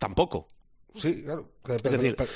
tampoco. 0.00 0.48
Sí, 0.96 1.22
claro. 1.22 1.50
es 1.68 1.82
decir... 1.84 2.16
Pero 2.16 2.30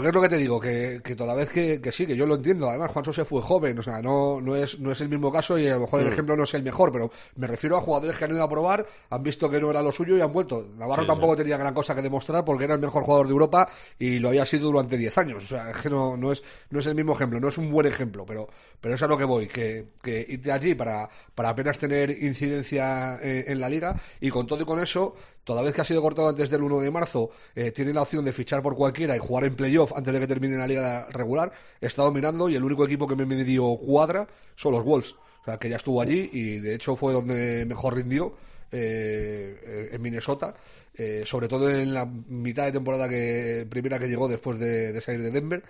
¿qué 0.00 0.08
es 0.08 0.14
lo 0.14 0.22
que 0.22 0.28
te 0.28 0.36
digo? 0.36 0.60
Que, 0.60 1.00
toda 1.16 1.34
vez 1.34 1.50
que, 1.50 1.80
sí, 1.92 2.06
que 2.06 2.16
yo 2.16 2.26
lo 2.26 2.36
entiendo. 2.36 2.68
Además, 2.68 2.90
Juan 2.92 3.12
se 3.12 3.24
fue 3.24 3.42
joven, 3.42 3.78
o 3.78 3.82
sea, 3.82 4.00
no, 4.00 4.40
no, 4.40 4.54
es, 4.56 4.78
no 4.78 4.92
es 4.92 5.00
el 5.00 5.08
mismo 5.08 5.32
caso 5.32 5.58
y 5.58 5.66
a 5.66 5.74
lo 5.74 5.80
mejor 5.80 6.00
el 6.00 6.08
mm. 6.08 6.12
ejemplo 6.12 6.36
no 6.36 6.44
es 6.44 6.54
el 6.54 6.62
mejor, 6.62 6.92
pero 6.92 7.10
me 7.36 7.46
refiero 7.46 7.76
a 7.76 7.80
jugadores 7.80 8.16
que 8.16 8.24
han 8.24 8.30
ido 8.30 8.42
a 8.42 8.48
probar, 8.48 8.86
han 9.10 9.22
visto 9.22 9.50
que 9.50 9.60
no 9.60 9.70
era 9.70 9.82
lo 9.82 9.92
suyo 9.92 10.16
y 10.16 10.20
han 10.20 10.32
vuelto. 10.32 10.68
Navarro 10.76 11.04
tampoco 11.04 11.36
tenía 11.36 11.56
gran 11.56 11.74
cosa 11.74 11.94
que 11.94 12.02
demostrar 12.02 12.44
porque 12.44 12.64
era 12.64 12.74
el 12.74 12.80
mejor 12.80 13.04
jugador 13.04 13.26
de 13.26 13.32
Europa 13.32 13.68
y 13.98 14.18
lo 14.18 14.28
había 14.28 14.46
sido 14.46 14.70
durante 14.70 14.96
10 14.96 15.18
años. 15.18 15.44
O 15.44 15.48
sea, 15.48 15.70
es 15.70 15.76
que 15.76 15.90
no, 15.90 16.16
no, 16.16 16.32
es, 16.32 16.42
no 16.70 16.78
es 16.78 16.86
el 16.86 16.94
mismo 16.94 17.14
ejemplo, 17.14 17.40
no 17.40 17.48
es 17.48 17.58
un 17.58 17.70
buen 17.70 17.86
ejemplo, 17.86 18.24
pero, 18.24 18.48
pero 18.80 18.94
es 18.94 19.02
a 19.02 19.06
lo 19.06 19.18
que 19.18 19.24
voy, 19.24 19.48
que, 19.48 19.88
que 20.02 20.24
irte 20.28 20.52
allí 20.52 20.74
para, 20.74 21.08
para 21.34 21.50
apenas 21.50 21.78
tener 21.78 22.10
incidencia 22.22 23.18
en, 23.20 23.52
en 23.52 23.60
la 23.60 23.68
liga 23.68 24.00
y 24.20 24.30
con 24.30 24.46
todo 24.46 24.62
y 24.62 24.64
con 24.64 24.80
eso 24.80 25.14
toda 25.44 25.62
vez 25.62 25.74
que 25.74 25.80
ha 25.80 25.84
sido 25.84 26.02
cortado 26.02 26.28
antes 26.28 26.50
del 26.50 26.62
1 26.62 26.80
de 26.80 26.90
marzo, 26.90 27.30
eh, 27.54 27.72
tiene 27.72 27.92
la 27.92 28.02
opción 28.02 28.24
de 28.24 28.32
fichar 28.32 28.62
por 28.62 28.76
cualquiera 28.76 29.16
y 29.16 29.18
jugar 29.18 29.44
en 29.44 29.56
playoff 29.56 29.92
antes 29.94 30.12
de 30.12 30.20
que 30.20 30.26
termine 30.26 30.56
la 30.56 30.66
liga 30.66 31.06
regular. 31.10 31.52
He 31.80 31.86
estado 31.86 32.12
mirando 32.12 32.48
y 32.48 32.54
el 32.54 32.64
único 32.64 32.84
equipo 32.84 33.08
que 33.08 33.16
me 33.16 33.26
dio 33.44 33.76
cuadra 33.76 34.26
son 34.54 34.72
los 34.72 34.84
Wolves. 34.84 35.12
O 35.12 35.44
sea, 35.44 35.58
que 35.58 35.68
ya 35.68 35.76
estuvo 35.76 36.00
allí 36.00 36.30
y 36.32 36.60
de 36.60 36.74
hecho 36.74 36.94
fue 36.94 37.12
donde 37.12 37.64
mejor 37.66 37.96
rindió 37.96 38.34
eh, 38.70 39.90
en 39.92 40.00
Minnesota. 40.00 40.54
Eh, 40.94 41.22
sobre 41.24 41.48
todo 41.48 41.70
en 41.70 41.94
la 41.94 42.04
mitad 42.04 42.66
de 42.66 42.72
temporada 42.72 43.08
que 43.08 43.66
primera 43.68 43.98
que 43.98 44.08
llegó 44.08 44.28
después 44.28 44.58
de, 44.58 45.00
salir 45.00 45.22
de 45.22 45.30
Denver. 45.30 45.62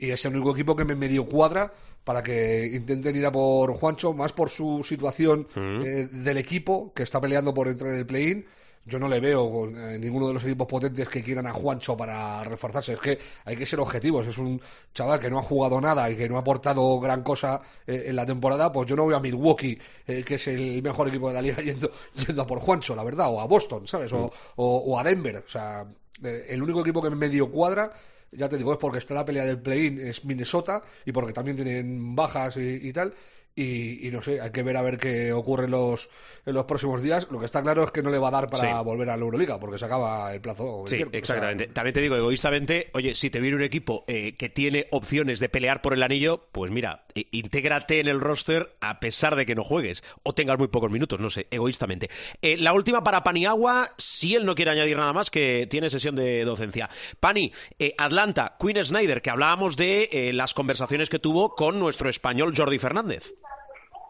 y 0.00 0.10
es 0.10 0.24
el 0.24 0.34
único 0.34 0.52
equipo 0.52 0.74
que 0.74 0.84
me 0.84 1.08
dio 1.08 1.24
cuadra 1.24 1.72
para 2.02 2.22
que 2.22 2.68
intenten 2.74 3.14
ir 3.14 3.26
a 3.26 3.30
por 3.30 3.72
Juancho, 3.74 4.12
más 4.12 4.32
por 4.32 4.50
su 4.50 4.82
situación 4.82 5.46
mm. 5.54 6.22
del 6.24 6.36
equipo 6.38 6.92
que 6.94 7.04
está 7.04 7.20
peleando 7.20 7.54
por 7.54 7.68
entrar 7.68 7.92
en 7.92 7.98
el 7.98 8.06
play-in 8.06 8.44
yo 8.88 8.98
no 8.98 9.08
le 9.08 9.20
veo 9.20 9.68
eh, 9.68 9.98
ninguno 9.98 10.28
de 10.28 10.34
los 10.34 10.44
equipos 10.44 10.66
potentes 10.66 11.08
que 11.08 11.22
quieran 11.22 11.46
a 11.46 11.52
Juancho 11.52 11.96
para 11.96 12.42
reforzarse. 12.44 12.94
Es 12.94 13.00
que 13.00 13.18
hay 13.44 13.56
que 13.56 13.66
ser 13.66 13.78
objetivos. 13.80 14.26
Es 14.26 14.38
un 14.38 14.60
chaval 14.94 15.20
que 15.20 15.30
no 15.30 15.38
ha 15.38 15.42
jugado 15.42 15.80
nada 15.80 16.10
y 16.10 16.16
que 16.16 16.28
no 16.28 16.36
ha 16.36 16.40
aportado 16.40 16.98
gran 16.98 17.22
cosa 17.22 17.60
eh, 17.86 18.04
en 18.06 18.16
la 18.16 18.24
temporada. 18.24 18.72
Pues 18.72 18.88
yo 18.88 18.96
no 18.96 19.04
voy 19.04 19.14
a 19.14 19.20
Milwaukee, 19.20 19.78
eh, 20.06 20.24
que 20.24 20.36
es 20.36 20.48
el 20.48 20.82
mejor 20.82 21.08
equipo 21.08 21.28
de 21.28 21.34
la 21.34 21.42
liga, 21.42 21.56
yendo, 21.62 21.90
yendo 22.26 22.42
a 22.42 22.46
por 22.46 22.60
Juancho, 22.60 22.96
la 22.96 23.04
verdad. 23.04 23.28
O 23.28 23.40
a 23.40 23.46
Boston, 23.46 23.86
¿sabes? 23.86 24.12
O, 24.12 24.32
o, 24.56 24.98
a 24.98 25.04
Denver. 25.04 25.36
O 25.36 25.48
sea, 25.48 25.86
el 26.22 26.62
único 26.62 26.80
equipo 26.80 27.02
que 27.02 27.10
me 27.10 27.16
medio 27.16 27.50
cuadra 27.50 27.90
ya 28.30 28.46
te 28.46 28.58
digo, 28.58 28.72
es 28.72 28.78
porque 28.78 28.98
está 28.98 29.14
la 29.14 29.24
pelea 29.24 29.46
del 29.46 29.58
play-in, 29.58 29.98
es 30.00 30.22
Minnesota, 30.26 30.82
y 31.06 31.12
porque 31.12 31.32
también 31.32 31.56
tienen 31.56 32.14
bajas 32.14 32.58
y 32.58 32.92
tal, 32.92 33.14
y, 33.60 34.10
no 34.12 34.22
sé, 34.22 34.40
hay 34.40 34.52
que 34.52 34.62
ver 34.62 34.76
a 34.76 34.82
ver 34.82 34.98
qué 34.98 35.32
ocurre 35.32 35.64
en 35.64 35.72
los, 35.72 36.08
en 36.46 36.54
los 36.54 36.64
próximos 36.64 37.02
días. 37.02 37.26
Lo 37.30 37.40
que 37.40 37.46
está 37.46 37.60
claro 37.60 37.84
es 37.84 37.90
que 37.90 38.02
no 38.02 38.10
le 38.10 38.18
va 38.18 38.28
a 38.28 38.30
dar 38.30 38.48
para 38.48 38.80
volver 38.82 39.10
a 39.10 39.16
la 39.16 39.22
Euroliga, 39.24 39.58
porque 39.58 39.78
se 39.78 39.84
acaba 39.84 40.32
el 40.32 40.40
plazo. 40.40 40.84
Sí, 40.86 41.04
exactamente. 41.12 41.66
También 41.66 41.94
te 41.94 42.00
digo, 42.00 42.14
egoístamente, 42.14 42.90
oye, 42.94 43.16
si 43.16 43.30
te 43.30 43.40
viene 43.40 43.56
un 43.56 43.62
equipo 43.62 44.04
eh, 44.06 44.36
que 44.36 44.48
tiene 44.48 44.86
opciones 44.92 45.40
de 45.40 45.48
pelear 45.48 45.82
por 45.82 45.92
el 45.92 46.04
anillo, 46.04 46.46
pues 46.52 46.70
mira, 46.70 47.04
intégrate 47.32 47.98
en 47.98 48.06
el 48.06 48.20
roster 48.20 48.76
a 48.80 49.00
pesar 49.00 49.34
de 49.34 49.44
que 49.44 49.56
no 49.56 49.64
juegues 49.64 50.04
o 50.22 50.34
tengas 50.34 50.58
muy 50.58 50.68
pocos 50.68 50.90
minutos, 50.92 51.18
no 51.18 51.28
sé, 51.28 51.48
egoístamente. 51.50 52.10
Eh, 52.42 52.56
la 52.58 52.72
última 52.72 53.02
para 53.02 53.24
Paniagua, 53.24 53.90
si 53.98 54.36
él 54.36 54.44
no 54.44 54.54
quiere 54.54 54.70
añadir 54.70 54.96
nada 54.96 55.12
más, 55.12 55.30
que 55.30 55.66
tiene 55.68 55.90
sesión 55.90 56.14
de 56.14 56.44
docencia. 56.44 56.88
Pani, 57.18 57.52
eh, 57.80 57.94
Atlanta, 57.98 58.56
Queen 58.60 58.84
Snyder, 58.84 59.20
que 59.20 59.30
hablábamos 59.30 59.76
de 59.76 60.30
las 60.32 60.54
conversaciones 60.54 61.08
que 61.08 61.18
tuvo 61.18 61.56
con 61.56 61.80
nuestro 61.80 62.08
español 62.08 62.54
Jordi 62.56 62.78
Fernández. 62.78 63.34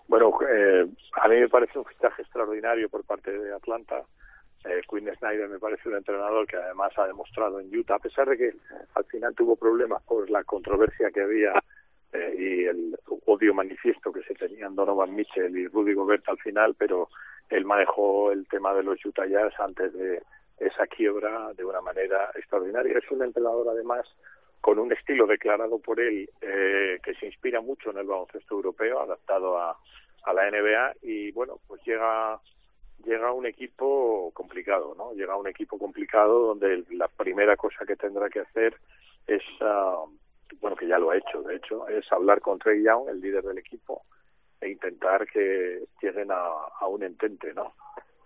Bueno, 0.09 0.33
eh, 0.51 0.87
a 1.12 1.29
mí 1.29 1.37
me 1.37 1.49
parece 1.51 1.79
un 1.79 1.85
fichaje 1.85 2.23
extraordinario 2.23 2.88
por 2.88 3.05
parte 3.05 3.31
de 3.31 3.55
Atlanta. 3.55 4.03
Eh, 4.64 4.81
Quinn 4.88 5.14
Snyder 5.18 5.49
me 5.49 5.59
parece 5.59 5.88
un 5.88 5.97
entrenador 5.97 6.47
que 6.47 6.57
además 6.57 6.92
ha 6.97 7.07
demostrado 7.07 7.61
en 7.61 7.75
Utah, 7.77 7.97
a 7.97 7.99
pesar 7.99 8.27
de 8.29 8.38
que 8.38 8.55
al 8.94 9.05
final 9.05 9.35
tuvo 9.35 9.55
problemas 9.55 10.03
por 10.05 10.29
la 10.31 10.42
controversia 10.44 11.11
que 11.11 11.21
había 11.21 11.53
eh, 12.12 12.35
y 12.38 12.64
el 12.64 12.99
odio 13.27 13.53
manifiesto 13.53 14.11
que 14.11 14.23
se 14.23 14.35
tenían 14.35 14.75
Donovan 14.75 15.14
Mitchell 15.14 15.57
y 15.57 15.68
Rudy 15.68 15.92
Gobert 15.92 16.27
al 16.29 16.38
final, 16.38 16.75
pero 16.75 17.11
él 17.51 17.66
manejó 17.66 18.33
el 18.33 18.49
tema 18.49 18.73
de 18.73 18.85
los 18.85 19.05
Utah 19.05 19.27
Jazz 19.27 19.53
antes 19.61 19.92
de 19.92 20.23
esa 20.59 20.87
quiebra 20.87 21.53
de 21.53 21.64
una 21.66 21.83
manera 21.83 22.31
extraordinaria. 22.35 22.97
Es 22.97 23.11
un 23.11 23.23
entrenador 23.23 23.68
además 23.68 24.07
con 24.61 24.79
un 24.79 24.92
estilo 24.92 25.27
declarado 25.27 25.79
por 25.79 26.01
él 26.01 26.29
eh, 26.40 26.99
que 27.03 27.14
se 27.14 27.27
inspira 27.27 27.61
mucho 27.61 27.90
en 27.90 27.99
el 27.99 28.07
baloncesto 28.07 28.55
europeo, 28.55 29.01
adaptado 29.01 29.59
a, 29.59 29.79
la 30.35 30.51
NBA 30.51 30.97
y 31.05 31.31
bueno, 31.33 31.59
pues 31.66 31.83
llega 31.87 32.38
llega 33.03 33.33
un 33.33 33.47
equipo 33.47 34.31
complicado, 34.35 34.94
¿no? 34.94 35.14
Llega 35.14 35.37
un 35.37 35.47
equipo 35.47 35.79
complicado 35.79 36.49
donde 36.49 36.85
la 36.90 37.09
primera 37.09 37.57
cosa 37.57 37.87
que 37.87 37.97
tendrá 37.97 38.29
que 38.29 38.40
hacer 38.40 38.77
es, 39.27 39.42
ah, 39.62 40.05
bueno, 40.61 40.77
que 40.77 40.87
ya 40.87 40.99
lo 40.99 41.11
ha 41.11 41.16
hecho, 41.16 41.40
de 41.40 41.57
hecho, 41.57 41.88
es 41.88 42.05
hablar 42.12 42.42
con 42.42 42.59
Trey 42.59 42.83
Young, 42.83 43.09
el 43.09 43.23
líder 43.23 43.42
del 43.42 43.57
equipo, 43.57 44.03
e 44.61 44.68
intentar 44.68 45.27
que 45.27 45.85
lleguen 46.03 46.31
a, 46.31 46.44
a 46.79 46.87
un 46.88 47.05
entente, 47.05 47.55
¿no? 47.55 47.73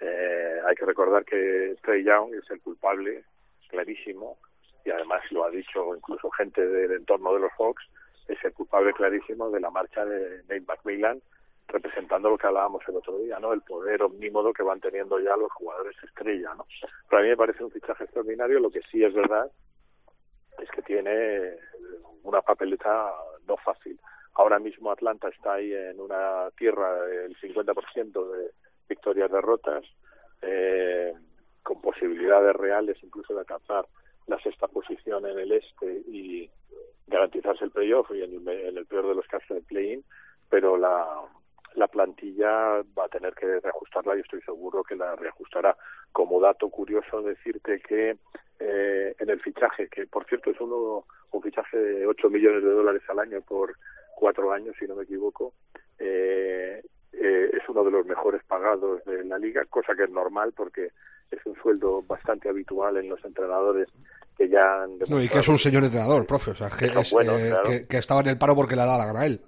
Eh, 0.01 0.61
hay 0.67 0.75
que 0.75 0.87
recordar 0.87 1.25
que 1.25 1.77
Trey 1.83 2.03
Young 2.03 2.35
es 2.35 2.51
el 2.51 2.61
culpable, 2.61 3.23
clarísimo, 3.69 4.39
y 4.85 4.91
además 4.91 5.23
lo 5.31 5.45
ha 5.45 5.51
dicho 5.51 5.95
incluso 5.95 6.31
gente 6.31 6.67
del 6.67 6.93
entorno 6.93 7.35
de 7.35 7.41
los 7.41 7.53
Hawks, 7.59 7.85
es 8.29 8.39
el 8.45 8.53
culpable 8.53 8.93
clarísimo 8.93 9.51
de 9.51 9.61
la 9.61 9.71
marcha 9.71 10.05
de 10.05 10.43
Nate 10.43 10.65
McMillan, 10.67 11.21
representando 11.69 12.31
lo 12.31 12.39
que 12.39 12.47
hablábamos 12.47 12.83
el 12.87 12.97
otro 12.97 13.19
día, 13.19 13.39
¿no? 13.39 13.53
El 13.53 13.63
poder 13.63 14.03
omnímodo 14.03 14.53
que 14.53 14.63
van 14.63 14.81
teniendo 14.81 15.19
ya 15.19 15.37
los 15.37 15.51
jugadores 15.53 15.97
estrella, 16.03 16.55
¿no? 16.55 16.67
Pero 17.09 17.21
a 17.21 17.23
mí 17.23 17.29
me 17.29 17.37
parece 17.37 17.65
un 17.65 17.71
fichaje 17.71 18.05
extraordinario, 18.05 18.61
lo 18.61 18.71
que 18.71 18.83
sí 18.91 19.03
es 19.03 19.15
verdad 19.15 19.51
es 20.59 20.71
que 20.71 20.83
tiene 20.83 21.57
una 22.23 22.43
papeleta 22.43 23.13
no 23.47 23.57
fácil. 23.57 23.99
Ahora 24.35 24.59
mismo 24.59 24.91
Atlanta 24.91 25.29
está 25.29 25.55
ahí 25.55 25.73
en 25.73 26.01
una 26.01 26.51
tierra 26.57 27.03
del 27.03 27.37
50% 27.39 28.31
de 28.33 28.51
victorias 28.89 29.31
derrotas, 29.31 29.85
eh, 30.43 31.13
con 31.63 31.81
posibilidades 31.81 32.55
reales 32.57 32.99
incluso 33.03 33.35
de 33.35 33.41
alcanzar 33.41 33.87
la 34.27 34.39
sexta 34.41 34.69
posición 34.69 35.27
en 35.27 35.39
el 35.39 35.53
este 35.53 36.03
y 36.07 36.51
garantizarse 37.07 37.65
el 37.65 37.71
playoff 37.71 38.11
y 38.13 38.23
en 38.23 38.49
el, 38.49 38.87
peor 38.87 39.09
de 39.09 39.15
los 39.15 39.27
casos 39.27 39.51
el 39.51 39.65
play-in, 39.65 40.05
pero 40.49 40.77
la, 40.77 41.07
la 41.75 41.89
plantilla 41.89 42.83
va 42.99 43.05
a 43.05 43.09
tener 43.09 43.35
que 43.35 43.61
reajustarla 43.61 44.17
y 44.17 44.21
estoy 44.21 44.41
seguro 44.43 44.83
que 44.83 44.97
la 44.97 45.17
reajustará. 45.17 45.77
Como 46.13 46.41
dato 46.41 46.69
curioso 46.69 47.23
decirte 47.23 47.81
que 47.81 48.17
eh, 48.59 49.15
en 49.19 49.31
el 49.31 49.41
fichaje, 49.41 49.89
que 49.89 50.07
por 50.07 50.25
cierto 50.27 50.51
es 50.51 50.61
uno 50.61 51.05
un 51.33 51.43
fichaje 51.43 51.77
de 51.77 52.07
8 52.07 52.31
millones 52.31 52.63
de 52.63 52.71
dólares 52.71 53.03
al 53.09 53.19
año 53.19 53.41
por 53.41 53.75
cuatro 54.15 54.53
años, 54.53 54.77
si 54.79 54.87
no 54.87 54.95
me 54.95 55.05
equivoco, 55.05 55.55
eh, 55.99 56.83
eh, 57.13 57.51
es 57.53 57.69
uno 57.69 57.85
de 57.85 57.91
los 57.91 58.07
mejores 58.07 58.43
pagados 58.45 59.05
de 59.05 59.25
la 59.25 59.39
liga, 59.39 59.65
cosa 59.65 59.95
que 59.95 60.05
es 60.05 60.11
normal 60.11 60.53
porque 60.57 60.91
es 61.37 61.47
un 61.47 61.55
sueldo 61.57 62.03
bastante 62.03 62.49
habitual 62.49 62.97
en 62.97 63.09
los 63.09 63.25
entrenadores 63.25 63.89
que 64.37 64.49
ya 64.49 64.83
han 64.83 64.99
No, 65.09 65.21
y 65.23 65.29
que 65.29 65.39
es 65.39 65.49
un 65.49 65.59
señor 65.59 65.85
entrenador, 65.85 66.27
profe, 66.27 66.53
o 66.53 66.55
sea, 66.55 66.71
que, 66.71 66.87
Que 66.87 66.93
son 66.93 67.03
es, 67.03 67.13
buenos, 67.13 67.41
eh, 67.41 67.49
claro. 67.51 67.69
que, 67.71 67.87
que 67.87 67.97
estaba 67.99 68.21
en 68.21 68.29
el 68.29 68.39
paro 68.39 68.55
porque 68.55 68.77
le 68.77 68.83
ha 68.83 68.87
dado 68.87 68.99
la 68.99 69.07
gana 69.07 69.21
a 69.21 69.27
él. 69.27 69.41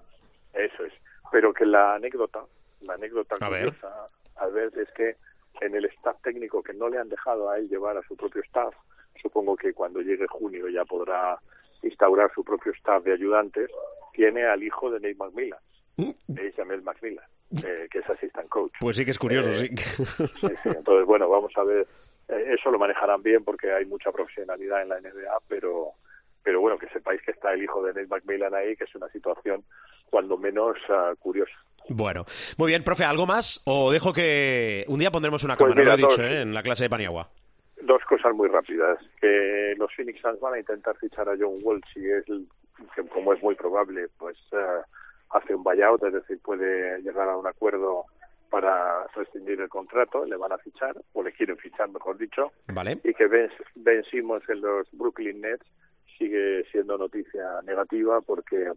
Eso 0.53 0.85
es. 0.85 0.93
Pero 1.33 1.53
que 1.53 1.65
la 1.67 1.95
anécdota, 1.95 2.45
la 2.83 2.95
anécdota 2.95 3.37
A 3.41 3.49
ver. 3.49 3.67
curiosa, 3.67 4.09
a 4.37 4.47
ver, 4.49 4.71
es 4.79 4.89
que 4.97 5.17
en 5.61 5.75
el 5.75 5.85
staff 5.87 6.17
técnico 6.23 6.63
que 6.63 6.75
no 6.75 6.89
le 6.89 6.99
han 6.99 7.09
dejado 7.09 7.49
a 7.51 7.59
él 7.59 7.69
llevar 7.69 7.97
a 7.97 8.03
su 8.03 8.17
propio 8.17 8.43
staff, 8.43 8.75
supongo 9.21 9.57
que 9.57 9.73
cuando 9.73 10.01
llegue 10.01 10.27
junio 10.29 10.69
ya 10.69 10.85
podrá 10.85 11.39
instaurar 11.83 12.31
su 12.35 12.45
propio 12.45 12.73
staff 12.73 13.05
de 13.05 13.13
ayudantes, 13.13 13.71
tiene 14.13 14.45
al 14.45 14.63
hijo 14.63 14.91
de 14.91 15.01
Nate 15.01 15.17
McMillan, 15.17 15.59
de 15.97 16.53
Jamel 16.53 16.83
McMillan, 16.83 17.25
eh, 17.57 17.89
que 17.91 17.99
es 18.01 18.11
assistant 18.11 18.49
coach. 18.49 18.73
Pues 18.81 18.97
sí 18.97 19.05
que 19.05 19.13
es 19.13 19.19
curioso, 19.19 19.51
Eh, 19.51 19.71
sí. 19.77 19.77
Sí, 20.41 20.49
sí. 20.63 20.69
Entonces, 20.69 21.07
bueno, 21.07 21.29
vamos 21.29 21.53
a 21.57 21.65
ver. 21.65 21.87
Eh, 22.29 22.55
eso 22.59 22.71
lo 22.71 22.79
manejarán 22.79 23.23
bien 23.23 23.45
porque 23.45 23.73
hay 23.73 23.85
mucha 23.85 24.11
profesionalidad 24.11 24.83
en 24.83 24.89
la 24.89 25.01
NBA, 25.01 25.39
pero 25.49 25.93
pero 26.43 26.61
bueno, 26.61 26.77
que 26.79 26.89
sepáis 26.89 27.23
que 27.23 27.31
está 27.31 27.55
el 27.55 27.63
hijo 27.63 27.83
de 27.83 27.95
Nate 27.95 28.07
McMillan 28.07 28.55
ahí, 28.55 28.77
que 28.77 28.85
es 28.85 28.95
una 28.95 29.09
situación 29.09 29.65
cuando 30.11 30.37
menos 30.37 30.77
ah, 30.91 31.13
curiosa. 31.19 31.55
Bueno, 31.89 32.25
muy 32.59 32.69
bien, 32.69 32.85
profe, 32.85 33.05
¿algo 33.05 33.27
más? 33.27 33.63
O 33.67 33.91
dejo 33.91 34.13
que 34.13 34.85
un 34.89 34.99
día 34.99 35.11
pondremos 35.11 35.43
una 35.45 35.57
Pues 35.57 35.73
cámara, 35.75 35.97
mira, 35.97 35.97
lo 35.97 36.03
he 36.07 36.11
dicho, 36.11 36.23
dos. 36.23 36.31
¿eh? 36.33 36.41
en 36.43 36.53
la 36.55 36.63
clase 36.63 36.85
de 36.85 36.91
Paniagua. 36.91 37.31
Dos 37.81 38.03
cosas 38.05 38.35
muy 38.35 38.49
rápidas. 38.49 38.99
Que 39.21 39.75
los 39.79 39.91
Phoenix 39.95 40.21
Suns 40.21 40.39
van 40.41 40.55
a 40.55 40.59
intentar 40.59 40.97
fichar 40.97 41.29
a 41.29 41.35
John 41.39 41.59
Wall 41.63 41.83
si 41.93 42.01
es, 42.11 42.25
que 42.95 43.03
como 43.09 43.33
es 43.33 43.43
muy 43.43 43.55
probable, 43.55 44.07
pues 44.19 44.37
eh, 44.53 44.83
hace 45.31 45.55
un 45.55 45.63
buyout, 45.63 46.03
es 46.05 46.13
decir, 46.13 46.39
puede 46.41 47.01
llegar 47.03 47.29
a 47.29 47.37
un 47.37 47.47
acuerdo 47.47 48.05
para 48.51 49.07
rescindir 49.17 49.61
el 49.61 49.69
contrato, 49.69 50.25
le 50.25 50.37
van 50.37 50.53
a 50.53 50.59
fichar, 50.59 50.95
o 51.13 51.23
le 51.25 51.33
quieren 51.33 51.57
fichar, 51.57 51.89
mejor 51.91 52.17
dicho, 52.17 52.53
Vale. 52.69 53.01
y 53.03 53.13
que 53.13 53.27
Ben, 53.27 53.51
ben 53.75 54.05
Simmons 54.05 54.49
en 54.49 54.61
los 54.61 54.87
Brooklyn 54.93 55.41
Nets 55.41 55.67
sigue 56.17 56.65
siendo 56.71 56.97
noticia 56.97 57.61
negativa 57.65 58.21
porque 58.21 58.73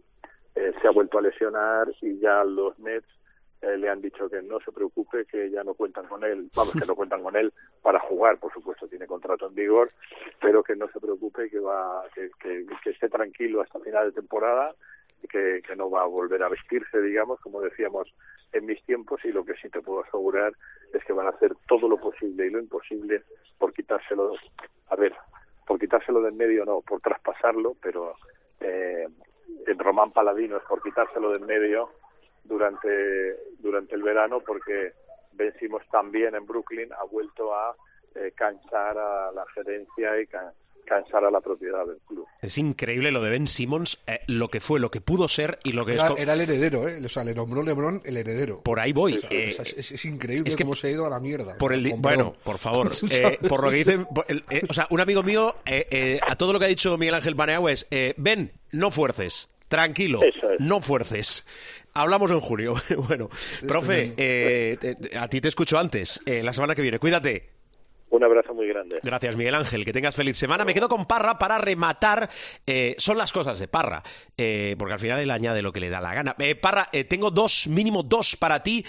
eh, 0.56 0.72
se 0.80 0.88
ha 0.88 0.90
vuelto 0.90 1.18
a 1.18 1.22
lesionar 1.22 1.86
y 2.00 2.18
ya 2.18 2.42
los 2.42 2.76
Nets 2.80 3.06
eh, 3.60 3.76
le 3.76 3.88
han 3.88 4.00
dicho 4.00 4.28
que 4.28 4.42
no 4.42 4.58
se 4.60 4.72
preocupe, 4.72 5.24
que 5.26 5.48
ya 5.50 5.62
no 5.62 5.74
cuentan 5.74 6.06
con 6.06 6.24
él, 6.24 6.50
vamos, 6.56 6.74
que 6.74 6.86
no 6.86 6.96
cuentan 6.96 7.22
con 7.22 7.36
él 7.36 7.52
para 7.80 8.00
jugar, 8.00 8.38
por 8.38 8.52
supuesto, 8.52 8.88
tiene 8.88 9.06
contrato 9.06 9.46
en 9.46 9.54
vigor, 9.54 9.90
pero 10.40 10.62
que 10.64 10.74
no 10.74 10.88
se 10.88 10.98
preocupe, 10.98 11.48
que 11.50 11.60
va, 11.60 12.02
que, 12.14 12.30
que, 12.40 12.66
que 12.82 12.90
esté 12.90 13.08
tranquilo 13.08 13.60
hasta 13.60 13.78
final 13.78 14.06
de 14.06 14.20
temporada 14.20 14.74
que, 15.30 15.62
que 15.66 15.76
no 15.76 15.90
va 15.90 16.02
a 16.02 16.06
volver 16.06 16.42
a 16.42 16.48
vestirse, 16.48 17.00
digamos, 17.00 17.40
como 17.40 17.60
decíamos 17.60 18.12
en 18.52 18.66
mis 18.66 18.82
tiempos, 18.84 19.22
y 19.24 19.32
lo 19.32 19.44
que 19.44 19.54
sí 19.54 19.68
te 19.68 19.80
puedo 19.82 20.02
asegurar 20.04 20.52
es 20.92 21.04
que 21.04 21.12
van 21.12 21.26
a 21.26 21.30
hacer 21.30 21.54
todo 21.66 21.88
lo 21.88 21.98
posible 21.98 22.46
y 22.46 22.50
lo 22.50 22.58
imposible 22.60 23.22
por 23.58 23.72
quitárselo, 23.74 24.32
a 24.88 24.96
ver, 24.96 25.14
por 25.66 25.78
quitárselo 25.78 26.22
de 26.22 26.30
en 26.30 26.36
medio 26.36 26.64
no, 26.64 26.80
por 26.80 27.00
traspasarlo, 27.00 27.76
pero 27.82 28.14
eh, 28.60 29.06
en 29.66 29.78
Román 29.78 30.12
Paladino 30.12 30.56
es 30.56 30.62
por 30.64 30.82
quitárselo 30.82 31.30
de 31.32 31.36
en 31.38 31.46
medio 31.46 31.90
durante, 32.44 33.36
durante 33.58 33.94
el 33.94 34.02
verano 34.02 34.40
porque 34.40 34.92
vencimos 35.32 35.82
también 35.90 36.34
en 36.34 36.46
Brooklyn, 36.46 36.90
ha 36.94 37.04
vuelto 37.04 37.54
a 37.54 37.76
eh, 38.14 38.32
cansar 38.34 38.96
a 38.96 39.30
la 39.32 39.44
gerencia 39.54 40.18
y 40.20 40.26
ca- 40.26 40.52
cansar 40.88 41.24
a 41.24 41.30
la 41.30 41.40
propiedad 41.40 41.86
del 41.86 41.98
club. 42.06 42.26
Es 42.40 42.56
increíble 42.58 43.10
lo 43.10 43.22
de 43.22 43.30
Ben 43.30 43.46
Simmons, 43.46 43.98
eh, 44.06 44.20
lo 44.26 44.48
que 44.48 44.60
fue, 44.60 44.80
lo 44.80 44.90
que 44.90 45.00
pudo 45.00 45.28
ser 45.28 45.58
y 45.64 45.72
lo 45.72 45.84
que 45.84 45.92
es. 45.92 45.98
Era, 45.98 46.08
co- 46.08 46.16
era 46.16 46.32
el 46.34 46.40
heredero, 46.42 46.88
¿eh? 46.88 47.00
O 47.04 47.08
sea, 47.08 47.24
le 47.24 47.34
nombró 47.34 47.62
Lebron 47.62 48.00
el 48.04 48.16
heredero. 48.16 48.62
Por 48.62 48.80
ahí 48.80 48.92
voy. 48.92 49.14
O 49.18 49.20
sea, 49.20 49.28
eh, 49.30 49.48
es, 49.50 49.58
es- 49.60 49.92
es 49.92 50.04
increíble 50.04 50.48
es 50.48 50.56
que 50.56 50.64
cómo 50.64 50.74
se 50.74 50.86
ha 50.86 50.90
ido 50.90 51.06
a 51.06 51.10
la 51.10 51.20
mierda. 51.20 51.58
Por 51.58 51.72
el 51.72 51.92
bueno, 51.98 52.34
por 52.44 52.58
favor, 52.58 52.90
eh, 53.10 53.38
por 53.48 53.62
lo 53.62 53.70
que 53.70 53.76
dicen, 53.76 54.06
el- 54.28 54.44
eh, 54.50 54.62
o 54.68 54.72
sea, 54.74 54.86
un 54.90 55.00
amigo 55.00 55.22
mío, 55.22 55.54
eh, 55.66 55.86
eh, 55.90 56.20
a 56.26 56.36
todo 56.36 56.52
lo 56.52 56.58
que 56.58 56.64
ha 56.64 56.68
dicho 56.68 56.96
Miguel 56.96 57.14
Ángel 57.14 57.36
Paneagua 57.36 57.72
es, 57.72 57.86
eh, 57.90 58.14
ven, 58.16 58.52
no 58.72 58.90
fuerces, 58.90 59.48
tranquilo, 59.68 60.20
Eso 60.22 60.50
es. 60.52 60.60
no 60.60 60.80
fuerces. 60.80 61.44
Hablamos 61.94 62.30
en 62.30 62.40
junio. 62.40 62.74
bueno, 63.08 63.28
profe, 63.66 64.14
eh, 64.16 64.78
a 65.18 65.26
ti 65.28 65.40
te 65.40 65.48
escucho 65.48 65.78
antes, 65.78 66.20
eh, 66.26 66.42
la 66.42 66.52
semana 66.52 66.74
que 66.74 66.82
viene, 66.82 66.98
cuídate. 66.98 67.57
Un 68.10 68.24
abrazo 68.24 68.54
muy 68.54 68.66
grande. 68.66 69.00
Gracias, 69.02 69.36
Miguel 69.36 69.54
Ángel. 69.54 69.84
Que 69.84 69.92
tengas 69.92 70.14
feliz 70.16 70.36
semana. 70.36 70.64
Me 70.64 70.72
quedo 70.72 70.88
con 70.88 71.06
Parra 71.06 71.38
para 71.38 71.58
rematar. 71.58 72.30
eh, 72.66 72.94
son 72.98 73.18
las 73.18 73.32
cosas 73.32 73.58
de 73.58 73.68
Parra, 73.68 74.02
eh, 74.36 74.76
porque 74.78 74.94
al 74.94 75.00
final 75.00 75.20
él 75.20 75.30
añade 75.30 75.60
lo 75.60 75.72
que 75.72 75.80
le 75.80 75.90
da 75.90 76.00
la 76.00 76.14
gana. 76.14 76.34
Eh, 76.38 76.54
Parra, 76.54 76.88
eh, 76.92 77.04
tengo 77.04 77.30
dos, 77.30 77.66
mínimo 77.68 78.02
dos 78.02 78.36
para 78.36 78.62
ti. 78.62 78.84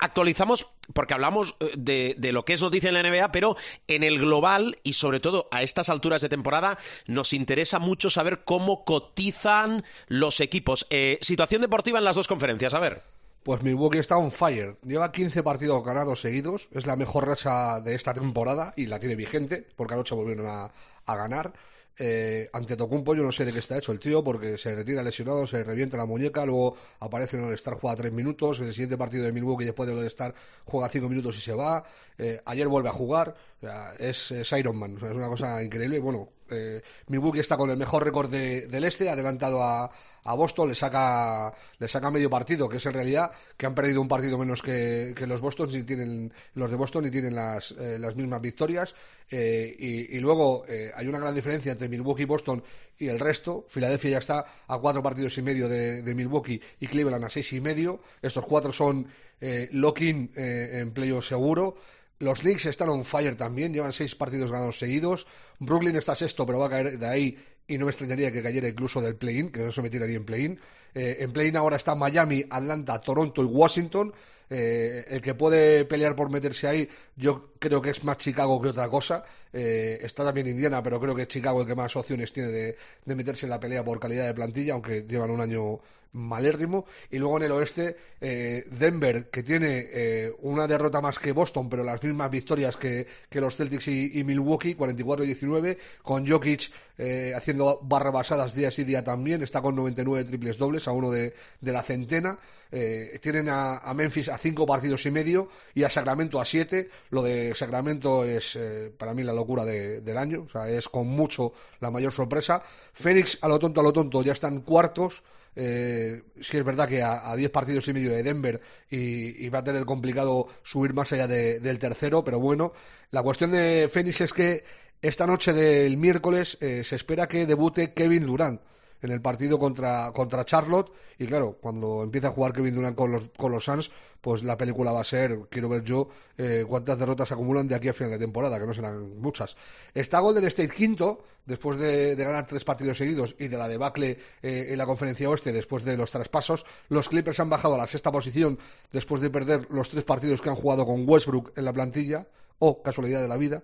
Actualizamos, 0.00 0.66
porque 0.94 1.14
hablamos 1.14 1.56
de, 1.76 2.14
de 2.16 2.32
lo 2.32 2.44
que 2.44 2.52
es 2.52 2.62
noticia 2.62 2.88
en 2.88 2.94
la 2.94 3.02
NBA, 3.02 3.32
pero 3.32 3.56
en 3.88 4.04
el 4.04 4.18
global 4.18 4.78
y 4.84 4.92
sobre 4.92 5.18
todo 5.18 5.48
a 5.50 5.62
estas 5.62 5.88
alturas 5.88 6.22
de 6.22 6.28
temporada 6.28 6.78
nos 7.06 7.32
interesa 7.32 7.78
mucho 7.80 8.10
saber 8.10 8.44
cómo 8.44 8.84
cotizan 8.84 9.84
los 10.06 10.40
equipos. 10.40 10.86
Situación 11.20 11.62
deportiva 11.62 11.98
en 11.98 12.04
las 12.04 12.16
dos 12.16 12.28
conferencias. 12.28 12.74
A 12.74 12.78
ver. 12.80 13.15
Pues 13.46 13.62
Milwaukee 13.62 13.98
está 13.98 14.16
on 14.16 14.32
fire. 14.32 14.76
Lleva 14.82 15.12
15 15.12 15.44
partidos 15.44 15.84
ganados 15.84 16.20
seguidos. 16.20 16.68
Es 16.72 16.84
la 16.84 16.96
mejor 16.96 17.28
racha 17.28 17.80
de 17.80 17.94
esta 17.94 18.12
temporada 18.12 18.74
y 18.76 18.86
la 18.86 18.98
tiene 18.98 19.14
vigente 19.14 19.64
porque 19.76 19.94
anoche 19.94 20.16
volvieron 20.16 20.46
a, 20.48 20.72
a 21.04 21.16
ganar. 21.16 21.52
Eh, 21.96 22.50
ante 22.52 22.76
Tocumpo 22.76 23.14
yo 23.14 23.22
no 23.22 23.30
sé 23.30 23.44
de 23.44 23.52
qué 23.52 23.60
está 23.60 23.78
hecho 23.78 23.92
el 23.92 24.00
tío 24.00 24.24
porque 24.24 24.58
se 24.58 24.74
retira 24.74 25.00
lesionado, 25.00 25.46
se 25.46 25.62
revienta 25.62 25.96
la 25.96 26.06
muñeca, 26.06 26.44
luego 26.44 26.74
aparece 26.98 27.36
en 27.36 27.44
el 27.44 27.48
All-Star, 27.50 27.74
juega 27.80 27.96
3 27.96 28.12
minutos, 28.12 28.58
en 28.58 28.66
el 28.66 28.72
siguiente 28.72 28.98
partido 28.98 29.24
de 29.24 29.32
Milwaukee 29.32 29.64
después 29.64 29.88
del 29.88 29.98
All-Star 30.00 30.34
juega 30.64 30.88
5 30.88 31.08
minutos 31.08 31.38
y 31.38 31.40
se 31.40 31.54
va, 31.54 31.84
Eh, 32.18 32.40
ayer 32.46 32.66
vuelve 32.66 32.88
a 32.88 32.92
jugar, 32.92 33.34
O 33.56 33.60
sea, 33.60 33.94
es, 33.98 34.30
es 34.32 34.52
Iron 34.52 34.76
Man, 34.76 34.96
O 34.96 35.00
sea, 35.00 35.10
es 35.10 35.14
una 35.16 35.28
cosa 35.28 35.62
increíble. 35.62 35.98
Bueno, 35.98 36.28
eh, 36.50 36.82
Milwaukee 37.08 37.40
está 37.40 37.56
con 37.56 37.70
el 37.70 37.76
mejor 37.76 38.04
récord 38.04 38.30
de- 38.30 38.66
del 38.66 38.84
este, 38.84 39.08
adelantado 39.08 39.62
a, 39.62 39.90
Boston, 40.36 40.68
le 40.70 40.74
saca, 40.74 41.54
le 41.78 41.86
saca 41.86 42.10
medio 42.10 42.28
partido, 42.28 42.68
que 42.68 42.78
es 42.78 42.86
en 42.86 42.94
realidad 42.94 43.30
que 43.56 43.64
han 43.64 43.76
perdido 43.76 44.00
un 44.00 44.08
partido 44.08 44.36
menos 44.36 44.60
que, 44.60 45.14
que 45.16 45.24
los 45.24 45.40
Boston, 45.40 45.68
y 45.72 45.84
tienen, 45.84 46.32
los 46.54 46.68
de 46.68 46.76
Boston 46.76 47.04
y 47.04 47.12
tienen 47.12 47.36
las, 47.36 47.70
eh, 47.70 47.96
las 47.96 48.16
mismas 48.16 48.40
victorias. 48.40 48.92
Eh, 49.30 50.08
y, 50.10 50.18
luego 50.18 50.64
eh, 50.68 50.90
hay 50.96 51.06
una 51.06 51.20
gran 51.20 51.32
diferencia 51.32 51.70
entre 51.70 51.88
Milwaukee 51.88 52.22
y 52.22 52.26
Boston 52.26 52.62
y 52.98 53.06
el 53.08 53.20
resto. 53.20 53.66
Filadelfia 53.68 54.10
ya 54.10 54.18
está 54.18 54.46
a 54.66 54.78
cuatro 54.78 55.02
partidos 55.02 55.36
y 55.38 55.42
medio 55.42 55.68
de, 55.68 56.02
Milwaukee 56.14 56.60
y 56.80 56.86
Cleveland 56.88 57.24
a 57.24 57.30
seis 57.30 57.52
y 57.52 57.60
medio. 57.60 58.00
Estos 58.20 58.44
cuatro 58.46 58.72
son 58.72 59.06
eh, 59.40 59.68
lock-in 59.72 60.30
eh, 60.36 60.78
en 60.80 60.92
playoff 60.92 61.26
seguro. 61.26 61.76
Los 62.18 62.40
Knicks 62.40 62.66
están 62.66 62.88
on 62.88 63.04
fire 63.04 63.36
también, 63.36 63.72
llevan 63.74 63.92
seis 63.92 64.14
partidos 64.14 64.50
ganados 64.50 64.78
seguidos. 64.78 65.26
Brooklyn 65.58 65.96
está 65.96 66.16
sexto, 66.16 66.46
pero 66.46 66.58
va 66.58 66.66
a 66.66 66.70
caer 66.70 66.98
de 66.98 67.06
ahí 67.06 67.38
y 67.68 67.78
no 67.78 67.86
me 67.86 67.90
extrañaría 67.90 68.32
que 68.32 68.42
cayera 68.42 68.68
incluso 68.68 69.00
del 69.00 69.16
play-in, 69.16 69.50
que 69.50 69.60
no 69.60 69.72
se 69.72 69.82
metiera 69.82 70.06
ni 70.06 70.14
en 70.14 70.24
play-in. 70.24 70.60
Eh, 70.94 71.18
en 71.20 71.32
play-in 71.32 71.56
ahora 71.56 71.76
está 71.76 71.94
Miami, 71.94 72.44
Atlanta, 72.48 73.00
Toronto 73.00 73.42
y 73.42 73.46
Washington. 73.46 74.12
Eh, 74.48 75.04
el 75.08 75.20
que 75.20 75.34
puede 75.34 75.84
pelear 75.84 76.14
por 76.14 76.30
meterse 76.30 76.68
ahí, 76.68 76.88
yo 77.16 77.50
creo 77.58 77.82
que 77.82 77.90
es 77.90 78.04
más 78.04 78.16
Chicago 78.18 78.62
que 78.62 78.68
otra 78.68 78.88
cosa. 78.88 79.24
Eh, 79.52 79.98
está 80.00 80.24
también 80.24 80.46
Indiana, 80.46 80.82
pero 80.82 81.00
creo 81.00 81.14
que 81.14 81.22
es 81.22 81.28
Chicago 81.28 81.62
el 81.62 81.66
que 81.66 81.74
más 81.74 81.94
opciones 81.96 82.32
tiene 82.32 82.50
de, 82.50 82.76
de 83.04 83.14
meterse 83.16 83.46
en 83.46 83.50
la 83.50 83.58
pelea 83.58 83.84
por 83.84 83.98
calidad 83.98 84.26
de 84.26 84.34
plantilla, 84.34 84.74
aunque 84.74 85.02
llevan 85.02 85.30
un 85.30 85.40
año 85.40 85.80
malérrimo. 86.12 86.86
Y 87.10 87.18
luego 87.18 87.36
en 87.38 87.42
el 87.44 87.52
oeste, 87.52 87.96
eh, 88.20 88.64
Denver, 88.70 89.28
que 89.30 89.42
tiene 89.42 89.86
eh, 89.92 90.32
una 90.40 90.66
derrota 90.66 91.00
más 91.00 91.18
que 91.18 91.32
Boston, 91.32 91.68
pero 91.68 91.84
las 91.84 92.02
mismas 92.02 92.30
victorias 92.30 92.76
que, 92.76 93.06
que 93.28 93.40
los 93.40 93.56
Celtics 93.56 93.88
y, 93.88 94.18
y 94.18 94.24
Milwaukee, 94.24 94.74
44-19, 94.74 95.76
con 96.02 96.26
Jokic 96.26 96.70
eh, 96.98 97.32
haciendo 97.36 97.78
barrabasadas 97.82 98.54
día 98.54 98.70
sí 98.70 98.84
día 98.84 99.04
también, 99.04 99.42
está 99.42 99.60
con 99.60 99.76
99 99.76 100.24
triples 100.24 100.56
dobles, 100.58 100.88
a 100.88 100.92
uno 100.92 101.10
de, 101.10 101.34
de 101.60 101.72
la 101.72 101.82
centena. 101.82 102.38
Eh, 102.72 103.18
tienen 103.22 103.48
a, 103.48 103.80
Memphis 103.94 104.28
a 104.28 104.38
cinco 104.38 104.66
partidos 104.66 105.06
y 105.06 105.10
medio 105.12 105.48
y 105.74 105.84
a 105.84 105.90
Sacramento 105.90 106.40
a 106.40 106.44
siete. 106.44 106.88
Lo 107.10 107.22
de 107.22 107.54
Sacramento 107.54 108.24
es 108.24 108.58
para 108.98 109.14
mí 109.14 109.22
la 109.22 109.32
locura 109.32 109.64
de- 109.64 110.00
del 110.00 110.18
año, 110.18 110.42
o 110.46 110.48
sea, 110.48 110.68
es 110.68 110.88
con 110.88 111.06
mucho 111.06 111.52
la 111.80 111.90
mayor 111.90 112.12
sorpresa. 112.12 112.60
Phoenix, 112.92 113.38
a 113.40 113.48
lo 113.48 113.58
tonto, 113.58 113.80
a 113.80 113.84
lo 113.84 113.92
tonto, 113.92 114.22
ya 114.22 114.32
están 114.32 114.60
cuartos. 114.62 115.22
Eh, 115.58 116.22
sí 116.40 116.58
es 116.58 116.64
verdad 116.64 116.86
que 116.86 117.02
a, 117.02 117.30
a 117.30 117.34
10 117.34 117.50
partidos 117.50 117.88
y 117.88 117.94
medio 117.94 118.10
de 118.10 118.22
Denver 118.22 118.60
y, 118.90 119.48
va 119.48 119.60
a 119.60 119.64
tener 119.64 119.84
complicado 119.86 120.46
subir 120.62 120.92
más 120.92 121.10
allá 121.12 121.26
de- 121.26 121.60
del 121.60 121.78
tercero, 121.78 122.22
pero 122.22 122.38
bueno, 122.38 122.72
la 123.10 123.22
cuestión 123.22 123.52
de 123.52 123.88
Phoenix 123.90 124.20
es 124.20 124.32
que 124.34 124.64
esta 125.00 125.26
noche 125.26 125.52
del 125.54 125.96
miércoles 125.96 126.58
eh, 126.60 126.82
se 126.84 126.96
espera 126.96 127.26
que 127.26 127.46
debute 127.46 127.94
Kevin 127.94 128.26
Durant. 128.26 128.60
En 129.06 129.12
el 129.12 129.22
partido 129.22 129.58
contra, 129.58 130.12
contra 130.12 130.44
Charlotte. 130.44 130.92
Y 131.18 131.26
claro, 131.26 131.58
cuando 131.60 132.02
empieza 132.02 132.28
a 132.28 132.30
jugar 132.32 132.52
Kevin 132.52 132.74
Durant 132.74 132.96
con 132.96 133.10
los, 133.10 133.30
con 133.30 133.50
los 133.50 133.64
Suns, 133.64 133.90
pues 134.20 134.42
la 134.42 134.56
película 134.56 134.92
va 134.92 135.00
a 135.00 135.04
ser, 135.04 135.38
quiero 135.48 135.68
ver 135.68 135.82
yo, 135.82 136.08
eh, 136.36 136.64
cuántas 136.68 136.98
derrotas 136.98 137.32
acumulan 137.32 137.66
de 137.68 137.74
aquí 137.74 137.88
a 137.88 137.92
final 137.92 138.10
de 138.10 138.18
temporada, 138.18 138.58
que 138.58 138.66
no 138.66 138.74
serán 138.74 139.18
muchas. 139.18 139.56
Está 139.94 140.20
Golden 140.20 140.44
State 140.44 140.74
quinto, 140.74 141.22
después 141.46 141.78
de, 141.78 142.14
ganar 142.16 142.46
tres 142.46 142.64
partidos 142.64 142.98
seguidos 142.98 143.36
y 143.38 143.48
de 143.48 143.56
la 143.56 143.68
debacle 143.68 144.18
eh, 144.42 144.66
en 144.70 144.78
la 144.78 144.84
conferencia 144.84 145.30
oeste 145.30 145.52
después 145.52 145.84
de 145.84 145.96
los 145.96 146.10
traspasos. 146.10 146.66
Los 146.88 147.08
Clippers 147.08 147.40
han 147.40 147.48
bajado 147.48 147.74
a 147.76 147.78
la 147.78 147.86
sexta 147.86 148.12
posición 148.12 148.58
después 148.92 149.20
de 149.20 149.30
perder 149.30 149.68
los 149.70 149.88
tres 149.88 150.04
partidos 150.04 150.42
que 150.42 150.50
han 150.50 150.56
jugado 150.56 150.84
con 150.84 151.08
Westbrook 151.08 151.52
en 151.56 151.64
la 151.64 151.72
plantilla, 151.72 152.26
o 152.58 152.82
casualidad 152.82 153.20
de 153.20 153.28
la 153.28 153.36
vida. 153.36 153.62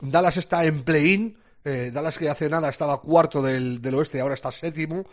Dallas 0.00 0.36
está 0.36 0.64
en 0.64 0.82
play-in. 0.82 1.38
Eh, 1.64 1.90
Dallas 1.92 2.18
que 2.18 2.28
hace 2.28 2.48
nada 2.50 2.68
estaba 2.68 3.00
cuarto 3.00 3.40
del, 3.42 3.80
del 3.80 3.94
oeste 3.94 4.18
y 4.18 4.20
ahora 4.20 4.34
está 4.34 4.52
séptimo 4.52 5.04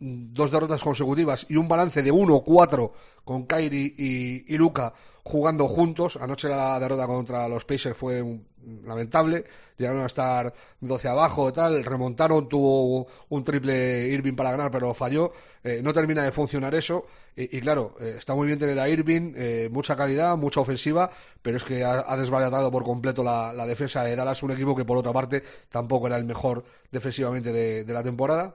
dos 0.00 0.50
derrotas 0.50 0.82
consecutivas 0.82 1.46
y 1.48 1.56
un 1.56 1.68
balance 1.68 2.02
de 2.02 2.12
1-4 2.12 2.90
con 3.24 3.44
Kairi 3.44 3.94
y, 3.96 4.54
y, 4.54 4.56
Luca 4.56 4.92
jugando 5.22 5.68
juntos. 5.68 6.18
Anoche 6.20 6.48
la 6.48 6.80
derrota 6.80 7.06
contra 7.06 7.46
los 7.48 7.64
Pacers 7.64 7.96
fue 7.96 8.22
lamentable. 8.84 9.44
Llegaron 9.76 10.02
a 10.02 10.06
estar 10.06 10.52
12 10.80 11.08
abajo 11.08 11.52
tal. 11.52 11.84
Remontaron, 11.84 12.48
tuvo 12.48 13.06
un 13.28 13.44
triple 13.44 14.08
Irving 14.08 14.34
para 14.34 14.50
ganar, 14.50 14.70
pero 14.70 14.92
falló. 14.94 15.32
Eh, 15.62 15.80
no 15.82 15.92
termina 15.92 16.22
de 16.22 16.32
funcionar 16.32 16.74
eso. 16.74 17.06
Y, 17.36 17.60
claro, 17.60 17.94
eh, 18.00 18.16
está 18.18 18.34
muy 18.34 18.46
bien 18.46 18.58
tener 18.58 18.78
a 18.78 18.88
Irving, 18.88 19.32
eh, 19.34 19.68
mucha 19.72 19.96
calidad, 19.96 20.36
mucha 20.36 20.60
ofensiva, 20.60 21.10
pero 21.40 21.56
es 21.56 21.64
que 21.64 21.82
ha, 21.82 22.14
desbaratado 22.16 22.70
por 22.70 22.84
completo 22.84 23.22
la, 23.22 23.66
defensa 23.66 24.04
de 24.04 24.14
Dallas, 24.14 24.42
un 24.42 24.50
equipo 24.50 24.76
que 24.76 24.84
por 24.84 24.98
otra 24.98 25.12
parte 25.12 25.42
tampoco 25.70 26.06
era 26.06 26.18
el 26.18 26.26
mejor 26.26 26.62
defensivamente 26.90 27.50
de 27.52 27.92
la 27.94 28.02
temporada. 28.02 28.54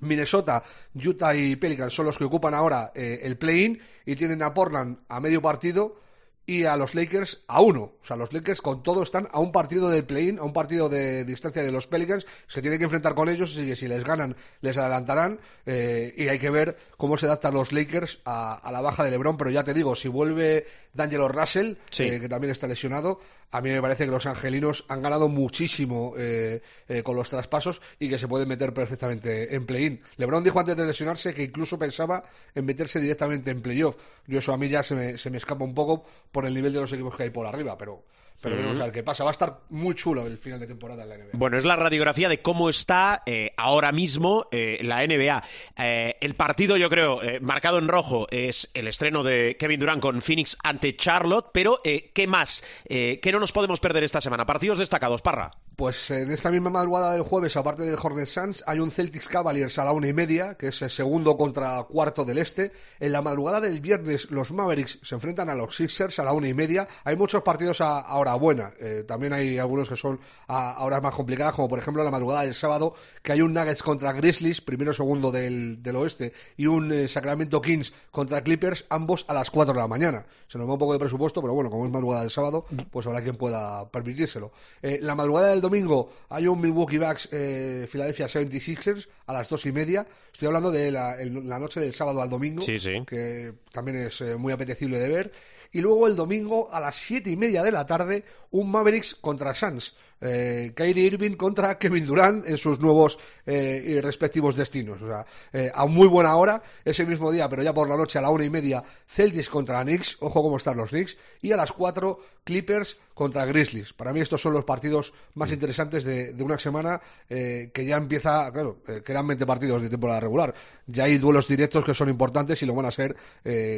Minnesota, 0.00 0.62
Utah 0.94 1.34
y 1.34 1.56
Pelicans 1.56 1.94
son 1.94 2.06
los 2.06 2.18
que 2.18 2.24
ocupan 2.24 2.54
ahora 2.54 2.92
eh, 2.94 3.20
el 3.22 3.36
play-in 3.36 3.80
y 4.06 4.16
tienen 4.16 4.42
a 4.42 4.52
Portland 4.52 4.98
a 5.08 5.20
medio 5.20 5.40
partido 5.40 6.03
y 6.46 6.64
a 6.64 6.76
los 6.76 6.94
Lakers 6.94 7.42
a 7.48 7.60
uno. 7.60 7.92
O 8.00 8.04
sea, 8.04 8.16
los 8.16 8.32
Lakers 8.32 8.60
con 8.60 8.82
todo 8.82 9.02
están 9.02 9.28
a 9.32 9.40
un 9.40 9.52
partido 9.52 9.88
del 9.88 10.04
play-in, 10.04 10.38
a 10.38 10.42
un 10.42 10.52
partido 10.52 10.88
de 10.88 11.24
distancia 11.24 11.62
de 11.62 11.72
los 11.72 11.86
Pelicans. 11.86 12.26
Se 12.46 12.60
tiene 12.60 12.78
que 12.78 12.84
enfrentar 12.84 13.14
con 13.14 13.28
ellos 13.28 13.56
y 13.56 13.74
si 13.76 13.88
les 13.88 14.04
ganan 14.04 14.36
les 14.60 14.76
adelantarán. 14.76 15.40
Eh, 15.64 16.14
y 16.16 16.28
hay 16.28 16.38
que 16.38 16.50
ver 16.50 16.76
cómo 16.96 17.16
se 17.16 17.26
adaptan 17.26 17.54
los 17.54 17.72
Lakers 17.72 18.20
a, 18.24 18.68
la 18.70 18.80
baja 18.80 19.04
de 19.04 19.10
LeBron. 19.10 19.36
Pero 19.36 19.50
ya 19.50 19.64
te 19.64 19.72
digo, 19.72 19.96
si 19.96 20.08
vuelve 20.08 20.66
D'Angelo 20.92 21.28
Russell, 21.28 21.76
eh, 21.98 22.20
que 22.20 22.28
también 22.28 22.50
está 22.50 22.66
lesionado, 22.66 23.20
a 23.50 23.60
mí 23.60 23.70
me 23.70 23.80
parece 23.80 24.04
que 24.04 24.10
los 24.10 24.26
angelinos 24.26 24.84
han 24.88 25.00
ganado 25.00 25.28
muchísimo 25.28 26.14
eh, 26.18 26.60
con 27.04 27.16
los 27.16 27.30
traspasos 27.30 27.80
y 27.98 28.08
que 28.08 28.18
se 28.18 28.28
pueden 28.28 28.48
meter 28.48 28.74
perfectamente 28.74 29.54
en 29.54 29.64
play-in. 29.64 30.00
LeBron 30.16 30.42
dijo 30.44 30.60
antes 30.60 30.76
de 30.76 30.84
lesionarse 30.84 31.32
que 31.32 31.44
incluso 31.44 31.78
pensaba 31.78 32.22
en 32.54 32.64
meterse 32.64 33.00
directamente 33.00 33.50
en 33.50 33.62
playoff. 33.62 33.96
Yo 34.26 34.40
eso 34.40 34.52
a 34.52 34.58
mí 34.58 34.68
ya 34.68 34.82
se 34.82 34.94
me, 34.94 35.18
se 35.18 35.30
me 35.30 35.38
escapa 35.38 35.64
un 35.64 35.74
poco 35.74 36.04
por 36.34 36.44
el 36.46 36.52
nivel 36.52 36.72
de 36.72 36.80
los 36.80 36.92
equipos 36.92 37.16
que 37.16 37.22
hay 37.22 37.30
por 37.30 37.46
arriba, 37.46 37.78
pero 37.78 38.04
pero 38.40 38.56
veremos 38.56 38.78
a 38.80 38.84
ver 38.84 38.92
qué 38.92 39.02
pasa. 39.02 39.24
Va 39.24 39.30
a 39.30 39.32
estar 39.32 39.60
muy 39.70 39.94
chulo 39.94 40.26
el 40.26 40.36
final 40.36 40.60
de 40.60 40.66
temporada 40.66 41.04
en 41.04 41.08
la 41.08 41.16
NBA. 41.16 41.30
Bueno, 41.32 41.56
es 41.56 41.64
la 41.64 41.76
radiografía 41.76 42.28
de 42.28 42.42
cómo 42.42 42.68
está 42.68 43.22
eh, 43.24 43.52
ahora 43.56 43.90
mismo 43.90 44.48
eh, 44.50 44.80
la 44.82 45.06
NBA. 45.06 45.42
Eh, 45.78 46.16
el 46.20 46.34
partido, 46.34 46.76
yo 46.76 46.90
creo, 46.90 47.20
marcado 47.40 47.78
en 47.78 47.88
rojo, 47.88 48.26
es 48.30 48.68
el 48.74 48.86
estreno 48.86 49.22
de 49.22 49.56
Kevin 49.58 49.80
Durant 49.80 50.02
con 50.02 50.20
Phoenix 50.20 50.58
ante 50.62 50.94
Charlotte. 50.94 51.46
Pero, 51.54 51.80
¿qué 51.82 52.26
más? 52.26 52.62
¿Qué 52.86 53.30
no 53.32 53.40
nos 53.40 53.52
podemos 53.52 53.80
perder 53.80 54.04
esta 54.04 54.20
semana? 54.20 54.44
Partidos 54.44 54.78
destacados, 54.78 55.22
Parra. 55.22 55.50
Pues 55.76 56.08
en 56.12 56.30
esta 56.30 56.52
misma 56.52 56.70
madrugada 56.70 57.12
del 57.12 57.22
jueves, 57.22 57.56
aparte 57.56 57.82
del 57.82 57.96
Hornets 58.00 58.30
Suns, 58.30 58.64
hay 58.64 58.78
un 58.78 58.92
Celtics 58.92 59.26
Cavaliers 59.26 59.76
a 59.80 59.84
la 59.84 59.90
una 59.90 60.06
y 60.06 60.12
media, 60.12 60.54
que 60.54 60.68
es 60.68 60.82
el 60.82 60.90
segundo 60.90 61.36
contra 61.36 61.82
cuarto 61.82 62.24
del 62.24 62.38
este. 62.38 62.70
En 63.00 63.10
la 63.10 63.22
madrugada 63.22 63.60
del 63.60 63.80
viernes, 63.80 64.30
los 64.30 64.52
Mavericks 64.52 65.00
se 65.02 65.16
enfrentan 65.16 65.48
a 65.48 65.54
los 65.56 65.74
Sixers 65.74 66.20
a 66.20 66.24
la 66.24 66.32
una 66.32 66.46
y 66.46 66.54
media. 66.54 66.86
Hay 67.02 67.16
muchos 67.16 67.42
partidos 67.42 67.80
ahora 67.80 68.34
buena. 68.34 68.72
Eh, 68.78 69.02
también 69.04 69.32
hay 69.32 69.58
algunos 69.58 69.88
que 69.88 69.96
son 69.96 70.20
a, 70.46 70.84
horas 70.84 71.02
más 71.02 71.12
complicadas, 71.12 71.54
como 71.54 71.68
por 71.68 71.80
ejemplo 71.80 72.04
la 72.04 72.10
madrugada 72.12 72.42
del 72.42 72.54
sábado, 72.54 72.94
que 73.20 73.32
hay 73.32 73.42
un 73.42 73.52
Nuggets 73.52 73.82
contra 73.82 74.12
Grizzlies, 74.12 74.60
primero 74.60 74.94
segundo 74.94 75.32
del, 75.32 75.82
del 75.82 75.96
oeste, 75.96 76.32
y 76.56 76.66
un 76.66 76.92
eh, 76.92 77.08
Sacramento 77.08 77.60
Kings 77.60 77.92
contra 78.12 78.44
Clippers, 78.44 78.84
ambos 78.90 79.24
a 79.26 79.34
las 79.34 79.50
4 79.50 79.74
de 79.74 79.80
la 79.80 79.88
mañana. 79.88 80.24
Se 80.46 80.56
nos 80.56 80.68
va 80.68 80.74
un 80.74 80.78
poco 80.78 80.92
de 80.92 81.00
presupuesto, 81.00 81.40
pero 81.40 81.52
bueno, 81.52 81.68
como 81.68 81.84
es 81.84 81.90
madrugada 81.90 82.20
del 82.20 82.30
sábado, 82.30 82.64
pues 82.92 83.08
habrá 83.08 83.20
quien 83.22 83.36
pueda 83.36 83.90
permitírselo. 83.90 84.52
Eh, 84.80 85.00
la 85.02 85.16
madrugada 85.16 85.48
del 85.48 85.63
domingo 85.64 86.12
hay 86.28 86.46
un 86.46 86.60
Milwaukee 86.60 86.98
Bucks 86.98 87.28
Philadelphia 87.28 88.26
76ers 88.26 89.08
a 89.26 89.32
las 89.32 89.48
dos 89.48 89.66
y 89.66 89.72
media. 89.72 90.06
Estoy 90.32 90.46
hablando 90.46 90.70
de 90.70 90.90
la, 90.90 91.16
la 91.16 91.58
noche 91.58 91.80
del 91.80 91.92
sábado 91.92 92.22
al 92.22 92.28
domingo, 92.28 92.62
que 93.06 93.52
también 93.72 93.96
es 93.96 94.20
muy 94.38 94.52
apetecible 94.52 94.98
de 94.98 95.08
ver. 95.08 95.32
Y 95.72 95.80
luego 95.80 96.06
el 96.06 96.14
domingo 96.14 96.68
a 96.72 96.78
las 96.78 96.94
siete 96.94 97.30
y 97.30 97.36
media 97.36 97.62
de 97.64 97.72
la 97.72 97.84
tarde, 97.84 98.24
un 98.52 98.70
Mavericks 98.70 99.16
contra 99.16 99.54
Suns. 99.56 99.96
Eh, 100.24 100.72
Kyrie 100.74 101.04
Irving 101.04 101.36
contra 101.36 101.78
Kevin 101.78 102.06
Durant 102.06 102.46
en 102.46 102.56
sus 102.56 102.80
nuevos 102.80 103.18
eh, 103.44 103.82
y 103.86 104.00
respectivos 104.00 104.56
destinos. 104.56 105.02
O 105.02 105.06
sea, 105.06 105.26
eh, 105.52 105.70
a 105.72 105.86
muy 105.86 106.08
buena 106.08 106.34
hora, 106.36 106.62
ese 106.84 107.04
mismo 107.04 107.30
día, 107.30 107.48
pero 107.48 107.62
ya 107.62 107.74
por 107.74 107.88
la 107.88 107.96
noche 107.96 108.18
a 108.18 108.22
la 108.22 108.30
una 108.30 108.44
y 108.44 108.50
media, 108.50 108.82
Celtics 109.06 109.50
contra 109.50 109.82
Knicks, 109.82 110.16
ojo 110.20 110.42
cómo 110.42 110.56
están 110.56 110.78
los 110.78 110.90
Knicks, 110.90 111.18
y 111.42 111.52
a 111.52 111.56
las 111.56 111.72
cuatro, 111.72 112.20
Clippers 112.42 112.96
contra 113.12 113.44
Grizzlies. 113.44 113.92
Para 113.92 114.12
mí 114.12 114.20
estos 114.20 114.40
son 114.40 114.54
los 114.54 114.64
partidos 114.64 115.12
más 115.34 115.52
interesantes 115.52 116.04
de, 116.04 116.34
una 116.42 116.58
semana 116.58 117.00
que 117.26 117.86
ya 117.86 117.96
empieza, 117.96 118.52
claro, 118.52 118.82
quedan 119.02 119.26
20 119.26 119.46
partidos 119.46 119.80
de 119.80 119.88
temporada 119.88 120.20
regular. 120.20 120.54
Ya 120.86 121.04
hay 121.04 121.16
duelos 121.16 121.48
directos 121.48 121.84
que 121.84 121.94
son 121.94 122.10
importantes 122.10 122.62
y 122.62 122.66
lo 122.66 122.74
van 122.74 122.84
a 122.84 122.90
ser 122.90 123.16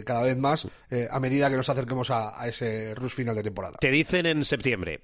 cada 0.05 0.23
vez 0.23 0.37
más 0.37 0.67
a 1.11 1.21
medida 1.21 1.49
que 1.49 1.57
nos 1.57 1.69
acerquemos 1.69 2.11
a, 2.11 2.41
a 2.41 2.49
ese 2.49 2.93
rush 2.97 3.13
final 3.13 3.37
de 3.37 3.45
temporada. 3.45 3.77
Te 3.79 3.91
dicen 3.91 4.27
en 4.27 4.45
septiembre 4.45 5.01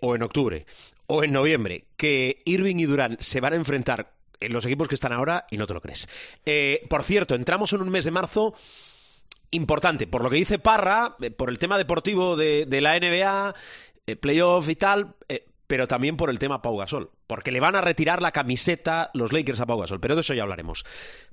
o 0.00 0.14
en 0.14 0.22
octubre 0.22 0.66
o 1.06 1.22
en 1.22 1.32
noviembre 1.32 1.84
que 1.96 2.38
Irving 2.44 2.76
y 2.76 2.84
Durán 2.84 3.16
se 3.20 3.40
van 3.40 3.52
a 3.52 3.56
enfrentar 3.56 4.12
en 4.40 4.52
los 4.52 4.64
equipos 4.64 4.88
que 4.88 4.94
están 4.94 5.12
ahora 5.12 5.46
y 5.50 5.56
no 5.56 5.66
te 5.66 5.74
lo 5.74 5.80
crees. 5.80 6.08
Eh, 6.44 6.86
por 6.88 7.02
cierto, 7.02 7.34
entramos 7.34 7.72
en 7.72 7.82
un 7.82 7.90
mes 7.90 8.04
de 8.04 8.10
marzo 8.10 8.54
importante, 9.50 10.06
por 10.06 10.22
lo 10.22 10.30
que 10.30 10.36
dice 10.36 10.58
Parra, 10.58 11.16
eh, 11.20 11.30
por 11.30 11.48
el 11.48 11.58
tema 11.58 11.78
deportivo 11.78 12.36
de, 12.36 12.66
la 12.80 12.98
NBA, 12.98 13.54
eh, 14.06 14.16
playoff 14.16 14.68
y 14.68 14.76
tal, 14.76 15.14
pero 15.66 15.88
también 15.88 16.16
por 16.16 16.30
el 16.30 16.38
tema 16.38 16.62
Pau 16.62 16.76
Gasol, 16.76 17.10
porque 17.26 17.52
le 17.52 17.60
van 17.60 17.76
a 17.76 17.80
retirar 17.80 18.20
la 18.20 18.32
camiseta 18.32 19.10
los 19.14 19.32
Lakers 19.32 19.60
a 19.60 19.66
Pau 19.66 19.80
Gasol, 19.80 20.00
pero 20.00 20.14
de 20.14 20.22
eso 20.22 20.34
ya 20.34 20.42
hablaremos. 20.42 20.84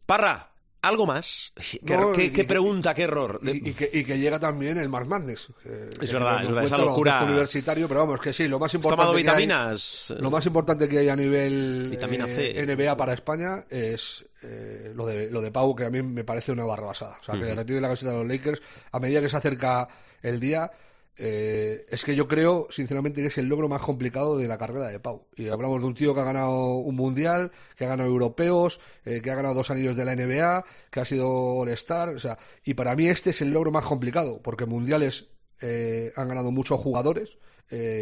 Parra, 0.06 0.51
¿Algo 0.84 1.06
más? 1.06 1.54
¿Qué, 1.86 2.46
pregunta, 2.48 2.94
qué 2.96 3.04
error? 3.04 3.40
Y, 3.44 3.74
que, 3.74 4.18
llega 4.18 4.40
también 4.40 4.78
el 4.78 4.90
Mark 4.90 5.06
Madness. 5.06 5.50
es 5.64 6.12
verdad, 6.12 6.44
es 6.44 6.50
verdad, 6.50 6.64
esa 6.64 6.78
locura. 6.80 7.24
universitario, 7.24 7.88
pero 7.88 8.00
vamos, 8.00 8.20
que 8.20 8.34
sí, 8.34 8.48
lo 8.48 8.58
más 8.58 8.74
importante. 8.74 9.16
vitaminas? 9.18 10.06
Que 10.08 10.14
hay, 10.16 10.22
lo 10.22 10.32
más 10.32 10.46
importante 10.48 10.90
que 10.90 10.98
hay 10.98 11.10
a 11.10 11.16
nivel 11.16 12.00
eh, 12.02 12.66
NBA 12.66 12.98
para 12.98 13.14
España 13.14 13.66
es 13.70 14.26
eh, 14.42 14.92
lo, 14.96 15.06
de, 15.06 15.30
lo 15.30 15.40
de 15.40 15.52
Pau, 15.52 15.76
que 15.76 15.86
a 15.86 15.92
mí 15.92 16.02
me 16.02 16.24
parece 16.24 16.52
una 16.52 16.66
barra 16.66 16.88
basada. 16.88 17.18
O 17.22 17.24
sea, 17.24 17.40
que 17.40 17.54
retire 17.54 17.80
la 17.80 17.88
camiseta 17.88 18.12
de 18.14 18.18
los 18.18 18.28
Lakers 18.28 18.62
a 18.92 19.00
medida 19.00 19.22
que 19.22 19.30
se 19.30 19.38
acerca 19.38 19.88
el 20.24 20.40
día 20.40 20.72
eh, 21.18 21.86
es 21.90 22.04
que 22.04 22.16
yo 22.16 22.28
creo, 22.28 22.68
sinceramente, 22.70 23.22
que 23.22 23.28
es 23.28 23.38
el 23.38 23.48
logro 23.48 23.68
más 23.68 23.82
complicado 23.82 24.38
de 24.38 24.48
la 24.48 24.58
carrera 24.58 24.88
de 24.88 25.00
Pau. 25.00 25.28
Y 25.36 25.50
hablamos 25.50 25.82
de 25.82 25.88
un 25.88 25.94
tío 25.94 26.14
que 26.16 26.22
ha 26.22 26.24
ganado 26.24 26.76
un 26.76 26.96
mundial, 26.96 27.52
que 27.76 27.86
ha 27.86 27.90
ganado 27.90 28.10
europeos, 28.10 28.80
eh, 29.06 29.22
que 29.22 29.30
ha 29.32 29.36
ganado 29.36 29.56
dos 29.56 29.70
anillos 29.70 29.96
de 29.96 30.06
la 30.06 30.16
NBA, 30.16 30.64
que 30.90 31.00
ha 31.00 31.06
sido 31.06 31.30
All-Star. 31.30 32.10
O 32.10 32.20
sea, 32.20 32.38
y 32.64 32.74
para 32.74 32.96
mí 32.96 33.08
este 33.08 33.32
es 33.32 33.42
el 33.42 33.52
logro 33.52 33.72
más 33.72 33.86
complicado, 33.86 34.42
porque 34.42 34.66
mundiales 34.66 35.28
eh, 35.62 36.12
han 36.16 36.28
ganado 36.28 36.52
muchos 36.52 36.80
jugadores, 36.80 37.38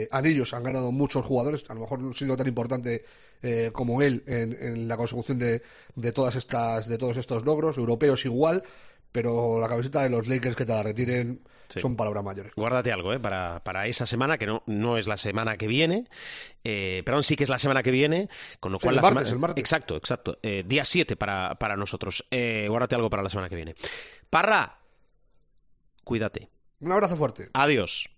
anillos 0.10 0.56
han 0.56 0.64
ganado 0.64 0.92
muchos 0.92 1.24
jugadores, 1.24 1.64
a 1.70 1.76
lo 1.76 1.82
mejor 1.82 2.00
no 2.00 2.10
ha 2.10 2.14
sido 2.14 2.36
tan 2.36 2.48
importante 2.48 3.06
como 3.72 4.02
él 4.02 4.24
en, 4.26 4.88
la 4.88 4.98
consecución 4.98 5.38
de, 5.38 5.62
de, 5.96 6.12
todas 6.12 6.36
estas, 6.36 6.88
de 6.88 6.98
todos 6.98 7.18
estos 7.18 7.46
logros, 7.46 7.78
europeos 7.78 8.26
igual, 8.26 8.64
pero 9.12 9.60
la 9.60 9.68
camiseta 9.68 10.02
de 10.02 10.10
los 10.10 10.28
Lakers 10.28 10.56
que 10.56 10.66
te 10.66 10.74
la 10.74 10.82
retiren 10.82 11.42
son 11.70 11.96
palabras 11.96 12.24
mayores. 12.24 12.54
Guárdate 12.56 12.92
algo 12.92 13.14
¿eh? 13.14 13.20
para, 13.20 13.64
para 13.64 13.88
esa 13.88 14.06
semana, 14.06 14.38
que 14.38 14.46
no, 14.46 14.64
no 14.66 14.98
es 14.98 15.08
la 15.08 15.18
semana 15.18 15.58
que 15.58 15.68
viene, 15.68 16.08
eh, 16.64 17.04
perdón, 17.06 17.24
sí 17.24 17.36
que 17.36 17.44
es 17.44 17.50
la 17.50 17.60
semana 17.60 17.84
que 17.84 17.92
viene, 17.92 18.30
con 18.60 18.72
lo 18.72 18.80
cual... 18.80 18.96
el, 18.96 19.02
martes, 19.02 19.32
el 19.32 19.40
martes. 19.40 19.62
Exacto, 19.62 19.96
exacto. 19.96 20.40
Eh, 20.42 20.64
día 20.66 20.84
7 20.84 21.16
para, 21.16 21.56
para 21.56 21.76
nosotros. 21.76 22.26
Eh, 22.32 22.68
guárdate 22.70 22.96
algo 22.96 23.10
para 23.10 23.24
la 23.24 23.30
semana 23.30 23.50
que 23.50 23.56
viene. 23.56 23.76
Parra, 24.30 24.80
cuídate. 26.04 26.50
Un 26.80 26.92
abrazo 26.92 27.16
fuerte. 27.16 27.50
Adiós. 27.54 28.10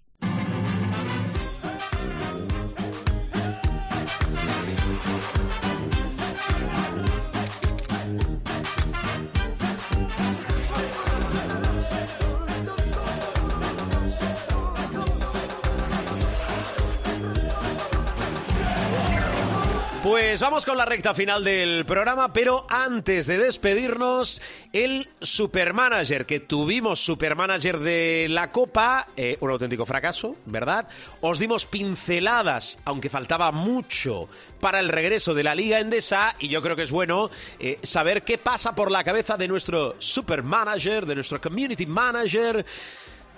Pues 20.31 20.39
vamos 20.39 20.63
con 20.63 20.77
la 20.77 20.85
recta 20.85 21.13
final 21.13 21.43
del 21.43 21.83
programa, 21.85 22.31
pero 22.31 22.65
antes 22.69 23.27
de 23.27 23.37
despedirnos, 23.37 24.41
el 24.71 25.09
supermanager, 25.19 26.25
que 26.25 26.39
tuvimos 26.39 27.03
supermanager 27.03 27.79
de 27.79 28.27
la 28.29 28.49
Copa, 28.49 29.09
eh, 29.17 29.35
un 29.41 29.51
auténtico 29.51 29.85
fracaso, 29.85 30.37
¿verdad? 30.45 30.87
Os 31.19 31.37
dimos 31.37 31.65
pinceladas, 31.65 32.79
aunque 32.85 33.09
faltaba 33.09 33.51
mucho 33.51 34.29
para 34.61 34.79
el 34.79 34.87
regreso 34.87 35.33
de 35.33 35.43
la 35.43 35.53
Liga 35.53 35.81
Endesa, 35.81 36.33
y 36.39 36.47
yo 36.47 36.61
creo 36.61 36.77
que 36.77 36.83
es 36.83 36.91
bueno 36.91 37.29
eh, 37.59 37.77
saber 37.83 38.23
qué 38.23 38.37
pasa 38.37 38.73
por 38.73 38.89
la 38.89 39.03
cabeza 39.03 39.35
de 39.35 39.49
nuestro 39.49 39.97
supermanager, 39.99 41.05
de 41.05 41.15
nuestro 41.15 41.41
community 41.41 41.85
manager 41.85 42.65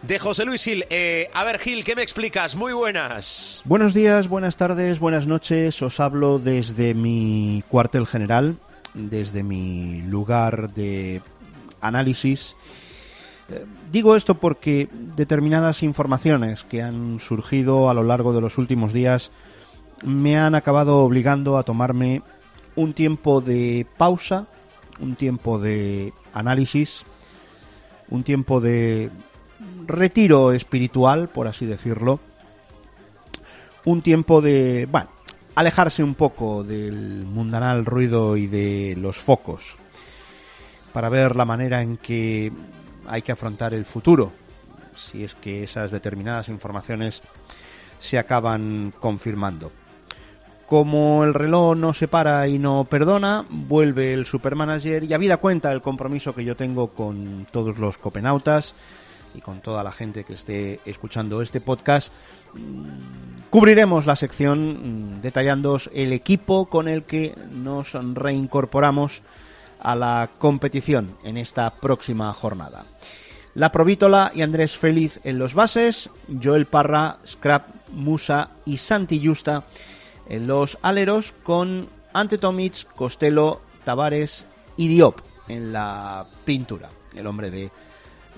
de 0.04 0.20
José 0.20 0.46
Luis 0.46 0.64
Gil. 0.64 0.86
Eh, 0.90 1.30
a 1.34 1.44
ver, 1.44 1.60
Gil, 1.60 1.84
¿qué 1.84 1.96
me 1.96 2.04
explicas? 2.04 2.56
Muy 2.56 2.74
buenas. 2.74 3.62
Buenos 3.66 3.94
días, 3.94 4.28
buenas 4.28 4.58
tardes, 4.58 5.00
buenas 5.00 5.26
noches. 5.26 5.82
Os 5.82 6.00
hablo 6.00 6.40
desde 6.40 6.94
mi 6.94 7.64
cuartel 7.70 8.06
general, 8.06 8.58
desde 8.94 9.44
mi 9.44 10.02
lugar 10.02 10.74
de 10.74 11.22
análisis. 11.82 12.56
Eh, 13.50 13.66
digo 13.92 14.16
esto 14.16 14.36
porque 14.36 14.90
determinadas 15.16 15.84
informaciones 15.84 16.64
que 16.64 16.82
han 16.82 17.20
surgido 17.20 17.90
a 17.90 17.94
lo 17.94 18.04
largo 18.04 18.34
de 18.34 18.42
los 18.42 18.58
últimos 18.58 18.94
días 18.94 19.32
me 20.04 20.38
han 20.38 20.54
acabado 20.54 21.00
obligando 21.00 21.58
a 21.58 21.64
tomarme 21.64 22.22
un 22.76 22.94
tiempo 22.94 23.40
de 23.40 23.86
pausa, 23.98 24.48
un 25.00 25.16
tiempo 25.16 25.60
de 25.60 26.12
análisis, 26.34 27.06
un 28.10 28.24
tiempo 28.24 28.60
de 28.60 29.10
retiro 29.88 30.52
espiritual, 30.52 31.30
por 31.30 31.48
así 31.48 31.66
decirlo. 31.66 32.20
Un 33.86 34.02
tiempo 34.02 34.42
de, 34.42 34.88
bueno, 34.90 35.10
alejarse 35.56 36.04
un 36.04 36.16
poco 36.16 36.64
del 36.64 37.26
mundanal 37.26 37.86
ruido 37.86 38.38
y 38.38 38.48
de 38.48 38.96
los 38.98 39.18
focos 39.18 39.78
para 40.94 41.10
ver 41.10 41.36
la 41.36 41.44
manera 41.44 41.82
en 41.82 41.98
que 41.98 42.52
hay 43.08 43.22
que 43.24 43.32
afrontar 43.32 43.74
el 43.74 43.84
futuro, 43.84 44.32
si 44.96 45.24
es 45.24 45.36
que 45.36 45.64
esas 45.64 45.92
determinadas 45.92 46.48
informaciones 46.50 47.24
se 48.00 48.20
acaban 48.20 48.94
confirmando. 49.00 49.72
Como 50.68 51.24
el 51.24 51.34
reloj 51.34 51.76
no 51.76 51.94
se 51.94 52.08
para 52.08 52.48
y 52.48 52.58
no 52.58 52.86
perdona, 52.90 53.46
vuelve 53.50 54.14
el 54.14 54.26
supermanager 54.26 55.04
y 55.04 55.14
habida 55.14 55.38
cuenta 55.38 55.72
el 55.72 55.82
compromiso 55.82 56.34
que 56.34 56.46
yo 56.46 56.56
tengo 56.56 56.90
con 56.90 57.48
todos 57.52 57.80
los 57.80 57.98
copenautas, 57.98 58.76
y 59.34 59.42
con 59.42 59.62
toda 59.62 59.84
la 59.84 59.92
gente 59.92 60.24
que 60.24 60.34
esté 60.34 60.80
escuchando 60.86 61.42
este 61.42 61.62
podcast, 61.62 62.12
mm, 62.54 63.50
cubriremos 63.50 64.06
la 64.06 64.16
sección 64.16 65.18
mm, 65.18 65.22
detallándoos 65.22 65.90
el 65.94 66.14
equipo 66.14 66.68
con 66.68 66.88
el 66.88 67.04
que 67.04 67.36
nos 67.52 67.94
reincorporamos 67.94 69.22
a 69.80 69.96
la 69.96 70.30
competición 70.38 71.18
en 71.24 71.38
esta 71.38 71.70
próxima 71.70 72.32
jornada. 72.34 72.86
La 73.56 73.72
Provítola 73.72 74.32
y 74.34 74.42
Andrés 74.42 74.78
Feliz 74.78 75.20
en 75.24 75.38
los 75.38 75.54
bases, 75.54 76.10
Joel 76.42 76.66
Parra, 76.66 77.20
Scrap, 77.26 77.68
Musa 77.92 78.50
y 78.66 78.78
Santi 78.78 79.24
Justa 79.24 79.66
en 80.28 80.48
los 80.48 80.80
aleros 80.82 81.34
con 81.44 81.90
Ante 82.14 82.38
Tomic, 82.38 82.92
Costello, 82.96 83.62
Tavares 83.84 84.48
y 84.78 84.88
Diop 84.88 85.20
en 85.48 85.74
la 85.74 86.26
pintura, 86.46 86.90
el 87.14 87.28
hombre 87.28 87.52
de 87.52 87.72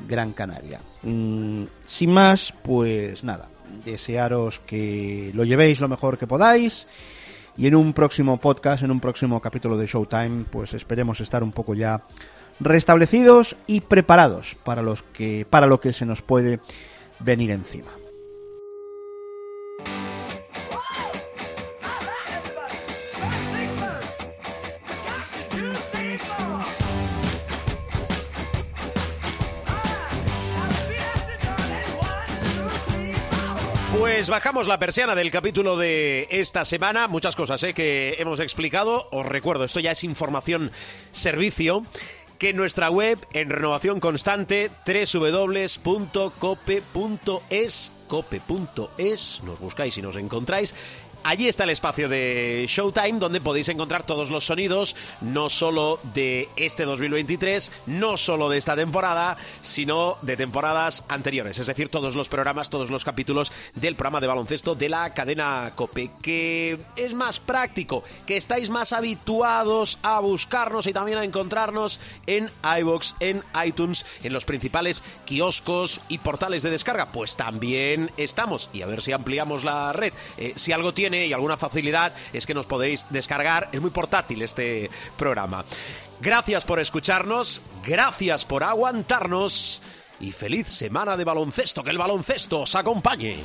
Gran 0.08 0.34
Canaria. 0.34 0.80
Mm, 1.04 1.64
sin 1.86 2.12
más, 2.12 2.54
pues 2.64 3.24
nada, 3.24 3.50
desearos 3.84 4.60
que 4.60 5.32
lo 5.34 5.44
llevéis 5.44 5.80
lo 5.80 5.88
mejor 5.88 6.18
que 6.18 6.28
podáis 6.28 6.88
y 7.58 7.68
en 7.68 7.76
un 7.76 7.94
próximo 7.94 8.38
podcast, 8.38 8.84
en 8.84 8.92
un 8.92 9.00
próximo 9.00 9.42
capítulo 9.42 9.78
de 9.78 9.88
Showtime, 9.88 10.46
pues 10.52 10.74
esperemos 10.74 11.22
estar 11.22 11.44
un 11.44 11.52
poco 11.52 11.74
ya 11.74 12.04
restablecidos 12.60 13.56
y 13.68 13.82
preparados 13.82 14.56
para 14.64 14.82
los 14.82 15.04
que 15.04 15.46
para 15.50 15.68
lo 15.68 15.80
que 15.80 15.94
se 15.94 16.06
nos 16.06 16.22
puede 16.22 16.60
venir 17.20 17.52
encima. 17.52 17.92
Pues 34.26 34.32
bajamos 34.32 34.68
la 34.68 34.80
persiana 34.80 35.14
del 35.14 35.30
capítulo 35.30 35.78
de 35.78 36.28
esta 36.32 36.66
semana. 36.66 37.08
Muchas 37.08 37.36
cosas 37.36 37.62
¿eh? 37.62 37.76
que 37.76 38.16
hemos 38.18 38.40
explicado. 38.40 39.08
Os 39.12 39.24
recuerdo, 39.24 39.66
esto 39.66 39.80
ya 39.80 39.92
es 39.92 40.04
información 40.04 40.72
servicio 41.12 41.86
que 42.40 42.52
nuestra 42.52 42.90
web 42.90 43.20
en 43.34 43.52
renovación 43.52 44.00
constante 44.00 44.72
www.cope.es 44.88 46.32
cope.es, 48.08 49.42
nos 49.44 49.60
buscáis 49.60 49.98
y 49.98 50.02
nos 50.02 50.16
encontráis 50.16 50.74
Allí 51.28 51.48
está 51.48 51.64
el 51.64 51.72
espacio 51.72 52.08
de 52.08 52.66
Showtime 52.70 53.18
donde 53.18 53.42
podéis 53.42 53.68
encontrar 53.70 54.06
todos 54.06 54.30
los 54.30 54.46
sonidos, 54.46 54.96
no 55.22 55.50
solo 55.50 56.00
de 56.14 56.50
este 56.56 56.86
2023, 56.86 57.72
no 57.88 58.16
solo 58.16 58.48
de 58.48 58.60
esta 58.60 58.76
temporada, 58.76 59.36
sino 59.62 60.20
de 60.22 60.38
temporadas 60.38 61.04
anteriores. 61.08 61.58
Es 61.58 61.66
decir, 61.66 61.90
todos 61.90 62.16
los 62.16 62.30
programas, 62.30 62.70
todos 62.70 62.92
los 62.92 63.04
capítulos 63.04 63.52
del 63.74 63.96
programa 63.96 64.22
de 64.22 64.28
baloncesto 64.28 64.76
de 64.76 64.88
la 64.88 65.16
cadena 65.16 65.72
Cope, 65.74 66.12
que 66.22 66.78
es 66.96 67.16
más 67.16 67.40
práctico, 67.40 68.04
que 68.28 68.38
estáis 68.38 68.70
más 68.70 68.94
habituados 68.94 69.98
a 70.04 70.20
buscarnos 70.20 70.86
y 70.86 70.94
también 70.94 71.18
a 71.18 71.24
encontrarnos 71.24 72.00
en 72.28 72.52
iBox, 72.82 73.16
en 73.20 73.44
iTunes, 73.66 74.06
en 74.22 74.32
los 74.32 74.46
principales 74.46 75.02
kioscos 75.26 76.02
y 76.08 76.20
portales 76.20 76.62
de 76.62 76.70
descarga. 76.70 77.08
Pues 77.08 77.36
también 77.36 78.12
estamos, 78.16 78.70
y 78.74 78.84
a 78.84 78.86
ver 78.86 79.02
si 79.02 79.12
ampliamos 79.12 79.64
la 79.64 79.92
red. 79.92 80.14
Eh, 80.38 80.54
si 80.56 80.72
algo 80.72 80.94
y 81.16 81.34
alguna 81.34 81.58
facilidad 81.58 82.14
es 82.34 82.46
que 82.46 82.54
nos 82.54 82.66
podéis 82.66 83.06
descargar. 83.10 83.70
Es 83.72 83.82
muy 83.82 83.92
portátil 83.92 84.42
este 84.42 84.90
programa. 85.18 85.64
Gracias 86.20 86.64
por 86.66 86.80
escucharnos, 86.80 87.62
gracias 87.86 88.46
por 88.46 88.64
aguantarnos 88.64 89.82
y 90.20 90.32
feliz 90.32 90.68
semana 90.68 91.18
de 91.18 91.24
baloncesto. 91.24 91.84
Que 91.84 91.92
el 91.92 91.98
baloncesto 91.98 92.62
os 92.62 92.76
acompañe. 92.76 93.38